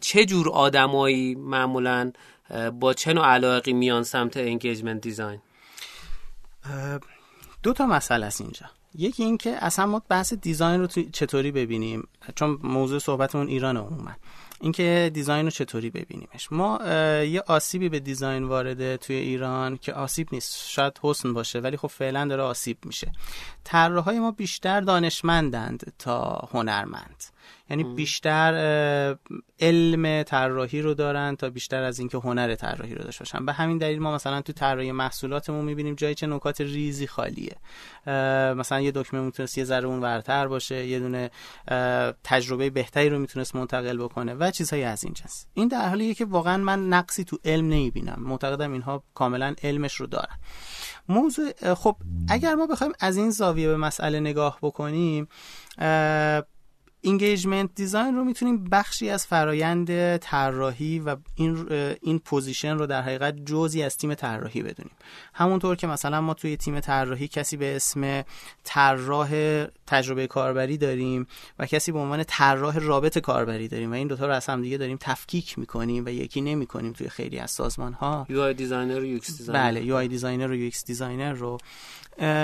چه 0.00 0.24
جور 0.24 0.48
آدمایی 0.48 1.34
معمولا 1.34 2.12
با 2.80 2.94
چه 2.94 3.12
نوع 3.12 3.26
علاقی 3.26 3.72
میان 3.72 4.02
سمت 4.02 4.36
engagement 4.36 5.00
design 5.00 5.40
دو 7.62 7.72
تا 7.72 7.86
مسئله 7.86 8.26
است 8.26 8.40
اینجا. 8.40 8.66
یکی 8.94 9.24
این 9.24 9.38
که 9.38 9.64
اصلا 9.64 9.86
ما 9.86 10.02
بحث 10.08 10.32
design 10.32 10.80
رو 10.80 10.86
چطوری 10.86 11.52
ببینیم؟ 11.52 12.08
چون 12.34 12.58
موضوع 12.62 12.98
صحبتمون 12.98 13.48
ایران 13.48 13.76
عموما. 13.76 14.10
اینکه 14.60 15.10
design 15.14 15.44
رو 15.44 15.50
چطوری 15.50 15.90
ببینیمش. 15.90 16.52
ما 16.52 16.78
یه 17.22 17.42
آسیبی 17.46 17.88
به 17.88 18.00
دیزاین 18.00 18.44
وارده 18.44 18.96
توی 18.96 19.16
ایران 19.16 19.76
که 19.76 19.92
آسیب 19.92 20.28
نیست. 20.32 20.68
شاید 20.68 21.00
حسن 21.02 21.34
باشه 21.34 21.60
ولی 21.60 21.76
خب 21.76 21.88
فعلا 21.88 22.24
داره 22.24 22.42
آسیب 22.42 22.78
میشه. 22.84 23.12
طراحهای 23.64 24.18
ما 24.18 24.30
بیشتر 24.30 24.80
دانشمندند 24.80 25.92
تا 25.98 26.48
هنرمند. 26.52 27.24
یعنی 27.70 27.84
بیشتر 27.84 29.16
علم 29.60 30.22
طراحی 30.22 30.82
رو 30.82 30.94
دارن 30.94 31.36
تا 31.36 31.50
بیشتر 31.50 31.82
از 31.82 31.98
اینکه 31.98 32.18
هنر 32.18 32.54
طراحی 32.54 32.94
رو 32.94 33.04
داشته 33.04 33.24
باشن. 33.24 33.46
به 33.46 33.52
همین 33.52 33.78
دلیل 33.78 33.98
ما 33.98 34.14
مثلا 34.14 34.40
تو 34.40 34.52
طراحی 34.52 34.92
محصولاتمون 34.92 35.64
می‌بینیم 35.64 35.94
جایی 35.94 36.14
چه 36.14 36.26
نکات 36.26 36.60
ریزی 36.60 37.06
خالیه. 37.06 37.56
مثلا 38.56 38.80
یه 38.80 38.92
دکمه 38.94 39.20
می‌تونست 39.20 39.58
یه 39.58 39.64
ذره 39.64 39.86
اون 39.86 40.00
ورتر 40.00 40.48
باشه 40.48 40.86
یه 40.86 40.98
دونه 40.98 41.30
تجربه 42.24 42.70
بهتری 42.70 43.08
رو 43.08 43.18
می‌تونست 43.18 43.56
منتقل 43.56 43.98
بکنه 43.98 44.34
و 44.34 44.50
چیزهایی 44.50 44.84
از 44.84 45.04
این 45.04 45.12
جنس. 45.12 45.46
این 45.54 45.68
در 45.68 45.88
حالیه 45.88 46.14
که 46.14 46.24
واقعا 46.24 46.56
من 46.56 46.88
نقصی 46.88 47.24
تو 47.24 47.38
علم 47.44 47.64
نمی‌بینم. 47.64 48.18
معتقدم 48.18 48.72
اینها 48.72 49.04
کاملا 49.14 49.54
علمش 49.62 49.94
رو 49.94 50.06
دارن. 50.06 50.38
موضوع 51.08 51.74
خب 51.74 51.96
اگر 52.28 52.54
ما 52.54 52.66
بخوایم 52.66 52.92
از 53.00 53.16
این 53.16 53.30
زاویه 53.30 53.68
به 53.68 53.76
مسئله 53.76 54.20
نگاه 54.20 54.58
بکنیم 54.62 55.28
engagement 57.00 57.70
design 57.74 58.16
رو 58.16 58.24
می‌تونیم 58.24 58.64
بخشی 58.64 59.10
از 59.10 59.26
فرایند 59.26 60.16
طراحی 60.16 60.98
و 60.98 61.16
این 61.34 61.66
این 62.02 62.18
position 62.18 62.78
رو 62.78 62.86
در 62.86 63.02
حقیقت 63.02 63.36
جزئی 63.36 63.82
از 63.82 63.96
تیم 63.96 64.14
طراحی 64.14 64.62
بدونیم. 64.62 64.92
همونطور 65.34 65.76
که 65.76 65.86
مثلا 65.86 66.20
ما 66.20 66.34
توی 66.34 66.56
تیم 66.56 66.80
طراحی 66.80 67.28
کسی 67.28 67.56
به 67.56 67.76
اسم 67.76 68.22
طراح 68.64 69.30
تجربه 69.86 70.26
کاربری 70.26 70.76
داریم 70.76 71.26
و 71.58 71.66
کسی 71.66 71.92
به 71.92 71.98
عنوان 71.98 72.24
طراح 72.24 72.78
رابط 72.78 73.18
کاربری 73.18 73.68
داریم 73.68 73.90
و 73.90 73.94
این 73.94 74.08
دوتا 74.08 74.26
رو 74.26 74.32
از 74.32 74.46
هم 74.46 74.62
دیگه 74.62 74.76
داریم 74.76 74.96
تفکیک 75.00 75.58
می‌کنیم 75.58 76.04
و 76.06 76.08
یکی 76.08 76.40
نمی‌کنیم 76.40 76.92
توی 76.92 77.08
خیلی 77.08 77.38
از 77.38 77.50
سازمان 77.50 77.92
ها 77.92 78.26
UI 78.28 78.40
designer 78.40 79.00
و 79.00 79.04
UX 79.04 79.38
designer. 79.38 79.62
بله 79.62 79.84
UI 79.84 79.94
designer 79.94 80.50
و 80.50 80.54
UX 80.54 80.84
designer 80.84 81.32
رو. 81.32 81.58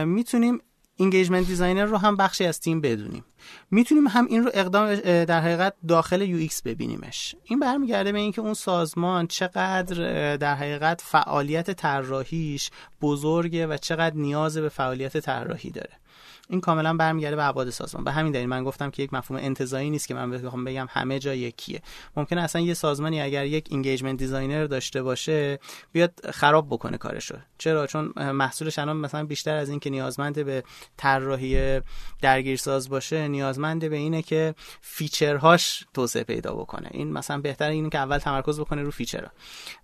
می‌تونیم 0.05 0.61
engagement 0.97 1.47
designer 1.47 1.85
رو 1.85 1.97
هم 1.97 2.17
بخشی 2.17 2.45
از 2.47 2.61
تیم 2.61 2.81
بدونیم. 2.81 3.25
می‌تونیم 3.71 4.07
هم 4.07 4.27
این 4.27 4.45
رو 4.45 4.51
اقدام 4.55 4.95
در 5.25 5.41
حقیقت 5.41 5.75
داخل 5.89 6.23
UX 6.23 6.63
ببینیمش. 6.63 7.35
این 7.45 7.59
برمیگرده 7.59 8.13
به 8.13 8.19
اینکه 8.19 8.41
اون 8.41 8.55
سازمان 8.55 9.27
چقدر 9.27 10.37
در 10.37 10.55
حقیقت 10.55 11.01
فعالیت 11.01 11.71
طراحیش 11.71 12.71
بزرگه 13.03 13.67
و 13.67 13.77
چقدر 13.77 14.17
نیاز 14.17 14.59
به 14.59 14.69
فعالیت 14.69 15.19
طراحی 15.19 15.71
داره. 15.71 15.93
این 16.49 16.61
کاملا 16.61 16.95
برمیگرده 16.95 17.37
به 17.37 17.45
ابعاد 17.45 17.71
سازمان. 17.71 18.05
به 18.05 18.13
همین 18.13 18.33
دلیل 18.33 18.47
من 18.47 18.65
گفتم 18.65 18.91
که 18.91 19.03
یک 19.03 19.13
مفهوم 19.13 19.41
انتزاعی 19.43 19.91
نیست 19.91 20.09
که 20.09 20.15
من 20.15 20.31
بخوام 20.31 20.65
بگم 20.65 20.87
همه 20.91 21.19
جا 21.19 21.35
یکیه. 21.35 21.83
ممکنه 22.17 22.41
اصلا 22.41 22.63
یه 22.63 22.75
سازمانی 22.75 23.21
اگر 23.21 23.47
یک 23.47 23.67
engagement 23.71 24.19
designer 24.19 24.65
داشته 24.67 25.03
باشه 25.03 25.59
بیاد 25.93 26.13
خراب 26.33 26.67
بکنه 26.67 26.99
کارشو. 26.99 27.35
چرا؟ 27.59 27.87
چون 27.87 28.13
محصولش 28.17 28.79
الان 28.79 28.97
مثلا 28.97 29.25
بیشتر 29.25 29.57
از 29.57 29.69
این 29.69 29.81
که 29.81 29.91
نیازمند 29.91 30.45
به 30.45 30.65
طراحی 30.97 31.81
درگیرساز 32.23 32.89
باشه 32.89 33.29
نیازمند 33.29 33.91
به 33.91 33.97
اینه 33.97 34.23
که 34.23 34.55
feature 34.81 35.53
هاش 35.53 35.85
توسعه 35.95 36.25
پیدا 36.25 36.55
بکنه. 36.55 36.89
این 36.91 37.13
مثلا 37.13 37.41
بهتره 37.41 37.73
اینه 37.73 37.91
که 37.91 37.99
اول 37.99 38.19
تمرکز 38.19 38.61
بکنه 38.61 38.83
رو 38.83 38.91
feature 38.91 39.26
ها 39.26 39.31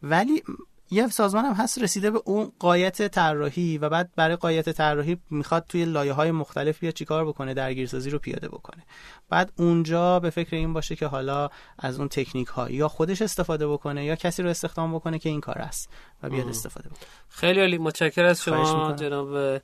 ولی 0.02 0.42
یه 0.90 1.08
سازمان 1.08 1.44
هم 1.44 1.52
هست 1.52 1.82
رسیده 1.82 2.10
به 2.10 2.20
اون 2.24 2.52
قایت 2.58 3.08
طراحی 3.08 3.78
و 3.78 3.88
بعد 3.88 4.10
برای 4.16 4.36
قایت 4.36 4.70
طراحی 4.70 5.18
می‌خواد 5.30 5.64
توی 5.68 5.84
لایه 5.84 6.12
های 6.12 6.30
مختلف 6.30 6.78
بیاد 6.78 6.94
چیکار 6.94 7.24
بکنه 7.24 7.54
درگیرسازی 7.54 8.10
رو 8.10 8.18
پیاده 8.18 8.48
بکنه. 8.48 8.82
بعد 9.28 9.52
اونجا 9.56 10.20
به 10.20 10.30
فکر 10.30 10.56
این 10.56 10.72
باشه 10.72 10.96
که 10.96 11.06
حالا 11.06 11.48
از 11.78 11.98
اون 11.98 12.08
تکنیک 12.08 12.48
ها 12.48 12.70
یا 12.70 12.88
خودش 12.88 13.22
استفاده 13.22 13.68
بکنه 13.68 14.04
یا 14.04 14.16
کسی 14.16 14.42
رو 14.42 14.48
استخدام 14.48 14.94
بکنه 14.94 15.18
که 15.18 15.28
این 15.28 15.40
کار 15.40 15.58
است 15.58 15.90
و 16.22 16.30
بیاد 16.30 16.48
استفاده 16.48 16.88
بکنه. 16.88 17.08
خیلی 17.28 17.60
عالی. 17.60 17.78
متشکرم 17.78 18.28
از 18.28 18.42
شما 18.42 18.92
جناب 18.92 19.60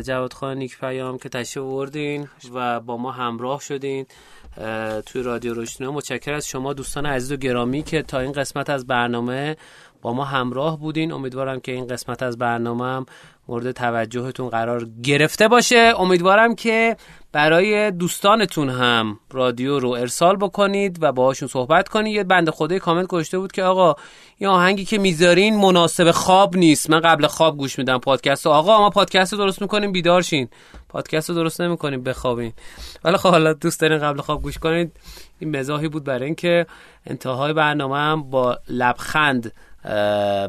جواد 0.00 0.32
خان 0.32 0.58
نیک 0.58 0.78
پیام 0.78 1.18
که 1.18 1.28
تشریف 1.28 1.64
آوردین 1.64 2.28
و 2.54 2.80
با 2.80 2.96
ما 2.96 3.12
همراه 3.12 3.60
شدین 3.60 4.06
توی 5.06 5.22
رادیو 5.22 5.54
روشنا 5.54 5.92
متشکرم 5.92 6.36
از 6.36 6.46
شما 6.46 6.72
دوستان 6.72 7.06
عزیز 7.06 7.32
و 7.32 7.36
گرامی 7.36 7.82
که 7.82 8.02
تا 8.02 8.18
این 8.18 8.32
قسمت 8.32 8.70
از 8.70 8.86
برنامه 8.86 9.56
با 10.02 10.12
ما 10.12 10.24
همراه 10.24 10.78
بودین. 10.78 11.12
امیدوارم 11.12 11.60
که 11.60 11.72
این 11.72 11.86
قسمت 11.86 12.22
از 12.22 12.38
برنامه 12.38 12.84
هم 12.84 13.06
مورد 13.48 13.72
توجهتون 13.72 14.48
قرار 14.48 14.88
گرفته 15.02 15.48
باشه. 15.48 15.94
امیدوارم 15.98 16.54
که 16.54 16.96
برای 17.32 17.90
دوستانتون 17.90 18.68
هم 18.70 19.18
رادیو 19.30 19.78
رو 19.78 19.90
ارسال 19.90 20.36
بکنید 20.36 20.98
و 21.02 21.12
باهاشون 21.12 21.48
صحبت 21.48 21.88
کنید. 21.88 22.14
یه 22.14 22.24
بند 22.24 22.50
خدای 22.50 22.78
کامنت 22.78 23.06
گذاشته 23.06 23.38
بود 23.38 23.52
که 23.52 23.62
آقا 23.62 23.94
این 24.38 24.50
آهنگی 24.50 24.84
که 24.84 24.98
می‌ذارین 24.98 25.56
مناسب 25.56 26.10
خواب 26.10 26.56
نیست. 26.56 26.90
من 26.90 27.00
قبل 27.00 27.26
خواب 27.26 27.56
گوش 27.56 27.78
میدم 27.78 27.98
پادکست 27.98 28.46
آقا 28.46 28.78
ما 28.78 28.90
پادکست 28.90 29.34
درست 29.34 29.62
می‌کنیم؟ 29.62 29.92
بیدار 29.92 30.22
شین. 30.22 30.48
پادکست 30.88 31.30
رو 31.30 31.36
درست 31.36 31.60
نمی‌کنیم؟ 31.60 32.02
بخوابین 32.02 32.52
ولی 33.04 33.16
خب 33.16 33.30
حالا 33.30 33.52
دوست 33.52 33.80
دارین 33.80 33.98
قبل 33.98 34.20
خواب 34.20 34.42
گوش 34.42 34.58
کنید. 34.58 34.96
این 35.38 35.56
مزاحی 35.56 35.88
بود 35.88 36.04
برای 36.04 36.24
اینکه 36.24 36.66
انتهای 37.06 37.52
برنامه 37.52 37.96
هم 37.96 38.30
با 38.30 38.58
لبخند 38.68 39.52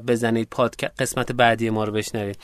بزنید 0.08 0.48
پادکست 0.52 1.02
قسمت 1.02 1.32
بعدی 1.32 1.70
ما 1.70 1.84
رو 1.84 1.92
بشنوید 1.92 2.38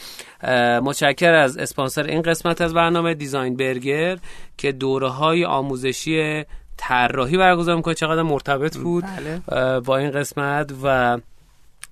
متشکر 0.83 1.33
از 1.33 1.57
اسپانسر 1.57 2.03
این 2.03 2.21
قسمت 2.21 2.61
از 2.61 2.73
برنامه 2.73 3.13
دیزاین 3.13 3.55
برگر 3.55 4.17
که 4.57 4.71
دوره 4.71 5.07
های 5.07 5.45
آموزشی 5.45 6.43
طراحی 6.77 7.37
برگزار 7.37 7.75
می‌کنه 7.75 7.93
چقدر 7.93 8.21
مرتبط 8.21 8.77
بود 8.77 9.03
بله. 9.03 9.79
با 9.79 9.97
این 9.97 10.11
قسمت 10.11 10.73
و 10.83 11.17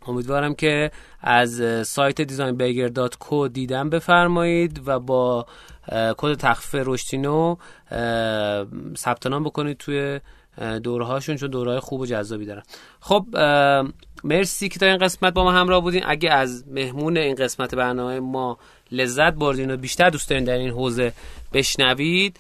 امیدوارم 0.08 0.56
که 0.56 0.92
از 1.22 1.62
سایت 1.88 2.28
designburger.co 2.28 3.50
دیدن 3.54 3.90
بفرمایید 3.90 4.82
و 4.86 5.00
با 5.00 5.46
کد 6.18 6.34
تخفیف 6.34 6.84
رشتینو 6.88 7.56
ثبت 8.98 9.28
نام 9.28 9.44
بکنید 9.44 9.78
توی 9.78 10.20
دوره 10.84 11.06
هاشون 11.06 11.36
چون 11.36 11.50
دوره 11.50 11.80
خوب 11.80 12.02
و 12.02 12.06
جذابی 12.06 12.46
دارن. 12.46 12.64
خب 13.00 13.26
مرسی 14.24 14.70
که 14.70 14.80
تا 14.80 14.86
این 14.86 14.98
قسمت 14.98 15.34
با 15.34 15.44
ما 15.44 15.52
همراه 15.52 15.82
بودین. 15.82 16.04
اگه 16.06 16.32
از 16.32 16.68
مهمون 16.68 17.18
این 17.18 17.36
قسمت 17.36 17.76
برنامه 17.76 18.20
ما 18.20 18.58
لذت 18.92 19.34
بردین 19.34 19.72
و 19.72 19.78
بیشتر 19.78 20.10
دوست 20.10 20.30
دارین 20.30 20.44
در 20.44 20.58
این 20.58 20.70
حوزه 20.70 21.14
بشنوید 21.54 22.40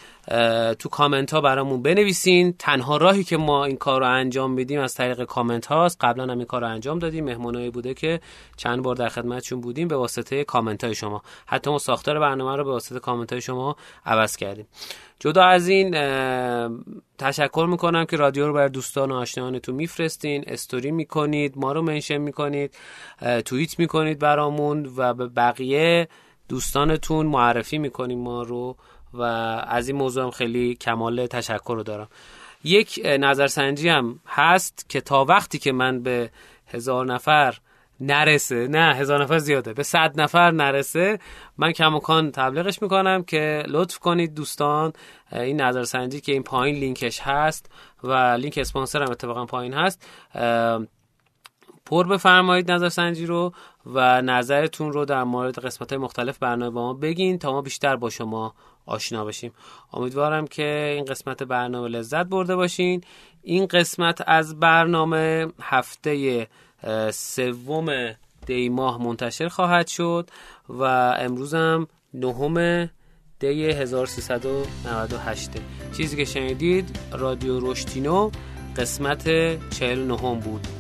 تو 0.80 0.90
کامنت 0.90 1.34
ها 1.34 1.42
برامون 1.42 1.82
بنویسین. 1.82 2.56
تنها 2.60 2.98
راهی 2.98 3.24
که 3.24 3.38
ما 3.38 3.66
این 3.66 3.78
کار 3.78 4.02
رو 4.02 4.08
انجام 4.08 4.56
بدیم 4.56 4.80
از 4.80 4.96
طریق 4.96 5.24
کامنت 5.24 5.66
هاست. 5.66 5.98
قبلا 6.02 6.24
هم 6.24 6.38
این 6.38 6.46
کار 6.46 6.62
رو 6.62 6.68
انجام 6.68 7.00
دادیم. 7.00 7.26
مهمونایی 7.26 7.70
بوده 7.70 7.94
که 7.94 8.20
چند 8.58 8.82
بار 8.82 8.96
در 8.96 9.10
خدمتشون 9.10 9.62
بودیم 9.62 9.88
به 9.88 9.96
واسطه 9.96 10.44
کامنت 10.44 10.84
های 10.84 10.96
شما. 10.96 11.22
حتی 11.46 11.70
ما 11.70 11.78
ساختار 11.78 12.20
برنامه 12.20 12.56
رو 12.58 12.64
به 12.64 12.72
واسطه 12.72 13.00
کامنت 13.00 13.32
های 13.32 13.42
شما 13.42 13.76
عوض 14.06 14.36
کردیم. 14.36 14.68
جدا 15.20 15.44
از 15.44 15.68
این 15.68 15.92
تشکر 17.18 17.68
می‌کنم 17.70 18.06
که 18.06 18.18
رادیو 18.18 18.48
رو 18.48 18.54
برای 18.54 18.70
دوستان 18.70 19.12
و 19.12 19.16
آشنایانتون 19.16 19.76
میفرستین. 19.76 20.44
استوری 20.48 20.92
می‌کنید 20.92 21.54
ما 21.58 21.72
رو 21.72 21.82
منشن 21.82 22.18
می‌کنید 22.18 22.76
توییت 23.46 23.80
می‌کنید 23.80 24.20
برامون 24.20 24.94
و 24.98 25.14
به 25.14 25.28
بقیه 25.28 26.08
دوستانتون 26.50 27.26
معرفی 27.26 27.78
می‌کنیم 27.78 28.20
ما 28.20 28.44
رو 28.44 28.76
و 29.14 29.22
از 29.68 29.88
این 29.88 29.98
موضوع 29.98 30.24
هم 30.24 30.32
خیلی 30.32 30.76
کمال 30.76 31.26
تشکر 31.26 31.74
رو 31.76 31.84
دارم. 31.84 32.08
یک 32.64 33.02
نظرسنجی 33.20 33.90
هم 33.90 34.20
هست 34.28 34.86
که 34.90 35.02
تا 35.02 35.26
وقتی 35.26 35.60
که 35.60 35.72
من 35.72 36.04
به 36.04 36.32
هزار 36.68 37.06
نفر 37.06 37.58
نرسه 38.00 38.68
نه 38.68 38.96
هزار 38.96 39.24
نفر 39.24 39.38
زیاده 39.38 39.74
به 39.74 39.84
صد 39.84 40.22
نفر 40.22 40.52
نرسه 40.52 41.20
من 41.58 41.72
کماکان 41.72 42.32
تبلیغش 42.32 42.82
می‌کنم 42.82 43.24
که 43.24 43.64
لطف 43.68 44.00
کنید 44.00 44.34
دوستان. 44.34 44.94
این 45.32 45.62
نظرسنجی 45.62 46.22
که 46.22 46.32
این 46.32 46.44
پایین 46.44 46.76
لینکش 46.76 47.20
هست 47.20 47.72
و 48.04 48.14
لینک 48.14 48.58
اسپانسر 48.58 49.04
هم 49.04 49.12
اتفاقا 49.12 49.46
پایین 49.46 49.74
هست 49.74 50.08
پر 51.90 52.08
بفرمایید 52.08 52.72
نظرسنجی 52.72 53.26
رو 53.26 53.54
و 53.86 54.22
نظرتون 54.22 54.94
رو 54.94 55.06
در 55.06 55.24
مورد 55.24 55.60
قسمت 55.60 55.90
های 55.90 56.02
مختلف 56.02 56.38
برنامه 56.38 56.72
با 56.72 56.82
ما 56.82 56.94
بگین 56.94 57.40
تا 57.40 57.52
ما 57.52 57.62
بیشتر 57.62 57.96
با 57.96 58.10
شما 58.10 58.54
آشنا 58.86 59.26
بشیم. 59.26 59.52
امیدوارم 59.94 60.48
که 60.48 60.94
این 60.96 61.06
قسمت 61.06 61.44
برنامه 61.44 61.88
لذت 61.88 62.26
برده 62.26 62.56
باشین. 62.56 63.04
این 63.42 63.66
قسمت 63.66 64.22
از 64.28 64.60
برنامه 64.60 65.48
هفته 65.62 66.48
سوم 67.12 67.88
دی 68.46 68.70
ماه 68.70 69.04
منتشر 69.04 69.48
خواهد 69.48 69.88
شد 69.88 70.30
و 70.70 70.84
امروز 71.20 71.54
هم 71.54 71.88
نهم 72.14 72.90
دی 73.40 73.66
1398 73.66 75.52
چیزی 75.98 76.18
که 76.18 76.26
شنیدید 76.26 77.00
رادیو 77.12 77.60
روشتینو 77.60 78.32
قسمت 78.78 79.24
49 79.70 80.36
بود. 80.36 80.77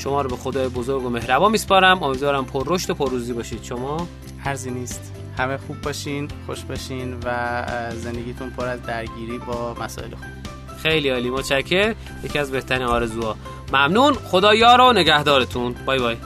شما 0.00 0.22
رو 0.22 0.30
به 0.30 0.36
خدای 0.36 0.68
بزرگ 0.68 1.04
و 1.04 1.10
مهربان 1.10 1.50
میسپارم. 1.50 2.02
امیدوارم 2.02 2.44
پر 2.44 2.64
رشد 2.66 2.90
و 2.90 2.94
پر 2.94 3.10
روزی 3.10 3.32
باشید. 3.32 3.62
شما؟ 3.62 4.08
ارزی 4.44 4.70
نیست. 4.70 5.12
همه 5.38 5.56
خوب 5.56 5.80
باشین 5.82 6.28
خوش 6.46 6.60
باشین 6.60 7.16
و 7.24 7.66
زندگیتون 7.96 8.50
پر 8.50 8.66
از 8.66 8.82
درگیری 8.82 9.38
با 9.38 9.76
مسائل 9.80 10.10
خوب. 10.10 10.76
خیلی 10.82 11.08
عالی. 11.08 11.30
متشکر 11.30 11.94
یکی 12.24 12.38
از 12.38 12.50
بهترین 12.50 12.82
آرزوها. 12.82 13.36
ممنون. 13.72 14.14
خدا 14.14 14.54
یار 14.54 14.80
و 14.80 14.92
نگهدارتون. 14.92 15.74
بای 15.86 15.98
بای. 15.98 16.16